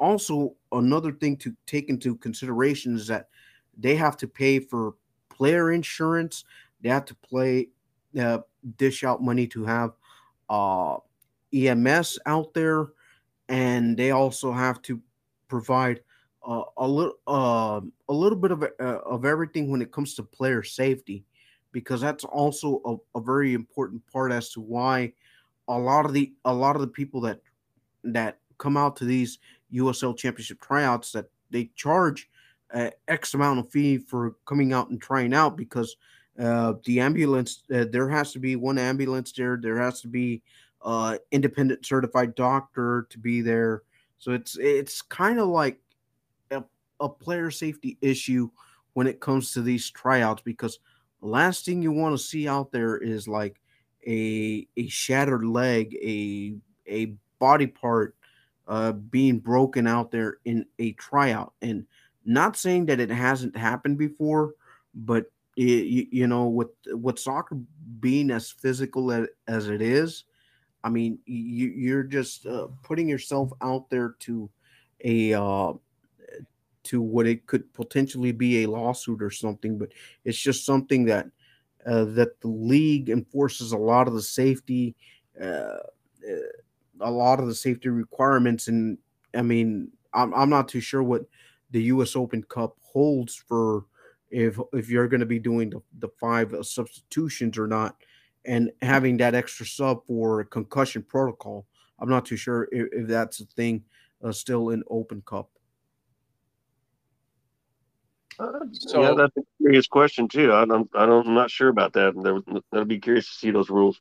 Also 0.00 0.56
another 0.72 1.12
thing 1.12 1.36
to 1.36 1.54
take 1.66 1.88
into 1.88 2.16
consideration 2.16 2.96
is 2.96 3.06
that 3.06 3.28
they 3.78 3.94
have 3.94 4.16
to 4.16 4.26
pay 4.26 4.58
for 4.58 4.94
player 5.28 5.72
insurance. 5.72 6.44
They 6.80 6.88
have 6.88 7.04
to 7.04 7.14
play 7.14 7.68
uh, 8.18 8.38
dish 8.76 9.04
out 9.04 9.22
money 9.22 9.46
to 9.48 9.64
have 9.64 9.92
uh, 10.48 10.96
EMS 11.54 12.18
out 12.26 12.54
there, 12.54 12.88
and 13.48 13.96
they 13.96 14.10
also 14.10 14.52
have 14.52 14.82
to 14.82 15.00
provide 15.48 16.00
uh, 16.46 16.62
a 16.78 16.88
little 16.88 17.14
uh, 17.26 17.80
a 18.08 18.12
little 18.12 18.38
bit 18.38 18.50
of 18.50 18.62
uh, 18.62 18.98
of 19.04 19.24
everything 19.24 19.70
when 19.70 19.82
it 19.82 19.92
comes 19.92 20.14
to 20.14 20.22
player 20.22 20.62
safety, 20.62 21.24
because 21.72 22.00
that's 22.00 22.24
also 22.24 22.80
a, 22.86 23.18
a, 23.18 23.22
very 23.22 23.52
important 23.52 24.02
part 24.10 24.32
as 24.32 24.50
to 24.50 24.60
why 24.60 25.12
a 25.68 25.78
lot 25.78 26.06
of 26.06 26.12
the 26.12 26.32
a 26.46 26.52
lot 26.52 26.74
of 26.74 26.80
the 26.80 26.88
people 26.88 27.20
that 27.20 27.40
that 28.04 28.38
come 28.58 28.76
out 28.76 28.96
to 28.96 29.04
these 29.04 29.38
USL 29.74 30.16
Championship 30.16 30.60
tryouts 30.60 31.12
that 31.12 31.26
they 31.50 31.70
charge 31.74 32.28
uh, 32.72 32.90
X 33.08 33.34
amount 33.34 33.58
of 33.60 33.70
fee 33.70 33.98
for 33.98 34.36
coming 34.46 34.72
out 34.72 34.90
and 34.90 35.00
trying 35.00 35.34
out 35.34 35.56
because 35.56 35.96
uh, 36.38 36.74
the 36.84 37.00
ambulance 37.00 37.64
uh, 37.74 37.84
there 37.90 38.08
has 38.08 38.32
to 38.32 38.38
be 38.38 38.56
one 38.56 38.78
ambulance 38.78 39.32
there. 39.32 39.58
There 39.60 39.80
has 39.80 40.00
to 40.02 40.08
be 40.08 40.42
uh, 40.82 41.18
independent 41.32 41.84
certified 41.84 42.34
doctor 42.34 43.06
to 43.10 43.18
be 43.18 43.40
there. 43.40 43.82
So 44.18 44.32
it's 44.32 44.56
it's 44.58 45.02
kind 45.02 45.38
of 45.38 45.48
like 45.48 45.80
a, 46.50 46.62
a 47.00 47.08
player 47.08 47.50
safety 47.50 47.98
issue 48.00 48.50
when 48.94 49.06
it 49.06 49.20
comes 49.20 49.52
to 49.52 49.62
these 49.62 49.90
tryouts 49.90 50.42
because 50.42 50.78
the 51.20 51.28
last 51.28 51.64
thing 51.64 51.82
you 51.82 51.92
want 51.92 52.16
to 52.16 52.22
see 52.22 52.48
out 52.48 52.72
there 52.72 52.96
is 52.96 53.28
like 53.28 53.60
a 54.06 54.66
a 54.76 54.88
shattered 54.88 55.44
leg, 55.44 55.96
a 56.02 56.54
a 56.86 57.14
body 57.38 57.66
part 57.66 58.14
uh, 58.70 58.92
being 58.92 59.40
broken 59.40 59.88
out 59.88 60.12
there 60.12 60.38
in 60.44 60.64
a 60.78 60.92
tryout. 60.92 61.52
And 61.60 61.86
not 62.24 62.56
saying 62.56 62.86
that 62.86 63.00
it 63.00 63.10
hasn't 63.10 63.56
happened 63.56 63.98
before, 63.98 64.54
but 64.94 65.26
it, 65.56 66.08
you, 66.12 66.28
know, 66.28 66.46
with 66.46 66.68
with 66.86 67.18
soccer 67.18 67.58
being 67.98 68.30
as 68.30 68.48
physical 68.48 69.10
as, 69.10 69.26
as 69.48 69.68
it 69.68 69.82
is, 69.82 70.24
I 70.84 70.88
mean, 70.88 71.18
you, 71.26 71.66
you're 71.66 72.04
just 72.04 72.46
uh, 72.46 72.68
putting 72.84 73.08
yourself 73.08 73.50
out 73.60 73.90
there 73.90 74.14
to 74.20 74.48
a 75.02 75.34
uh, 75.34 75.72
to 76.84 77.02
what 77.02 77.26
it 77.26 77.46
could 77.46 77.74
potentially 77.74 78.30
be 78.30 78.62
a 78.62 78.70
lawsuit 78.70 79.20
or 79.20 79.30
something. 79.30 79.78
But 79.78 79.88
it's 80.24 80.38
just 80.38 80.64
something 80.64 81.06
that 81.06 81.26
uh, 81.84 82.04
that 82.04 82.40
the 82.40 82.48
league 82.48 83.10
enforces 83.10 83.72
a 83.72 83.78
lot 83.78 84.06
of 84.06 84.14
the 84.14 84.22
safety, 84.22 84.94
uh, 85.42 85.44
uh 85.44 86.52
a 87.00 87.10
lot 87.10 87.40
of 87.40 87.46
the 87.46 87.54
safety 87.54 87.88
requirements, 87.88 88.68
and 88.68 88.98
I 89.34 89.42
mean, 89.42 89.90
I'm 90.12 90.34
I'm 90.34 90.50
not 90.50 90.68
too 90.68 90.80
sure 90.80 91.02
what 91.02 91.22
the 91.70 91.82
U.S. 91.84 92.16
Open 92.16 92.42
Cup 92.42 92.76
holds 92.80 93.34
for 93.34 93.86
if 94.30 94.58
if 94.72 94.88
you're 94.88 95.08
going 95.08 95.20
to 95.20 95.26
be 95.26 95.38
doing 95.38 95.70
the, 95.70 95.82
the 95.98 96.08
five 96.20 96.52
uh, 96.54 96.62
substitutions 96.62 97.58
or 97.58 97.66
not 97.66 97.96
and 98.44 98.70
having 98.82 99.16
that 99.18 99.34
extra 99.34 99.66
sub 99.66 100.04
for 100.06 100.44
concussion 100.44 101.02
protocol. 101.02 101.66
I'm 101.98 102.08
not 102.08 102.24
too 102.24 102.36
sure 102.36 102.68
if, 102.72 102.88
if 102.92 103.08
that's 103.08 103.40
a 103.40 103.44
thing 103.44 103.84
uh, 104.24 104.32
still 104.32 104.70
in 104.70 104.82
Open 104.88 105.22
Cup. 105.26 105.50
Uh, 108.38 108.60
so 108.72 109.02
yeah, 109.02 109.14
that's 109.14 109.36
a 109.36 109.42
curious 109.58 109.86
question 109.86 110.26
too. 110.26 110.52
I 110.52 110.64
don't, 110.64 110.88
I 110.94 111.04
don't, 111.04 111.26
I'm 111.26 111.34
not 111.34 111.50
sure 111.50 111.68
about 111.68 111.92
that. 111.92 112.62
I'd 112.72 112.88
be 112.88 112.98
curious 112.98 113.26
to 113.26 113.34
see 113.34 113.50
those 113.50 113.68
rules. 113.68 114.00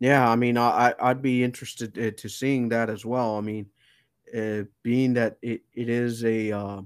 Yeah, 0.00 0.28
I 0.28 0.34
mean, 0.34 0.56
I 0.56 0.94
I'd 0.98 1.20
be 1.20 1.44
interested 1.44 1.96
uh, 1.98 2.10
to 2.16 2.28
seeing 2.28 2.70
that 2.70 2.88
as 2.88 3.04
well. 3.04 3.36
I 3.36 3.42
mean, 3.42 3.66
uh, 4.36 4.62
being 4.82 5.12
that 5.14 5.36
it, 5.42 5.60
it 5.74 5.90
is 5.90 6.24
a, 6.24 6.50
uh, 6.52 6.80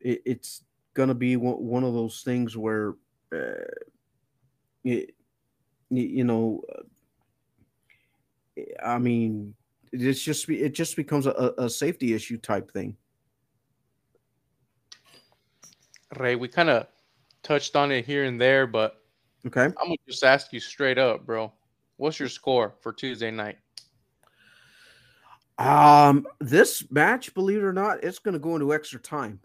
it, 0.00 0.20
it's 0.26 0.64
gonna 0.92 1.14
be 1.14 1.36
one, 1.36 1.56
one 1.56 1.82
of 1.82 1.94
those 1.94 2.20
things 2.22 2.58
where, 2.58 2.94
uh, 3.34 3.64
it, 4.84 5.14
you 5.88 6.24
know, 6.24 6.62
I 8.84 8.98
mean, 8.98 9.54
it's 9.90 10.22
just 10.22 10.48
it 10.50 10.74
just 10.74 10.96
becomes 10.96 11.26
a, 11.26 11.54
a 11.56 11.70
safety 11.70 12.12
issue 12.12 12.36
type 12.36 12.70
thing. 12.70 12.96
Rey, 16.18 16.34
we 16.34 16.48
kind 16.48 16.68
of 16.68 16.86
touched 17.42 17.76
on 17.76 17.90
it 17.92 18.04
here 18.04 18.24
and 18.24 18.38
there, 18.38 18.66
but 18.66 19.00
okay, 19.46 19.64
I'm 19.64 19.74
gonna 19.74 19.96
just 20.06 20.22
ask 20.22 20.52
you 20.52 20.60
straight 20.60 20.98
up, 20.98 21.24
bro. 21.24 21.50
What's 22.00 22.18
your 22.18 22.30
score 22.30 22.72
for 22.80 22.94
Tuesday 22.94 23.30
night? 23.30 23.58
Um, 25.58 26.26
this 26.40 26.90
match, 26.90 27.34
believe 27.34 27.58
it 27.58 27.64
or 27.64 27.74
not, 27.74 28.02
it's 28.02 28.18
going 28.18 28.32
to 28.32 28.38
go 28.38 28.54
into 28.54 28.72
extra 28.72 28.98
time. 28.98 29.38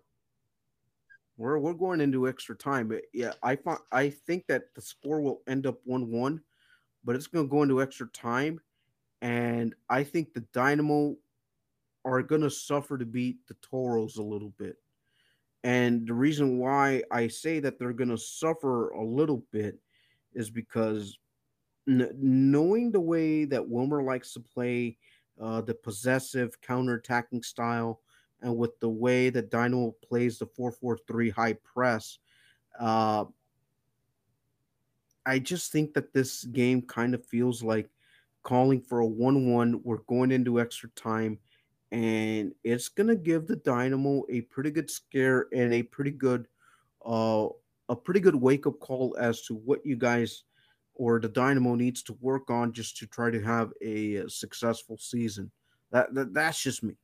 We're 1.35 1.59
we're 1.59 1.73
going 1.73 1.99
into 1.99 2.29
extra 2.29 2.55
time, 2.55 2.87
but 2.87 3.01
yeah, 3.13 3.33
I 3.43 3.57
find 3.57 3.79
I 3.91 4.09
think 4.09 4.47
that 4.47 4.73
the 4.73 4.79
score 4.79 5.19
will 5.19 5.41
end 5.49 5.67
up 5.67 5.81
one 5.83 6.09
one, 6.09 6.39
but 7.03 7.17
it's 7.17 7.27
going 7.27 7.45
to 7.45 7.51
go 7.51 7.61
into 7.61 7.81
extra 7.81 8.07
time, 8.07 8.61
and 9.21 9.75
I 9.89 10.05
think 10.05 10.33
the 10.33 10.45
Dynamo 10.53 11.17
are 12.05 12.23
going 12.23 12.39
to 12.39 12.49
suffer 12.49 12.97
to 12.97 13.05
beat 13.05 13.45
the 13.49 13.55
Toros 13.55 14.15
a 14.15 14.23
little 14.23 14.53
bit. 14.57 14.77
And 15.65 16.07
the 16.07 16.13
reason 16.13 16.57
why 16.59 17.03
I 17.11 17.27
say 17.27 17.59
that 17.59 17.79
they're 17.79 17.91
going 17.91 18.11
to 18.11 18.17
suffer 18.17 18.91
a 18.91 19.03
little 19.03 19.43
bit 19.51 19.77
is 20.33 20.49
because 20.49 21.17
knowing 21.87 22.91
the 22.91 22.99
way 22.99 23.45
that 23.45 23.67
Wilmer 23.67 24.01
likes 24.01 24.33
to 24.33 24.39
play, 24.39 24.97
uh, 25.39 25.61
the 25.61 25.73
possessive 25.73 26.59
counter-attacking 26.61 27.43
style, 27.43 28.01
and 28.41 28.55
with 28.55 28.79
the 28.79 28.89
way 28.89 29.29
that 29.29 29.49
Dynamo 29.49 29.95
plays 30.07 30.37
the 30.39 30.47
4-4-3 30.47 31.31
high 31.31 31.53
press, 31.53 32.19
uh, 32.79 33.25
I 35.25 35.39
just 35.39 35.71
think 35.71 35.93
that 35.93 36.13
this 36.13 36.43
game 36.45 36.81
kind 36.83 37.15
of 37.15 37.25
feels 37.25 37.63
like 37.63 37.89
calling 38.43 38.81
for 38.81 39.01
a 39.01 39.07
1-1. 39.07 39.81
We're 39.83 39.97
going 40.07 40.31
into 40.31 40.59
extra 40.59 40.89
time, 40.89 41.39
and 41.91 42.53
it's 42.63 42.89
gonna 42.89 43.15
give 43.15 43.47
the 43.47 43.55
Dynamo 43.55 44.23
a 44.29 44.41
pretty 44.41 44.71
good 44.71 44.89
scare 44.89 45.47
and 45.53 45.73
a 45.73 45.83
pretty 45.83 46.11
good 46.11 46.47
uh 47.05 47.47
a 47.89 47.95
pretty 47.95 48.19
good 48.19 48.35
wake-up 48.35 48.79
call 48.79 49.15
as 49.19 49.43
to 49.43 49.53
what 49.53 49.85
you 49.85 49.95
guys 49.95 50.43
or 50.95 51.19
the 51.19 51.27
Dynamo 51.27 51.75
needs 51.75 52.01
to 52.03 52.17
work 52.21 52.49
on 52.49 52.73
just 52.73 52.97
to 52.97 53.07
try 53.07 53.29
to 53.29 53.41
have 53.41 53.71
a, 53.81 54.19
uh, 54.19 54.27
successful 54.27 54.97
season. 54.97 55.51
That, 55.91 56.13
that 56.15 56.33
that's 56.33 56.61
just 56.61 56.83
me. 56.83 56.95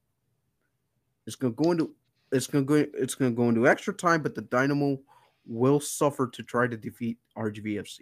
It's 1.28 1.36
gonna 1.36 1.54
go 1.54 1.72
into 1.72 1.94
it's 2.32 2.48
gonna 2.48 2.66
go 2.66 2.86
it's 2.94 3.16
gonna 3.16 3.32
go 3.32 3.50
into 3.50 3.68
extra 3.68 3.94
time, 3.94 4.22
but 4.22 4.36
the 4.36 4.42
Dynamo 4.42 5.00
will 5.46 5.80
suffer 5.80 6.28
to 6.28 6.44
try 6.44 6.68
to 6.68 6.78
defeat 6.78 7.18
RGVFC. 7.38 8.00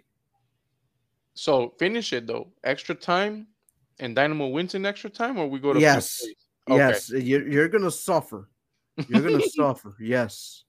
So 1.34 1.74
finish 1.78 2.12
it 2.12 2.26
though. 2.26 2.48
Extra 2.64 2.94
time 2.94 3.46
and 4.00 4.16
Dynamo 4.16 4.48
wins 4.48 4.74
in 4.74 4.86
extra 4.86 5.10
time, 5.10 5.38
or 5.38 5.46
we 5.46 5.58
go 5.58 5.72
to 5.72 5.80
yes, 5.80 6.24
okay. 6.68 6.78
yes. 6.78 7.10
You're, 7.10 7.46
you're 7.46 7.68
gonna 7.68 7.90
suffer. 7.90 8.48
You're 9.08 9.22
gonna 9.22 9.46
suffer. 9.54 9.94
Yes. 10.00 10.64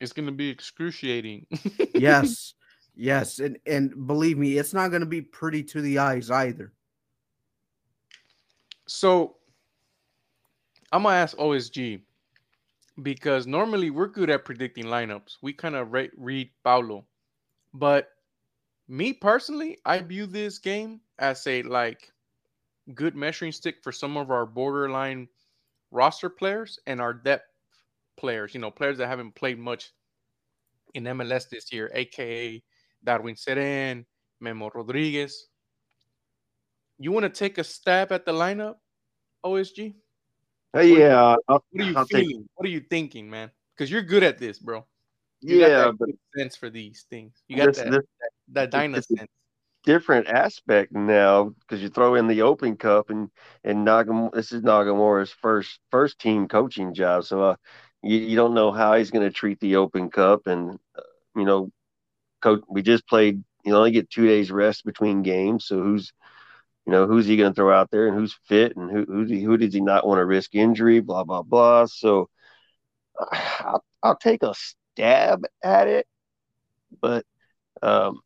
It's 0.00 0.12
gonna 0.12 0.32
be 0.32 0.48
excruciating. 0.48 1.46
yes, 1.94 2.54
yes, 2.96 3.38
and 3.38 3.58
and 3.66 4.06
believe 4.06 4.38
me, 4.38 4.58
it's 4.58 4.74
not 4.74 4.90
gonna 4.90 5.06
be 5.06 5.22
pretty 5.22 5.62
to 5.64 5.80
the 5.80 5.98
eyes 5.98 6.30
either. 6.30 6.72
So 8.86 9.36
I'm 10.92 11.02
gonna 11.02 11.16
ask 11.16 11.36
OSG 11.36 12.00
because 13.02 13.46
normally 13.46 13.90
we're 13.90 14.08
good 14.08 14.30
at 14.30 14.44
predicting 14.44 14.86
lineups. 14.86 15.36
We 15.42 15.52
kind 15.52 15.74
of 15.76 15.92
re- 15.92 16.10
read 16.16 16.50
Paulo, 16.64 17.06
but 17.74 18.08
me 18.88 19.12
personally, 19.12 19.78
I 19.84 19.98
view 20.00 20.26
this 20.26 20.58
game 20.58 21.00
as 21.18 21.46
a 21.46 21.62
like 21.62 22.12
good 22.94 23.16
measuring 23.16 23.52
stick 23.52 23.82
for 23.82 23.92
some 23.92 24.16
of 24.16 24.30
our 24.30 24.46
borderline 24.46 25.28
roster 25.90 26.30
players 26.30 26.78
and 26.86 27.00
our 27.00 27.12
depth 27.12 27.50
players. 28.16 28.54
You 28.54 28.60
know, 28.60 28.70
players 28.70 28.98
that 28.98 29.08
haven't 29.08 29.34
played 29.34 29.58
much 29.58 29.92
in 30.94 31.04
MLS 31.04 31.48
this 31.48 31.72
year, 31.72 31.90
aka 31.94 32.62
Darwin 33.06 33.36
Cerén, 33.36 34.04
Memo 34.40 34.68
Rodriguez. 34.68 35.46
You 36.98 37.12
want 37.12 37.22
to 37.22 37.30
take 37.30 37.56
a 37.58 37.64
stab 37.64 38.12
at 38.12 38.26
the 38.26 38.32
lineup, 38.32 38.74
OSG? 39.44 39.94
Hey, 40.72 40.98
yeah. 40.98 41.36
What, 41.46 41.62
are 41.78 41.82
you 41.82 41.96
I'll 41.96 42.04
feeling? 42.04 42.28
Take... 42.28 42.46
What 42.54 42.66
are 42.66 42.70
you 42.70 42.80
thinking, 42.80 43.30
man? 43.30 43.50
Because 43.74 43.90
you're 43.90 44.02
good 44.02 44.22
at 44.22 44.38
this, 44.38 44.58
bro. 44.58 44.84
You 45.40 45.60
yeah, 45.60 45.92
but 45.96 46.08
sense 46.36 46.56
for 46.56 46.70
these 46.70 47.06
things. 47.08 47.42
You 47.46 47.56
got 47.56 47.66
this, 47.66 47.78
that, 47.78 47.90
this, 47.90 48.00
that, 48.52 48.70
that 48.70 49.04
sense. 49.04 49.30
different 49.84 50.26
aspect 50.26 50.92
now 50.92 51.54
because 51.60 51.82
you 51.82 51.90
throw 51.90 52.14
in 52.14 52.26
the 52.26 52.42
Open 52.42 52.76
Cup 52.76 53.10
and 53.10 53.30
and 53.62 53.86
Nagamura. 53.86 54.32
This 54.32 54.50
is 54.50 54.62
Nagamura's 54.62 55.30
first 55.30 55.78
first 55.90 56.18
team 56.18 56.48
coaching 56.48 56.94
job, 56.94 57.24
so 57.24 57.42
uh, 57.42 57.56
you, 58.02 58.18
you 58.18 58.36
don't 58.36 58.54
know 58.54 58.72
how 58.72 58.94
he's 58.94 59.10
going 59.10 59.28
to 59.28 59.32
treat 59.32 59.60
the 59.60 59.76
Open 59.76 60.10
Cup, 60.10 60.46
and 60.46 60.78
uh, 60.96 61.02
you 61.36 61.44
know, 61.44 61.70
coach. 62.46 62.62
We 62.68 62.82
just 62.82 63.06
played. 63.08 63.42
You 63.64 63.76
only 63.76 63.90
get 63.90 64.10
two 64.10 64.26
days 64.26 64.50
rest 64.50 64.84
between 64.84 65.22
games, 65.22 65.66
so 65.66 65.82
who's 65.82 66.12
you 66.86 66.92
know 66.92 67.06
who's 67.06 67.26
he 67.26 67.36
going 67.36 67.52
to 67.52 67.54
throw 67.54 67.76
out 67.76 67.90
there 67.90 68.06
and 68.06 68.16
who's 68.16 68.38
fit 68.46 68.76
and 68.76 68.90
who 68.90 69.04
who, 69.04 69.24
who 69.24 69.56
does 69.56 69.74
he 69.74 69.80
not 69.80 70.06
want 70.06 70.18
to 70.18 70.24
risk 70.24 70.54
injury? 70.54 71.00
Blah 71.00 71.24
blah 71.24 71.42
blah. 71.42 71.86
So 71.86 72.28
I'll, 73.18 73.84
I'll 74.02 74.16
take 74.16 74.42
a 74.42 74.54
stab 74.54 75.42
at 75.64 75.88
it, 75.88 76.06
but 77.00 77.24
um, 77.82 78.20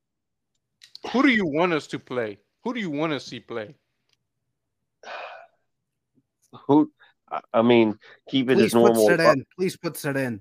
who 1.11 1.23
do 1.23 1.31
you 1.31 1.47
want 1.47 1.73
us 1.73 1.87
to 1.89 1.99
play? 1.99 2.39
Who 2.65 2.75
do 2.75 2.81
you 2.81 2.91
want 2.91 3.13
to 3.13 3.21
see 3.21 3.41
play? 3.41 3.75
Who? 6.67 6.91
I 7.55 7.63
mean, 7.63 7.97
keep 8.29 8.51
it 8.51 8.57
Please 8.57 8.67
as 8.67 8.75
normal. 8.75 9.07
Put 9.09 9.21
in. 9.21 9.45
Please 9.57 9.77
put 9.77 10.05
it 10.05 10.17
in. 10.17 10.41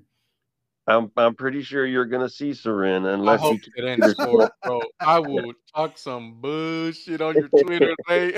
I'm 0.90 1.12
I'm 1.18 1.36
pretty 1.36 1.62
sure 1.62 1.86
you're 1.86 2.06
gonna 2.06 2.30
see 2.30 2.52
Cerén 2.52 3.14
unless 3.14 3.40
I 3.40 3.44
hope 3.44 3.60
you 3.66 3.72
it 3.78 3.86
ends 3.86 4.12
score, 4.12 4.50
bro. 4.64 4.82
I 5.00 5.20
will 5.20 5.54
talk 5.76 5.98
some 5.98 6.42
bullshit 6.42 7.22
on 7.22 7.36
your 7.36 7.50
Twitter, 7.50 7.94
mate. 8.10 8.36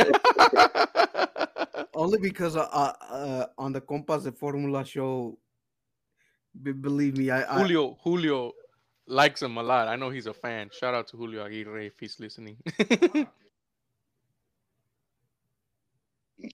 Only 1.95 2.19
because 2.19 2.55
uh, 2.55 2.61
uh, 2.61 3.45
on 3.57 3.71
the 3.73 3.81
Compas 3.81 4.23
de 4.23 4.31
Formula 4.31 4.83
show, 4.85 5.37
be, 6.61 6.71
believe 6.73 7.17
me, 7.17 7.29
I, 7.29 7.43
I 7.43 7.59
Julio 7.59 7.97
Julio 8.03 8.51
likes 9.07 9.41
him 9.41 9.57
a 9.57 9.63
lot. 9.63 9.87
I 9.87 9.95
know 9.95 10.09
he's 10.09 10.27
a 10.27 10.33
fan. 10.33 10.69
Shout 10.77 10.93
out 10.93 11.07
to 11.09 11.17
Julio 11.17 11.45
Aguirre 11.45 11.87
if 11.87 11.93
he's 11.99 12.19
listening. 12.19 12.57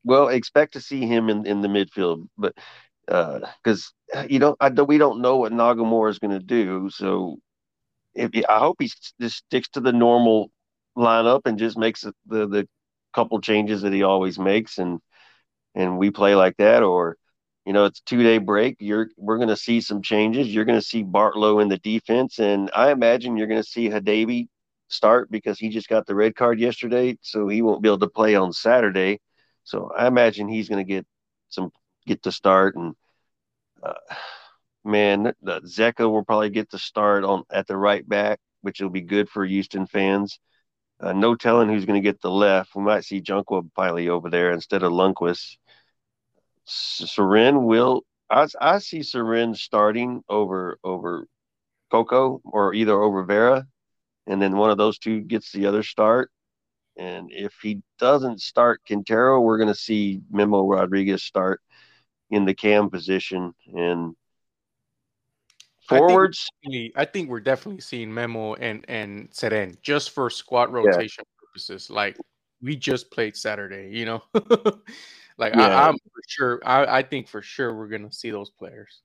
well 0.04 0.28
expect 0.28 0.74
to 0.74 0.82
see 0.82 1.06
him 1.06 1.30
in, 1.30 1.46
in 1.46 1.62
the 1.62 1.68
midfield, 1.68 2.28
but 2.38 2.54
because 3.08 3.94
uh, 4.16 4.26
you 4.30 4.40
know 4.40 4.56
I, 4.60 4.70
we 4.70 4.98
don't 4.98 5.22
know 5.22 5.38
what 5.38 5.52
Nagamura 5.52 6.10
is 6.10 6.20
going 6.20 6.38
to 6.38 6.46
do. 6.46 6.90
So 6.90 7.38
if 8.16 8.32
I 8.50 8.60
hope 8.60 8.78
he 8.80 8.92
just 9.22 9.38
sticks 9.38 9.70
to 9.70 9.80
the 9.80 9.94
normal 9.94 10.52
lineup 10.98 11.42
and 11.46 11.58
just 11.58 11.78
makes 11.78 12.02
the 12.02 12.14
the 12.48 12.68
couple 13.14 13.40
changes 13.42 13.82
that 13.82 13.94
he 13.94 14.04
always 14.04 14.38
makes, 14.40 14.78
and 14.78 15.00
and 15.76 15.98
we 15.98 16.12
play 16.12 16.36
like 16.36 16.58
that, 16.58 16.84
or 16.84 17.18
you 17.66 17.74
know 17.74 17.86
it's 17.86 18.02
two 18.02 18.24
day 18.24 18.40
break. 18.40 18.78
You're 18.80 19.10
we're 19.18 19.38
going 19.38 19.50
to 19.50 19.56
see 19.58 19.82
some 19.82 20.02
changes. 20.02 20.54
You're 20.54 20.66
going 20.66 20.80
to 20.80 20.86
see 20.86 21.04
Bartlow 21.04 21.62
in 21.62 21.70
the 21.70 21.80
defense, 21.80 22.40
and 22.40 22.70
I 22.76 22.92
imagine 22.92 23.38
you're 23.38 23.48
going 23.48 23.64
to 23.64 23.70
see 23.70 23.90
Hadebe 23.90 24.48
start 24.90 25.30
because 25.32 25.60
he 25.60 25.70
just 25.70 25.90
got 25.90 26.06
the 26.08 26.16
red 26.16 26.36
card 26.36 26.60
yesterday, 26.60 27.18
so 27.22 27.48
he 27.48 27.62
won't 27.62 27.82
be 27.82 27.90
able 27.90 28.00
to 28.00 28.10
play 28.10 28.36
on 28.36 28.54
Saturday. 28.54 29.20
So 29.64 29.92
I 29.98 30.08
imagine 30.08 30.48
he's 30.48 30.70
going 30.70 30.86
to 30.86 30.94
get 30.94 31.06
some 31.50 31.72
get 32.08 32.24
to 32.24 32.32
start, 32.32 32.76
and 32.76 32.96
uh, 33.84 33.94
man, 34.84 35.34
Zeca 35.46 36.10
will 36.10 36.24
probably 36.24 36.50
get 36.50 36.72
to 36.72 36.80
start 36.80 37.24
on 37.24 37.44
at 37.52 37.68
the 37.68 37.78
right 37.78 38.08
back, 38.08 38.40
which 38.62 38.82
will 38.82 38.90
be 38.90 39.02
good 39.02 39.30
for 39.30 39.46
Houston 39.46 39.86
fans. 39.86 40.40
Uh, 41.00 41.14
no 41.14 41.36
telling 41.36 41.70
who's 41.70 41.86
going 41.86 42.02
to 42.02 42.08
get 42.08 42.22
the 42.22 42.32
left. 42.32 42.76
We 42.76 42.82
might 42.82 43.06
see 43.06 43.22
Junko 43.22 43.62
Piley 43.78 44.08
over 44.08 44.32
there 44.32 44.52
instead 44.52 44.82
of 44.82 44.92
Lundqvist. 44.92 45.58
Cerén 46.68 47.64
will. 47.64 48.04
I, 48.30 48.48
I 48.60 48.80
see 48.80 49.00
Cerén 49.00 49.56
starting 49.56 50.24
over 50.28 50.80
over 50.84 51.28
Coco 51.92 52.42
or 52.44 52.74
either 52.74 53.00
over 53.00 53.24
Vera, 53.24 53.66
and 54.26 54.42
then 54.42 54.58
one 54.58 54.72
of 54.72 54.78
those 54.78 54.98
two 54.98 55.22
gets 55.22 55.52
the 55.52 55.68
other 55.68 55.84
start. 55.84 56.32
And 56.98 57.30
if 57.32 57.54
he 57.62 57.82
doesn't 58.00 58.42
start 58.42 58.82
Quintero, 58.88 59.40
we're 59.40 59.60
going 59.60 59.68
to 59.68 59.76
see 59.76 60.22
Memo 60.32 60.68
Rodriguez 60.68 61.24
start 61.24 61.62
in 62.30 62.46
the 62.46 62.54
cam 62.54 62.90
position 62.90 63.54
and 63.74 64.16
forwards. 65.88 66.48
I 66.66 66.70
think, 66.70 66.94
I 66.96 67.06
think 67.06 67.30
we're 67.30 67.40
definitely 67.40 67.82
seeing 67.82 68.14
Memo 68.14 68.56
and 68.56 68.86
and 68.88 69.30
Cerén 69.32 69.82
just 69.82 70.12
for 70.12 70.30
squad 70.30 70.72
rotation 70.72 71.24
yeah. 71.26 71.48
purposes. 71.48 71.90
Like 71.90 72.18
we 72.62 72.76
just 72.76 73.12
played 73.12 73.36
Saturday, 73.36 73.90
you 73.92 74.06
know. 74.06 74.24
like 75.38 75.56
yeah. 75.56 75.68
I, 75.68 75.90
am 75.90 75.96
for 75.96 76.22
sure. 76.28 76.62
I, 76.66 76.98
I 77.00 77.04
think 77.04 77.28
for 77.28 77.42
sure 77.42 77.74
we're 77.76 77.88
to 77.98 78.12
see 78.12 78.32
those 78.32 78.50
players 78.50 79.02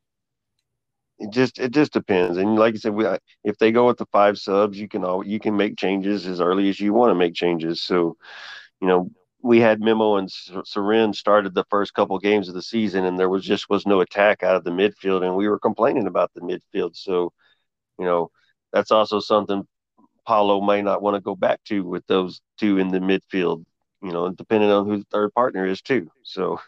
it 1.23 1.31
just 1.31 1.59
it 1.59 1.73
just 1.73 1.93
depends. 1.93 2.37
And 2.37 2.57
like 2.57 2.75
I 2.75 2.79
said, 2.79 2.95
we, 2.95 3.07
if 3.45 3.57
they 3.59 3.73
go 3.73 3.87
with 3.87 3.99
the 3.99 4.07
five 4.07 4.39
subs, 4.39 4.79
you 4.79 4.89
can 4.89 5.05
all 5.05 5.25
you 5.25 5.39
can 5.39 5.57
make 5.57 5.77
changes 5.77 6.27
as 6.27 6.41
early 6.41 6.69
as 6.69 6.81
you 6.81 6.93
want 6.93 7.11
to 7.11 7.15
make 7.15 7.35
changes. 7.35 7.83
So, 7.83 8.17
you 8.81 8.89
know, 8.89 9.11
we 9.43 9.61
had 9.61 9.81
Memo 9.81 10.17
and 10.17 10.29
Cerén 10.29 11.15
started 11.15 11.55
the 11.55 11.65
first 11.71 11.95
couple 11.95 12.19
games 12.19 12.49
of 12.49 12.55
the 12.55 12.63
season, 12.63 13.05
and 13.05 13.19
there 13.19 13.29
was 13.29 13.45
just 13.45 13.69
was 13.69 13.87
no 13.87 14.01
attack 14.01 14.43
out 14.43 14.57
of 14.57 14.65
the 14.65 14.71
midfield, 14.71 15.25
and 15.25 15.37
we 15.37 15.49
were 15.49 15.59
complaining 15.59 16.07
about 16.07 16.33
the 16.35 16.41
midfield. 16.41 16.97
So, 16.97 17.33
you 17.99 18.05
know, 18.07 18.31
that's 18.73 18.91
also 18.93 19.21
something 19.21 19.67
Paulo 20.27 20.61
may 20.61 20.83
not 20.83 21.03
want 21.03 21.17
to 21.17 21.21
go 21.21 21.35
back 21.37 21.61
to 21.65 21.85
with 21.85 22.07
those 22.07 22.41
two 22.59 22.79
in 22.79 22.89
the 22.89 23.01
midfield. 23.01 23.65
You 24.03 24.13
know, 24.13 24.31
depending 24.31 24.71
on 24.71 24.87
who 24.87 24.99
the 24.99 25.07
third 25.11 25.33
partner 25.35 25.67
is 25.67 25.83
too. 25.83 26.11
So, 26.25 26.61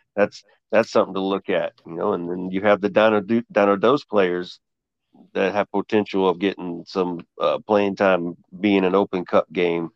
that's 0.16 0.42
that's 0.70 0.90
something 0.90 1.14
to 1.14 1.20
look 1.20 1.50
at, 1.50 1.74
you 1.86 1.94
know. 1.94 2.14
And 2.14 2.30
then 2.30 2.50
you 2.50 2.62
have 2.62 2.80
the 2.80 2.88
Dino, 2.90 3.20
Dino 3.20 3.76
Dos 3.76 4.04
players 4.04 4.60
that 5.34 5.52
have 5.54 5.70
potential 5.70 6.28
of 6.28 6.38
getting 6.38 6.84
some 6.86 7.20
uh, 7.40 7.58
playing 7.66 7.96
time 7.96 8.36
being 8.60 8.84
an 8.84 8.94
Open 8.94 9.24
Cup 9.24 9.50
game. 9.52 9.90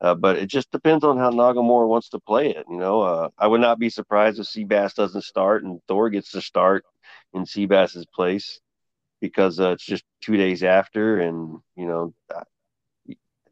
Uh, 0.00 0.14
but 0.14 0.36
it 0.36 0.46
just 0.46 0.70
depends 0.70 1.04
on 1.04 1.18
how 1.18 1.30
Nagamura 1.30 1.86
wants 1.86 2.08
to 2.10 2.18
play 2.20 2.50
it. 2.50 2.64
You 2.70 2.78
know, 2.78 3.02
uh, 3.02 3.28
I 3.38 3.46
would 3.46 3.60
not 3.60 3.78
be 3.78 3.90
surprised 3.90 4.40
if 4.40 4.46
Seabass 4.46 4.94
doesn't 4.94 5.24
start 5.24 5.62
and 5.62 5.80
Thor 5.88 6.08
gets 6.08 6.30
to 6.30 6.40
start 6.40 6.84
in 7.34 7.44
Seabass's 7.44 8.06
place 8.06 8.60
because 9.20 9.60
uh, 9.60 9.72
it's 9.72 9.84
just 9.84 10.04
two 10.22 10.36
days 10.36 10.62
after, 10.62 11.18
and 11.20 11.58
you 11.76 11.86
know, 11.86 12.14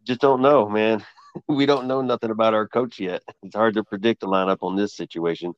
just 0.05 0.21
don't 0.21 0.41
know, 0.41 0.69
man. 0.69 1.05
we 1.49 1.67
don't 1.67 1.87
know 1.87 2.01
nothing 2.01 2.31
about 2.31 2.55
our 2.55 2.67
coach 2.67 2.99
yet. 2.99 3.23
It's 3.43 3.55
hard 3.55 3.75
to 3.75 3.85
predict 3.85 4.21
the 4.21 4.27
lineup 4.27 4.59
on 4.63 4.77
this 4.77 4.97
situation. 4.97 5.53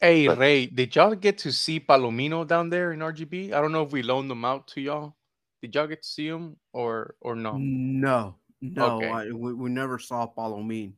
Hey 0.00 0.26
but, 0.26 0.38
Rey, 0.38 0.64
did 0.64 0.96
y'all 0.96 1.14
get 1.14 1.36
to 1.38 1.52
see 1.52 1.78
Palomino 1.78 2.46
down 2.46 2.70
there 2.70 2.92
in 2.92 3.00
RGV? 3.00 3.52
I 3.52 3.60
don't 3.60 3.72
know 3.72 3.82
if 3.82 3.92
we 3.92 4.02
loaned 4.02 4.30
them 4.30 4.46
out 4.46 4.66
to 4.68 4.80
y'all. 4.80 5.14
Did 5.60 5.74
y'all 5.74 5.86
get 5.86 6.02
to 6.02 6.08
see 6.08 6.26
him 6.26 6.56
or 6.72 7.16
or 7.20 7.36
no? 7.36 7.58
No, 7.58 8.36
no, 8.60 8.96
okay. 8.96 9.08
I, 9.08 9.30
we, 9.30 9.54
we 9.54 9.70
never 9.70 9.98
saw 9.98 10.26
Palomino. 10.26 10.92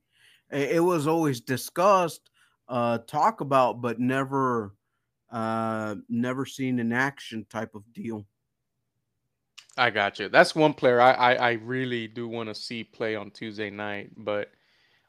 It, 0.50 0.76
it 0.76 0.80
was 0.80 1.06
always 1.06 1.40
discussed, 1.40 2.30
uh, 2.68 2.98
talk 2.98 3.40
about, 3.40 3.80
but 3.80 3.98
never, 4.00 4.74
uh, 5.30 5.96
never 6.08 6.46
seen 6.46 6.78
in 6.78 6.92
action 6.92 7.46
type 7.48 7.74
of 7.74 7.82
deal. 7.92 8.26
I 9.76 9.90
got 9.90 10.18
you. 10.18 10.28
That's 10.28 10.54
one 10.54 10.74
player 10.74 11.00
I 11.00 11.12
I, 11.12 11.34
I 11.34 11.52
really 11.52 12.06
do 12.06 12.28
want 12.28 12.48
to 12.48 12.54
see 12.54 12.84
play 12.84 13.16
on 13.16 13.30
Tuesday 13.30 13.70
night. 13.70 14.10
But 14.16 14.50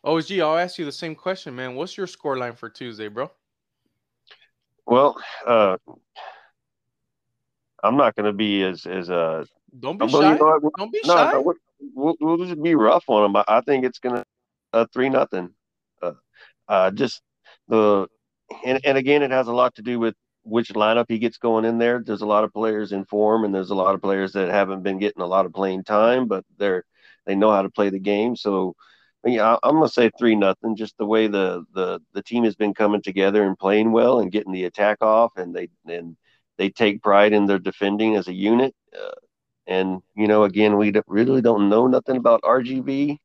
OSG, 0.05 0.41
I'll 0.41 0.57
ask 0.57 0.77
you 0.77 0.85
the 0.85 0.91
same 0.91 1.15
question, 1.15 1.55
man. 1.55 1.75
What's 1.75 1.97
your 1.97 2.07
score 2.07 2.37
line 2.37 2.53
for 2.53 2.69
Tuesday, 2.69 3.09
bro? 3.09 3.29
Well, 4.85 5.17
uh, 5.45 5.77
I'm 7.83 7.97
not 7.97 8.15
going 8.15 8.25
to 8.25 8.33
be 8.33 8.63
as 8.63 8.85
as 8.85 9.09
uh. 9.09 9.45
Don't 9.79 9.97
be 9.97 10.07
shy. 10.07 10.33
You 10.33 10.39
know, 10.39 10.71
Don't 10.77 10.91
be 10.91 11.01
no, 11.05 11.15
shy. 11.15 11.31
No, 11.33 11.53
we'll, 11.95 12.15
we'll 12.19 12.37
just 12.37 12.61
be 12.61 12.75
rough 12.75 13.05
on 13.07 13.23
them. 13.23 13.35
I, 13.47 13.57
I 13.57 13.61
think 13.61 13.85
it's 13.85 13.99
to 13.99 14.23
uh, 14.73 14.85
three 14.93 15.09
nothing. 15.09 15.51
Uh, 16.01 16.13
uh, 16.67 16.91
just 16.91 17.21
the 17.67 18.07
and, 18.65 18.79
and 18.83 18.97
again, 18.97 19.23
it 19.23 19.31
has 19.31 19.47
a 19.47 19.53
lot 19.53 19.75
to 19.75 19.81
do 19.81 19.99
with 19.99 20.15
which 20.43 20.69
lineup 20.69 21.05
he 21.07 21.19
gets 21.19 21.37
going 21.37 21.65
in 21.65 21.77
there. 21.77 22.03
There's 22.05 22.21
a 22.21 22.27
lot 22.27 22.43
of 22.43 22.53
players 22.53 22.91
in 22.91 23.05
form, 23.05 23.45
and 23.45 23.53
there's 23.53 23.69
a 23.69 23.75
lot 23.75 23.95
of 23.95 24.01
players 24.01 24.33
that 24.33 24.49
haven't 24.49 24.83
been 24.83 24.99
getting 24.99 25.21
a 25.21 25.27
lot 25.27 25.45
of 25.45 25.53
playing 25.53 25.83
time, 25.83 26.27
but 26.27 26.43
they're 26.57 26.83
they 27.25 27.35
know 27.35 27.51
how 27.51 27.61
to 27.61 27.69
play 27.69 27.89
the 27.89 27.99
game. 27.99 28.35
So 28.35 28.75
yeah, 29.25 29.57
I'm 29.63 29.75
gonna 29.75 29.87
say 29.89 30.11
three 30.19 30.35
nothing. 30.35 30.75
Just 30.75 30.97
the 30.97 31.05
way 31.05 31.27
the 31.27 31.63
the 31.73 32.01
the 32.13 32.23
team 32.23 32.43
has 32.43 32.55
been 32.55 32.73
coming 32.73 33.01
together 33.01 33.43
and 33.43 33.57
playing 33.57 33.91
well 33.91 34.19
and 34.19 34.31
getting 34.31 34.51
the 34.51 34.65
attack 34.65 34.97
off, 35.01 35.31
and 35.37 35.55
they 35.55 35.69
and 35.87 36.17
they 36.57 36.69
take 36.69 37.01
pride 37.01 37.33
in 37.33 37.45
their 37.45 37.59
defending 37.59 38.15
as 38.15 38.27
a 38.27 38.33
unit. 38.33 38.75
Uh, 38.95 39.11
and 39.67 40.01
you 40.15 40.27
know, 40.27 40.43
again, 40.43 40.77
we 40.77 40.93
really 41.07 41.41
don't 41.41 41.69
know 41.69 41.87
nothing 41.87 42.17
about 42.17 42.41
RGV, 42.43 43.17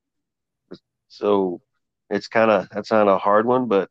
so 1.08 1.60
it's 2.10 2.28
kind 2.28 2.50
of 2.50 2.68
that's 2.70 2.90
not 2.90 3.08
a 3.08 3.18
hard 3.18 3.46
one, 3.46 3.66
but 3.66 3.90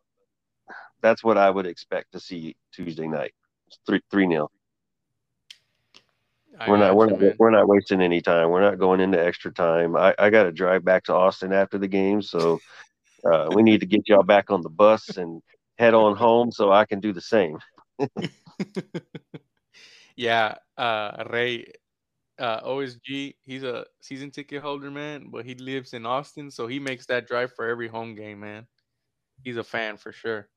that's 1.01 1.23
what 1.23 1.37
I 1.37 1.49
would 1.49 1.65
expect 1.65 2.11
to 2.13 2.19
see 2.19 2.55
Tuesday 2.71 3.07
night. 3.07 3.33
It's 3.67 3.79
three 3.85 4.01
three 4.11 4.27
nil 4.27 4.51
we're 6.67 6.77
not 6.77 6.95
we're, 6.95 7.05
not 7.07 7.35
we're 7.37 7.51
not 7.51 7.67
wasting 7.67 8.01
any 8.01 8.21
time. 8.21 8.49
We're 8.49 8.61
not 8.61 8.79
going 8.79 8.99
into 8.99 9.23
extra 9.23 9.51
time. 9.51 9.95
I, 9.95 10.15
I 10.17 10.29
got 10.29 10.43
to 10.43 10.51
drive 10.51 10.83
back 10.83 11.03
to 11.03 11.13
Austin 11.13 11.53
after 11.53 11.77
the 11.77 11.87
game, 11.87 12.21
so 12.21 12.59
uh, 13.25 13.49
we 13.53 13.61
need 13.61 13.81
to 13.81 13.85
get 13.85 14.07
y'all 14.07 14.23
back 14.23 14.49
on 14.49 14.61
the 14.61 14.69
bus 14.69 15.17
and 15.17 15.41
head 15.77 15.93
on 15.93 16.15
home 16.15 16.51
so 16.51 16.71
I 16.71 16.85
can 16.85 16.99
do 16.99 17.13
the 17.13 17.21
same. 17.21 17.59
yeah, 20.15 20.55
uh, 20.77 21.25
Rey, 21.29 21.71
uh, 22.39 22.61
OSG, 22.61 23.35
he's 23.43 23.63
a 23.63 23.85
season 24.01 24.31
ticket 24.31 24.61
holder, 24.61 24.91
man, 24.91 25.29
but 25.31 25.45
he 25.45 25.55
lives 25.55 25.93
in 25.93 26.05
Austin, 26.05 26.51
so 26.51 26.67
he 26.67 26.79
makes 26.79 27.05
that 27.07 27.27
drive 27.27 27.53
for 27.53 27.67
every 27.67 27.88
home 27.88 28.15
game, 28.15 28.39
man. 28.39 28.67
He's 29.43 29.57
a 29.57 29.63
fan 29.63 29.97
for 29.97 30.11
sure. 30.11 30.49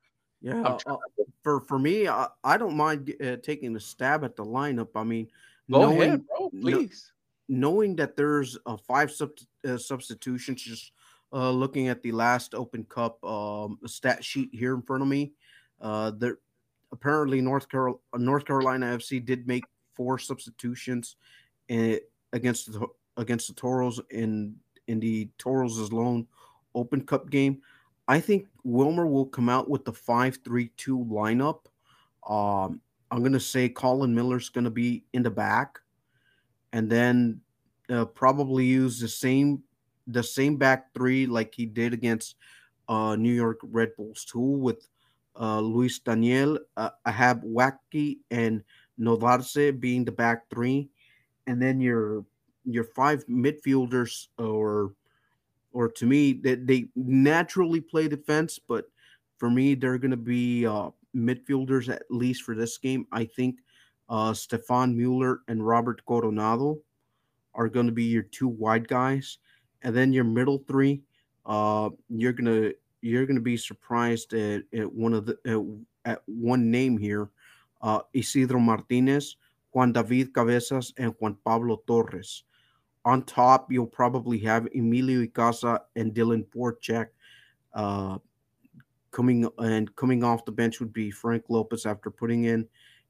Yeah, 0.43 0.63
uh, 0.63 0.97
for 1.43 1.61
for 1.61 1.79
me, 1.79 2.09
I, 2.09 2.29
I 2.43 2.57
don't 2.57 2.77
mind 2.77 3.15
uh, 3.23 3.37
taking 3.43 3.77
a 3.77 3.81
stab 3.81 4.25
at 4.25 4.37
the 4.37 4.45
lineup. 4.45 4.89
I 4.95 5.05
mean, 5.05 5.29
Go 5.71 5.83
knowing, 5.83 6.01
ahead, 6.01 6.27
bro, 6.27 6.51
please. 6.51 7.13
No, 7.49 7.71
knowing 7.73 7.97
that 7.97 8.17
there's 8.17 8.57
a 8.65 8.79
five 8.79 9.11
sub, 9.11 9.31
uh, 9.69 9.77
substitutions, 9.77 10.63
just 10.63 10.93
uh, 11.33 11.51
looking 11.51 11.89
at 11.89 12.03
the 12.03 12.13
last 12.13 12.55
Open 12.55 12.85
Cup 12.85 13.23
um, 13.23 13.79
stat 13.87 14.25
sheet 14.25 14.49
here 14.53 14.75
in 14.75 14.83
front 14.83 15.03
of 15.03 15.09
me, 15.09 15.33
uh, 15.81 16.13
there 16.17 16.39
apparently 16.93 17.41
North 17.41 17.69
Carol 17.69 18.01
North 18.15 18.47
Carolina 18.47 18.87
FC 18.97 19.25
did 19.25 19.47
make 19.47 19.65
four 19.95 20.19
substitutions 20.19 21.17
in, 21.71 22.01
against 22.35 22.73
the 22.73 22.87
against 23.17 23.49
the 23.49 23.55
Toros 23.55 24.01
in 24.11 24.57
in 24.89 25.01
the 25.01 25.31
Toros' 25.39 25.93
lone 25.93 26.27
Open 26.75 27.01
Cup 27.01 27.31
game. 27.31 27.63
I 28.09 28.21
think 28.21 28.49
Wilmer 28.65 29.07
will 29.07 29.27
come 29.27 29.49
out 29.49 29.71
with 29.71 29.85
the 29.85 29.93
five-three-two 29.93 30.99
lineup. 30.99 31.61
Um, 32.29 32.81
I'm 33.11 33.23
gonna 33.23 33.41
say 33.41 33.69
Colin 33.69 34.15
Miller's 34.15 34.51
gonna 34.51 34.71
be 34.71 35.05
in 35.13 35.23
the 35.23 35.31
back, 35.31 35.79
and 36.73 36.91
then 36.91 37.41
uh, 37.89 38.05
probably 38.05 38.67
use 38.67 39.01
the 39.01 39.09
same 39.09 39.63
the 40.07 40.23
same 40.23 40.57
back 40.57 40.93
three 40.93 41.27
like 41.27 41.55
he 41.55 41.67
did 41.67 41.93
against 41.95 42.35
uh, 42.89 43.15
New 43.15 43.33
York 43.33 43.61
Red 43.63 43.95
Bulls 43.97 44.25
too, 44.25 44.41
with 44.41 44.89
uh, 45.39 45.61
Luis 45.61 46.01
Daniel, 46.01 46.59
uh, 46.77 46.91
Wahab 47.07 47.45
Ackwei, 47.45 48.19
and 48.31 48.65
Novarse 48.99 49.79
being 49.79 50.05
the 50.05 50.13
back 50.13 50.51
three, 50.51 50.91
and 51.47 51.61
then 51.61 51.81
your 51.81 52.25
your 52.65 52.85
five 52.85 53.27
midfielders, 53.27 54.29
or 54.39 54.95
or 55.73 55.89
to 55.89 56.07
me, 56.07 56.33
they, 56.33 56.57
they 56.57 56.89
naturally 56.97 57.81
play 57.81 58.09
defense, 58.09 58.59
but 58.59 58.87
for 59.39 59.51
me, 59.51 59.75
they're 59.75 59.99
going 59.99 60.11
to 60.11 60.17
be 60.17 60.67
uh, 60.67 60.91
midfielders 61.15 61.89
at 61.89 62.03
least 62.11 62.43
for 62.43 62.55
this 62.55 62.77
game. 62.77 63.07
I 63.13 63.25
think 63.25 63.57
uh, 64.09 64.35
Stefan 64.35 64.97
Mueller 64.97 65.41
and 65.49 65.65
Robert 65.65 66.05
Coronado 66.07 66.81
are 67.55 67.69
going 67.69 67.87
to 67.87 67.93
be 67.93 68.05
your 68.05 68.25
two 68.25 68.49
wide 68.49 68.89
guys, 68.89 69.39
and 69.83 69.95
then 69.95 70.13
your 70.13 70.25
middle 70.25 70.59
three. 70.67 71.03
Uh, 71.47 71.91
you're 72.09 72.33
gonna 72.33 72.71
you're 73.01 73.27
to 73.27 73.41
be 73.41 73.57
surprised 73.57 74.35
at, 74.35 74.63
at 74.75 74.93
one 74.93 75.15
of 75.15 75.27
the 75.27 75.39
at, 76.05 76.13
at 76.13 76.23
one 76.27 76.71
name 76.71 76.99
here 76.99 77.31
uh, 77.83 78.01
Isidro 78.13 78.61
Martinez, 78.61 79.37
Juan 79.73 79.93
David 79.93 80.33
Cabezas, 80.35 80.93
and 80.99 81.15
Juan 81.19 81.37
Pablo 81.45 81.83
Torres. 81.87 82.45
On 83.05 83.23
top, 83.23 83.73
you'll 83.73 83.87
probably 83.87 84.39
have 84.41 84.69
Emilio 84.75 85.25
Icaza 85.25 85.81
and 85.97 86.13
Dylan 86.13 86.45
Borczak. 86.55 87.07
Uh, 87.73 88.19
coming 89.11 89.49
and 89.59 89.95
coming 89.97 90.23
off 90.23 90.45
the 90.45 90.53
bench 90.53 90.81
would 90.81 90.93
be 90.93 91.11
Frank 91.11 91.45
Lopez 91.49 91.87
after 91.87 92.11
putting 92.11 92.45
in 92.45 92.69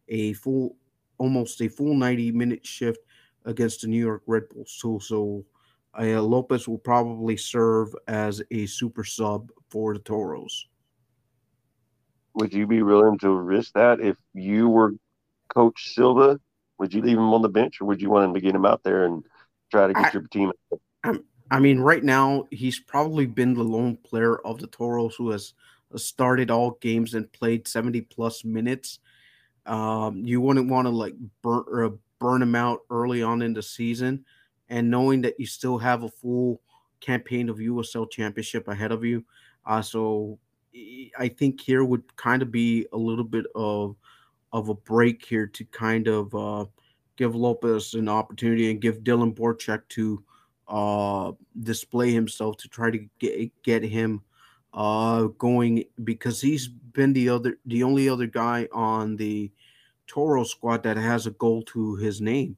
a 0.09 0.33
full, 0.35 0.77
almost 1.19 1.61
a 1.61 1.69
full 1.69 1.95
90 1.95 2.33
minute 2.33 2.65
shift 2.65 3.01
against 3.47 3.83
the 3.83 3.89
New 3.89 3.99
York 3.99 4.23
Red 4.27 4.49
Bulls. 4.51 4.75
So, 4.79 4.99
so 4.99 5.45
uh, 5.99 6.23
Lopez 6.23 6.69
will 6.69 6.79
probably 6.79 7.37
serve 7.37 7.95
as 8.07 8.43
a 8.51 8.67
super 8.67 9.05
sub 9.05 9.51
for 9.71 9.95
the 9.95 10.01
Toros. 10.01 10.69
Would 12.35 12.53
you 12.53 12.67
be 12.67 12.83
willing 12.83 13.19
to 13.19 13.31
risk 13.31 13.73
that 13.75 14.01
if 14.01 14.17
you 14.35 14.69
were 14.69 14.95
Coach 15.53 15.95
Silva? 15.95 16.39
Would 16.81 16.95
you 16.95 17.03
leave 17.03 17.19
him 17.19 17.35
on 17.35 17.43
the 17.43 17.49
bench, 17.49 17.81
or 17.81 17.85
would 17.85 18.01
you 18.01 18.09
want 18.09 18.25
him 18.25 18.35
to 18.35 18.41
get 18.41 18.55
him 18.55 18.65
out 18.65 18.83
there 18.83 19.05
and 19.05 19.23
try 19.71 19.87
to 19.87 19.93
get 19.93 20.07
I, 20.07 20.11
your 20.13 20.23
team? 20.29 20.51
I 21.51 21.61
mean, 21.61 21.79
right 21.79 22.03
now 22.03 22.47
he's 22.51 22.81
probably 22.81 23.27
been 23.27 23.53
the 23.53 23.63
lone 23.63 23.97
player 23.97 24.39
of 24.39 24.59
the 24.59 24.67
Toros 24.67 25.15
who 25.15 25.31
has 25.31 25.53
started 25.97 26.51
all 26.51 26.79
games 26.81 27.13
and 27.15 27.31
played 27.33 27.69
seventy 27.69 28.01
plus 28.01 28.45
minutes. 28.47 28.99
Um, 29.67 30.25
you 30.25 30.41
wouldn't 30.41 30.71
want 30.71 30.87
to 30.87 30.91
like 30.91 31.15
burn 31.43 31.65
uh, 31.85 31.97
burn 32.19 32.41
him 32.41 32.55
out 32.55 32.81
early 32.91 33.23
on 33.23 33.43
in 33.43 33.53
the 33.53 33.63
season 33.63 34.25
and 34.71 34.91
knowing 34.91 35.21
that 35.23 35.39
you 35.39 35.47
still 35.47 35.77
have 35.77 36.03
a 36.05 36.09
full 36.09 36.63
campaign 37.01 37.51
of 37.51 37.59
USL 37.59 38.11
Championship 38.11 38.69
ahead 38.69 38.93
of 38.93 39.05
you. 39.05 39.25
Uh, 39.67 39.83
so 39.83 40.39
I 41.19 41.29
think 41.29 41.61
here 41.61 41.85
would 41.85 42.17
kind 42.17 42.41
of 42.41 42.51
be 42.51 42.87
a 42.93 42.97
little 42.97 43.25
bit 43.25 43.45
of 43.55 43.97
of 44.53 44.69
a 44.69 44.75
break 44.75 45.25
here 45.25 45.47
to 45.47 45.65
kind 45.67 46.09
of 46.09 46.35
uh, 46.35 46.65
give 47.17 47.35
Lopez 47.35 47.95
an 47.95 48.09
opportunity 48.09 48.71
and 48.71 48.81
give 48.81 49.01
Dylan 49.01 49.35
Borczak 49.35 49.83
to 49.91 50.25
uh, 50.69 51.33
display 51.63 52.13
himself 52.13 52.57
to 52.59 52.69
try 52.69 52.91
to 52.91 53.07
get 53.19 53.51
get 53.63 53.83
him 53.83 54.23
uh, 54.73 55.25
going 55.39 55.85
because 56.05 56.41
he's 56.41 56.69
been 56.69 57.13
the 57.13 57.29
other 57.29 57.59
the 57.67 57.83
only 57.83 58.09
other 58.09 58.27
guy 58.27 58.69
on 58.73 59.17
the 59.17 59.51
Toro 60.07 60.45
squad 60.45 60.83
that 60.83 60.97
has 60.97 61.27
a 61.27 61.33
goal 61.33 61.63
to 61.63 61.97
his 61.97 62.21
name. 62.21 62.57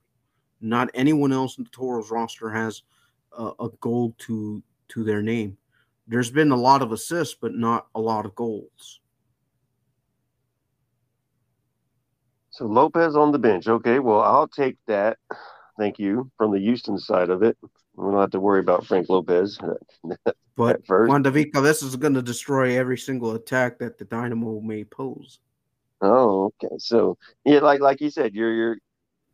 Not 0.60 0.90
anyone 0.94 1.32
else 1.32 1.58
in 1.58 1.64
the 1.64 1.70
Toros 1.70 2.10
roster 2.10 2.50
has 2.50 2.82
a, 3.36 3.52
a 3.60 3.68
goal 3.80 4.14
to 4.18 4.62
to 4.88 5.04
their 5.04 5.22
name. 5.22 5.56
There's 6.06 6.30
been 6.30 6.50
a 6.50 6.56
lot 6.56 6.82
of 6.82 6.92
assists, 6.92 7.34
but 7.40 7.54
not 7.54 7.86
a 7.94 8.00
lot 8.00 8.26
of 8.26 8.34
goals. 8.34 9.00
So 12.52 12.66
Lopez 12.66 13.16
on 13.16 13.32
the 13.32 13.38
bench. 13.38 13.66
Okay, 13.66 13.98
well 13.98 14.20
I'll 14.20 14.48
take 14.48 14.76
that. 14.86 15.18
Thank 15.78 15.98
you 15.98 16.30
from 16.36 16.52
the 16.52 16.60
Houston 16.60 16.98
side 16.98 17.30
of 17.30 17.42
it. 17.42 17.56
We 17.96 18.04
don't 18.10 18.20
have 18.20 18.30
to 18.30 18.40
worry 18.40 18.60
about 18.60 18.86
Frank 18.86 19.08
Lopez. 19.08 19.58
but 20.56 20.86
first. 20.86 21.08
Juan 21.08 21.22
David 21.22 21.52
Cabezas 21.52 21.90
is 21.90 21.96
going 21.96 22.14
to 22.14 22.22
destroy 22.22 22.78
every 22.78 22.98
single 22.98 23.32
attack 23.32 23.78
that 23.78 23.98
the 23.98 24.04
Dynamo 24.04 24.60
may 24.60 24.84
pose. 24.84 25.40
Oh, 26.02 26.52
okay. 26.62 26.74
So 26.78 27.16
yeah, 27.44 27.60
like 27.60 27.80
like 27.80 28.00
you 28.00 28.10
said, 28.10 28.34
you're 28.34 28.52
you're 28.52 28.76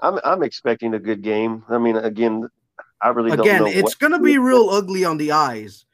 I'm 0.01 0.21
I'm 0.25 0.43
expecting 0.43 0.95
a 0.95 0.99
good 0.99 1.23
game. 1.23 1.65
I 1.69 1.79
mean, 1.79 1.97
again, 1.97 2.49
I 3.01 3.09
really 3.09 3.31
don't 3.31 3.39
know. 3.39 3.67
again, 3.67 3.67
it's 3.67 3.95
going 3.95 4.13
to 4.13 4.21
be 4.21 4.39
real 4.39 4.71
ugly 4.71 5.05
on 5.05 5.19
the 5.19 5.33
eyes. 5.33 5.87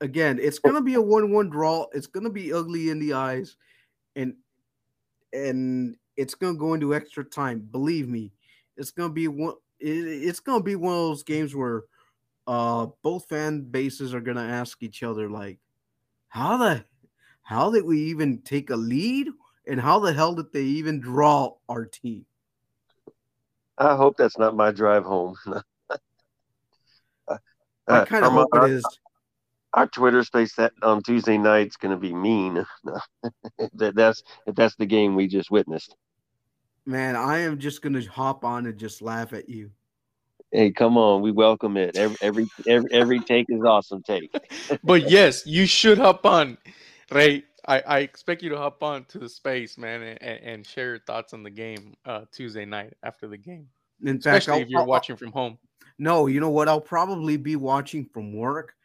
Again, 0.00 0.38
it's 0.40 0.58
going 0.58 0.74
to 0.74 0.82
be 0.82 0.94
a 0.94 1.00
one-one 1.00 1.48
draw. 1.48 1.86
It's 1.92 2.06
going 2.06 2.24
to 2.24 2.30
be 2.30 2.52
ugly 2.52 2.90
in 2.90 2.98
the 2.98 3.14
eyes, 3.14 3.56
and 4.14 4.34
and 5.32 5.96
it's 6.16 6.34
going 6.34 6.54
to 6.54 6.58
go 6.58 6.74
into 6.74 6.94
extra 6.94 7.24
time. 7.24 7.60
Believe 7.70 8.08
me, 8.08 8.32
it's 8.76 8.90
going 8.90 9.10
to 9.10 9.14
be 9.14 9.28
one. 9.28 9.54
it's 9.78 10.40
going 10.40 10.60
to 10.60 10.64
be 10.64 10.76
one 10.76 10.94
of 10.94 11.00
those 11.00 11.22
games 11.22 11.54
where 11.54 11.84
uh 12.46 12.86
both 13.02 13.28
fan 13.28 13.60
bases 13.62 14.14
are 14.14 14.20
going 14.20 14.36
to 14.36 14.42
ask 14.42 14.82
each 14.82 15.02
other 15.02 15.28
like, 15.28 15.58
how 16.28 16.56
the 16.56 16.84
how 17.42 17.70
did 17.70 17.84
we 17.84 18.00
even 18.04 18.42
take 18.42 18.70
a 18.70 18.76
lead, 18.76 19.28
and 19.66 19.80
how 19.80 20.00
the 20.00 20.12
hell 20.12 20.34
did 20.34 20.52
they 20.52 20.64
even 20.64 21.00
draw 21.00 21.54
our 21.68 21.84
team? 21.84 22.26
I 23.78 23.94
hope 23.94 24.16
that's 24.16 24.38
not 24.38 24.56
my 24.56 24.72
drive 24.72 25.04
home. 25.04 25.36
I 27.88 28.04
kind 28.04 28.24
of 28.24 28.32
hope 28.32 28.48
it 28.54 28.70
is. 28.70 28.84
Our 29.76 29.86
Twitter 29.86 30.24
space 30.24 30.54
that 30.54 30.72
on 30.82 31.02
Tuesday 31.02 31.36
night's 31.36 31.76
going 31.76 31.92
to 31.92 32.00
be 32.00 32.12
mean. 32.12 32.64
that 33.74 33.94
that's 33.94 34.22
if 34.46 34.54
that's 34.54 34.74
the 34.76 34.86
game 34.86 35.14
we 35.14 35.28
just 35.28 35.50
witnessed. 35.50 35.94
Man, 36.86 37.14
I 37.14 37.38
am 37.40 37.58
just 37.58 37.82
going 37.82 37.92
to 37.92 38.02
hop 38.06 38.44
on 38.44 38.64
and 38.66 38.78
just 38.78 39.02
laugh 39.02 39.32
at 39.32 39.48
you. 39.48 39.70
Hey, 40.50 40.70
come 40.70 40.96
on, 40.96 41.20
we 41.20 41.30
welcome 41.30 41.76
it. 41.76 41.96
Every 41.96 42.16
every 42.22 42.46
every, 42.66 42.92
every 42.92 43.20
take 43.20 43.46
is 43.50 43.60
awesome 43.62 44.02
take. 44.02 44.34
but 44.82 45.10
yes, 45.10 45.46
you 45.46 45.66
should 45.66 45.98
hop 45.98 46.24
on, 46.24 46.56
Rey. 47.10 47.42
I, 47.68 47.80
I 47.80 47.98
expect 47.98 48.42
you 48.42 48.50
to 48.50 48.56
hop 48.56 48.82
on 48.82 49.04
to 49.06 49.18
the 49.18 49.28
space, 49.28 49.76
man, 49.76 50.00
and, 50.02 50.22
and 50.22 50.66
share 50.66 50.90
your 50.90 50.98
thoughts 51.00 51.34
on 51.34 51.42
the 51.42 51.50
game 51.50 51.94
uh, 52.06 52.22
Tuesday 52.32 52.64
night 52.64 52.94
after 53.02 53.26
the 53.26 53.36
game. 53.36 53.66
In 54.04 54.18
Especially 54.18 54.52
fact, 54.52 54.62
if 54.62 54.68
you're 54.68 54.80
I'll, 54.80 54.86
watching 54.86 55.16
from 55.16 55.32
home. 55.32 55.58
No, 55.98 56.28
you 56.28 56.38
know 56.38 56.50
what? 56.50 56.68
I'll 56.68 56.80
probably 56.80 57.36
be 57.36 57.56
watching 57.56 58.04
from 58.04 58.32
work. 58.32 58.75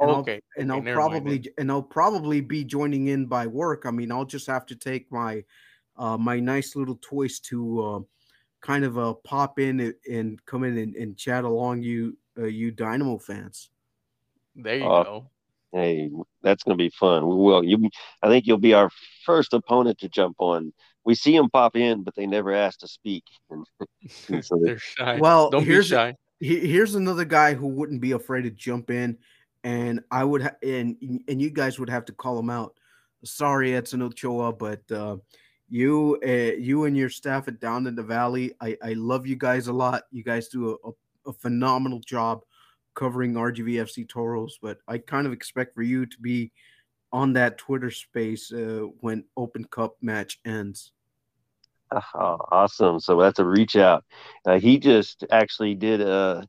And 0.00 0.10
okay. 0.10 0.40
I'll, 0.56 0.62
and 0.62 0.72
okay, 0.72 0.90
I'll 0.90 0.94
probably 0.94 1.38
mind, 1.38 1.48
and 1.58 1.70
I'll 1.70 1.82
probably 1.82 2.40
be 2.40 2.64
joining 2.64 3.08
in 3.08 3.26
by 3.26 3.46
work. 3.46 3.84
I 3.86 3.90
mean, 3.90 4.10
I'll 4.10 4.24
just 4.24 4.46
have 4.48 4.66
to 4.66 4.74
take 4.74 5.10
my 5.12 5.44
uh, 5.96 6.16
my 6.16 6.40
nice 6.40 6.74
little 6.74 6.98
toys 7.00 7.38
to 7.38 7.82
uh, 7.82 8.00
kind 8.60 8.84
of 8.84 8.98
uh, 8.98 9.14
pop 9.24 9.58
in 9.58 9.80
and, 9.80 9.94
and 10.10 10.46
come 10.46 10.64
in 10.64 10.78
and, 10.78 10.96
and, 10.96 11.16
chat 11.16 11.44
along 11.44 11.82
you 11.82 12.16
uh, 12.38 12.46
you 12.46 12.70
Dynamo 12.70 13.18
fans. 13.18 13.70
There 14.56 14.78
you 14.78 14.86
uh, 14.86 15.04
go. 15.04 15.30
Hey, 15.72 16.10
that's 16.42 16.62
going 16.62 16.78
to 16.78 16.82
be 16.82 16.90
fun. 16.90 17.28
We 17.28 17.34
will. 17.34 17.64
You, 17.64 17.90
I 18.22 18.28
think 18.28 18.46
you'll 18.46 18.58
be 18.58 18.74
our 18.74 18.90
first 19.24 19.52
opponent 19.52 19.98
to 19.98 20.08
jump 20.08 20.36
on. 20.38 20.72
We 21.04 21.14
see 21.14 21.36
them 21.36 21.50
pop 21.50 21.76
in, 21.76 22.02
but 22.02 22.14
they 22.14 22.26
never 22.26 22.54
ask 22.54 22.78
to 22.80 22.88
speak. 22.88 23.24
so 24.40 24.58
they're 24.62 24.78
shy. 24.78 25.18
Well, 25.18 25.50
don't 25.50 25.64
here's 25.64 25.90
be 25.90 25.96
shy. 25.96 26.14
here's 26.40 26.94
another 26.94 27.24
guy 27.24 27.54
who 27.54 27.66
wouldn't 27.66 28.00
be 28.00 28.12
afraid 28.12 28.42
to 28.42 28.50
jump 28.50 28.90
in, 28.90 29.18
and 29.64 30.00
I 30.10 30.22
would, 30.22 30.42
ha- 30.42 30.56
and 30.62 30.96
and 31.26 31.40
you 31.42 31.50
guys 31.50 31.78
would 31.78 31.90
have 31.90 32.04
to 32.04 32.12
call 32.12 32.38
him 32.38 32.50
out. 32.50 32.78
Sorry, 33.24 33.74
Edson 33.74 34.02
Ochoa, 34.02 34.52
but 34.52 34.82
uh, 34.92 35.16
you, 35.68 36.18
uh, 36.24 36.56
you 36.58 36.84
and 36.84 36.96
your 36.96 37.08
staff 37.08 37.48
at 37.48 37.58
Down 37.58 37.86
in 37.86 37.94
the 37.94 38.02
Valley. 38.02 38.52
I, 38.60 38.76
I 38.82 38.92
love 38.92 39.26
you 39.26 39.36
guys 39.36 39.66
a 39.66 39.72
lot. 39.72 40.02
You 40.12 40.22
guys 40.22 40.48
do 40.48 40.78
a, 40.84 40.88
a, 40.88 41.30
a 41.30 41.32
phenomenal 41.32 42.00
job 42.00 42.42
covering 42.94 43.32
RGVFC 43.34 44.06
Toros, 44.08 44.58
but 44.60 44.78
I 44.86 44.98
kind 44.98 45.26
of 45.26 45.32
expect 45.32 45.74
for 45.74 45.82
you 45.82 46.04
to 46.04 46.20
be 46.20 46.52
on 47.12 47.32
that 47.32 47.56
Twitter 47.56 47.90
space 47.90 48.52
uh, 48.52 48.82
when 49.00 49.24
Open 49.36 49.64
Cup 49.64 49.96
match 50.02 50.38
ends. 50.44 50.92
Oh, 51.90 52.00
awesome! 52.50 53.00
So 53.00 53.20
that's 53.20 53.38
a 53.38 53.44
reach 53.44 53.76
out. 53.76 54.04
Uh, 54.44 54.58
he 54.58 54.78
just 54.78 55.24
actually 55.30 55.74
did 55.74 56.00
a 56.00 56.08
uh, 56.08 56.42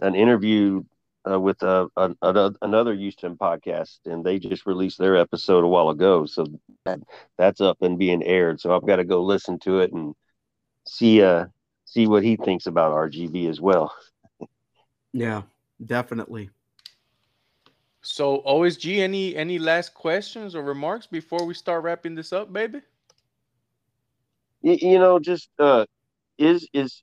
an 0.00 0.14
interview 0.14 0.82
uh, 1.28 1.38
with 1.38 1.62
a, 1.62 1.88
a, 1.96 2.14
a, 2.22 2.52
another 2.62 2.94
Houston 2.94 3.36
podcast, 3.36 3.98
and 4.06 4.24
they 4.24 4.38
just 4.38 4.66
released 4.66 4.98
their 4.98 5.16
episode 5.16 5.64
a 5.64 5.68
while 5.68 5.90
ago. 5.90 6.26
So 6.26 6.46
that, 6.84 7.00
that's 7.38 7.60
up 7.60 7.78
and 7.82 7.98
being 7.98 8.22
aired. 8.22 8.60
So 8.60 8.74
I've 8.74 8.86
got 8.86 8.96
to 8.96 9.04
go 9.04 9.22
listen 9.22 9.58
to 9.60 9.80
it 9.80 9.92
and 9.92 10.14
see 10.86 11.22
uh 11.22 11.46
see 11.84 12.06
what 12.06 12.24
he 12.24 12.36
thinks 12.36 12.66
about 12.66 12.92
RGV 12.92 13.48
as 13.48 13.60
well. 13.60 13.94
yeah, 15.12 15.42
definitely. 15.84 16.50
So 18.02 18.42
OSG, 18.42 18.98
any 18.98 19.36
any 19.36 19.58
last 19.58 19.94
questions 19.94 20.56
or 20.56 20.62
remarks 20.62 21.06
before 21.06 21.44
we 21.46 21.54
start 21.54 21.84
wrapping 21.84 22.16
this 22.16 22.32
up, 22.32 22.52
baby? 22.52 22.80
You, 24.60 24.76
you 24.80 24.98
know, 24.98 25.20
just 25.20 25.50
uh, 25.58 25.86
is 26.36 26.68
is 26.72 27.02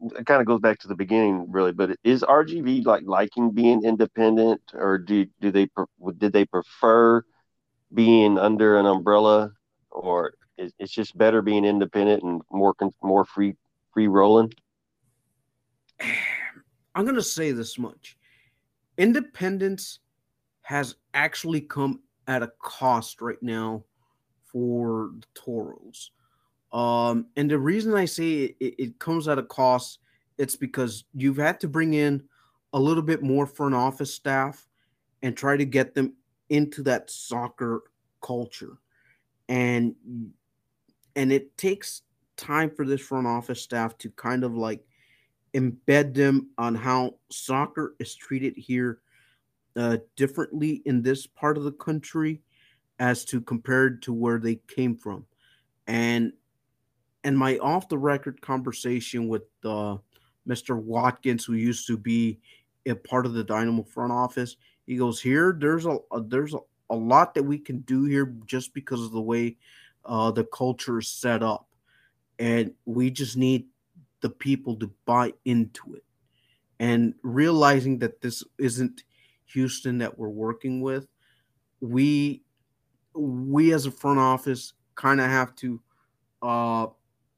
it 0.00 0.26
kind 0.26 0.40
of 0.40 0.46
goes 0.46 0.60
back 0.60 0.78
to 0.80 0.88
the 0.88 0.94
beginning, 0.94 1.50
really. 1.50 1.72
But 1.72 1.96
is 2.04 2.22
RGV 2.22 2.84
like 2.84 3.02
liking 3.04 3.50
being 3.50 3.84
independent, 3.84 4.60
or 4.74 4.98
do 4.98 5.26
do 5.40 5.50
they 5.50 5.68
did 6.18 6.32
they 6.32 6.44
prefer 6.44 7.22
being 7.92 8.38
under 8.38 8.78
an 8.78 8.86
umbrella, 8.86 9.50
or 9.90 10.34
is 10.56 10.72
it's 10.78 10.92
just 10.92 11.16
better 11.18 11.42
being 11.42 11.64
independent 11.64 12.22
and 12.22 12.42
more 12.50 12.74
more 13.02 13.24
free 13.24 13.56
free 13.92 14.08
rolling? 14.08 14.52
I'm 16.94 17.04
gonna 17.04 17.22
say 17.22 17.52
this 17.52 17.78
much: 17.78 18.16
independence 18.96 20.00
has 20.62 20.96
actually 21.14 21.60
come 21.60 22.00
at 22.26 22.42
a 22.42 22.52
cost 22.62 23.20
right 23.20 23.42
now 23.42 23.84
for 24.52 25.10
the 25.14 25.26
Toros. 25.34 26.12
Um, 26.72 27.26
and 27.36 27.50
the 27.50 27.58
reason 27.58 27.94
I 27.94 28.04
say 28.04 28.54
it, 28.60 28.74
it, 28.78 28.98
comes 28.98 29.26
at 29.26 29.38
a 29.38 29.42
cost, 29.42 29.98
it's 30.38 30.54
because 30.54 31.04
you've 31.14 31.36
had 31.36 31.58
to 31.60 31.68
bring 31.68 31.94
in 31.94 32.22
a 32.72 32.78
little 32.78 33.02
bit 33.02 33.22
more 33.22 33.46
front 33.46 33.74
office 33.74 34.14
staff 34.14 34.68
and 35.22 35.36
try 35.36 35.56
to 35.56 35.64
get 35.64 35.94
them 35.94 36.14
into 36.48 36.82
that 36.84 37.10
soccer 37.10 37.82
culture. 38.22 38.78
And 39.48 39.94
and 41.16 41.32
it 41.32 41.56
takes 41.58 42.02
time 42.36 42.70
for 42.70 42.86
this 42.86 43.00
front 43.00 43.26
office 43.26 43.60
staff 43.60 43.98
to 43.98 44.10
kind 44.10 44.44
of 44.44 44.54
like 44.54 44.84
embed 45.54 46.14
them 46.14 46.50
on 46.56 46.74
how 46.74 47.16
soccer 47.30 47.94
is 47.98 48.14
treated 48.14 48.56
here 48.56 49.00
uh, 49.76 49.98
differently 50.16 50.82
in 50.84 51.02
this 51.02 51.26
part 51.26 51.56
of 51.56 51.64
the 51.64 51.72
country 51.72 52.40
as 52.98 53.24
to 53.24 53.40
compared 53.40 54.02
to 54.02 54.12
where 54.12 54.38
they 54.38 54.56
came 54.68 54.96
from. 54.96 55.26
And 55.86 56.32
and 57.24 57.36
my 57.36 57.58
off 57.58 57.88
the 57.88 57.98
record 57.98 58.40
conversation 58.40 59.28
with 59.28 59.42
uh, 59.64 59.96
Mr. 60.48 60.76
Watkins, 60.76 61.44
who 61.44 61.54
used 61.54 61.86
to 61.86 61.96
be 61.96 62.40
a 62.86 62.94
part 62.94 63.26
of 63.26 63.34
the 63.34 63.44
Dynamo 63.44 63.82
front 63.82 64.12
office, 64.12 64.56
he 64.86 64.96
goes, 64.96 65.20
"Here, 65.20 65.56
there's 65.58 65.86
a, 65.86 65.98
a 66.12 66.22
there's 66.22 66.54
a, 66.54 66.58
a, 66.88 66.96
lot 66.96 67.34
that 67.34 67.42
we 67.42 67.58
can 67.58 67.80
do 67.80 68.04
here 68.04 68.34
just 68.46 68.72
because 68.74 69.02
of 69.02 69.12
the 69.12 69.20
way 69.20 69.56
uh, 70.04 70.30
the 70.30 70.44
culture 70.44 70.98
is 70.98 71.08
set 71.08 71.42
up, 71.42 71.68
and 72.38 72.72
we 72.86 73.10
just 73.10 73.36
need 73.36 73.66
the 74.22 74.30
people 74.30 74.76
to 74.76 74.90
buy 75.04 75.32
into 75.44 75.94
it, 75.94 76.04
and 76.78 77.14
realizing 77.22 77.98
that 77.98 78.20
this 78.20 78.42
isn't 78.58 79.04
Houston 79.52 79.98
that 79.98 80.18
we're 80.18 80.28
working 80.28 80.80
with, 80.80 81.06
we 81.80 82.42
we 83.14 83.72
as 83.74 83.84
a 83.84 83.90
front 83.90 84.18
office 84.18 84.72
kind 84.94 85.20
of 85.20 85.26
have 85.26 85.54
to." 85.56 85.80
Uh, 86.42 86.86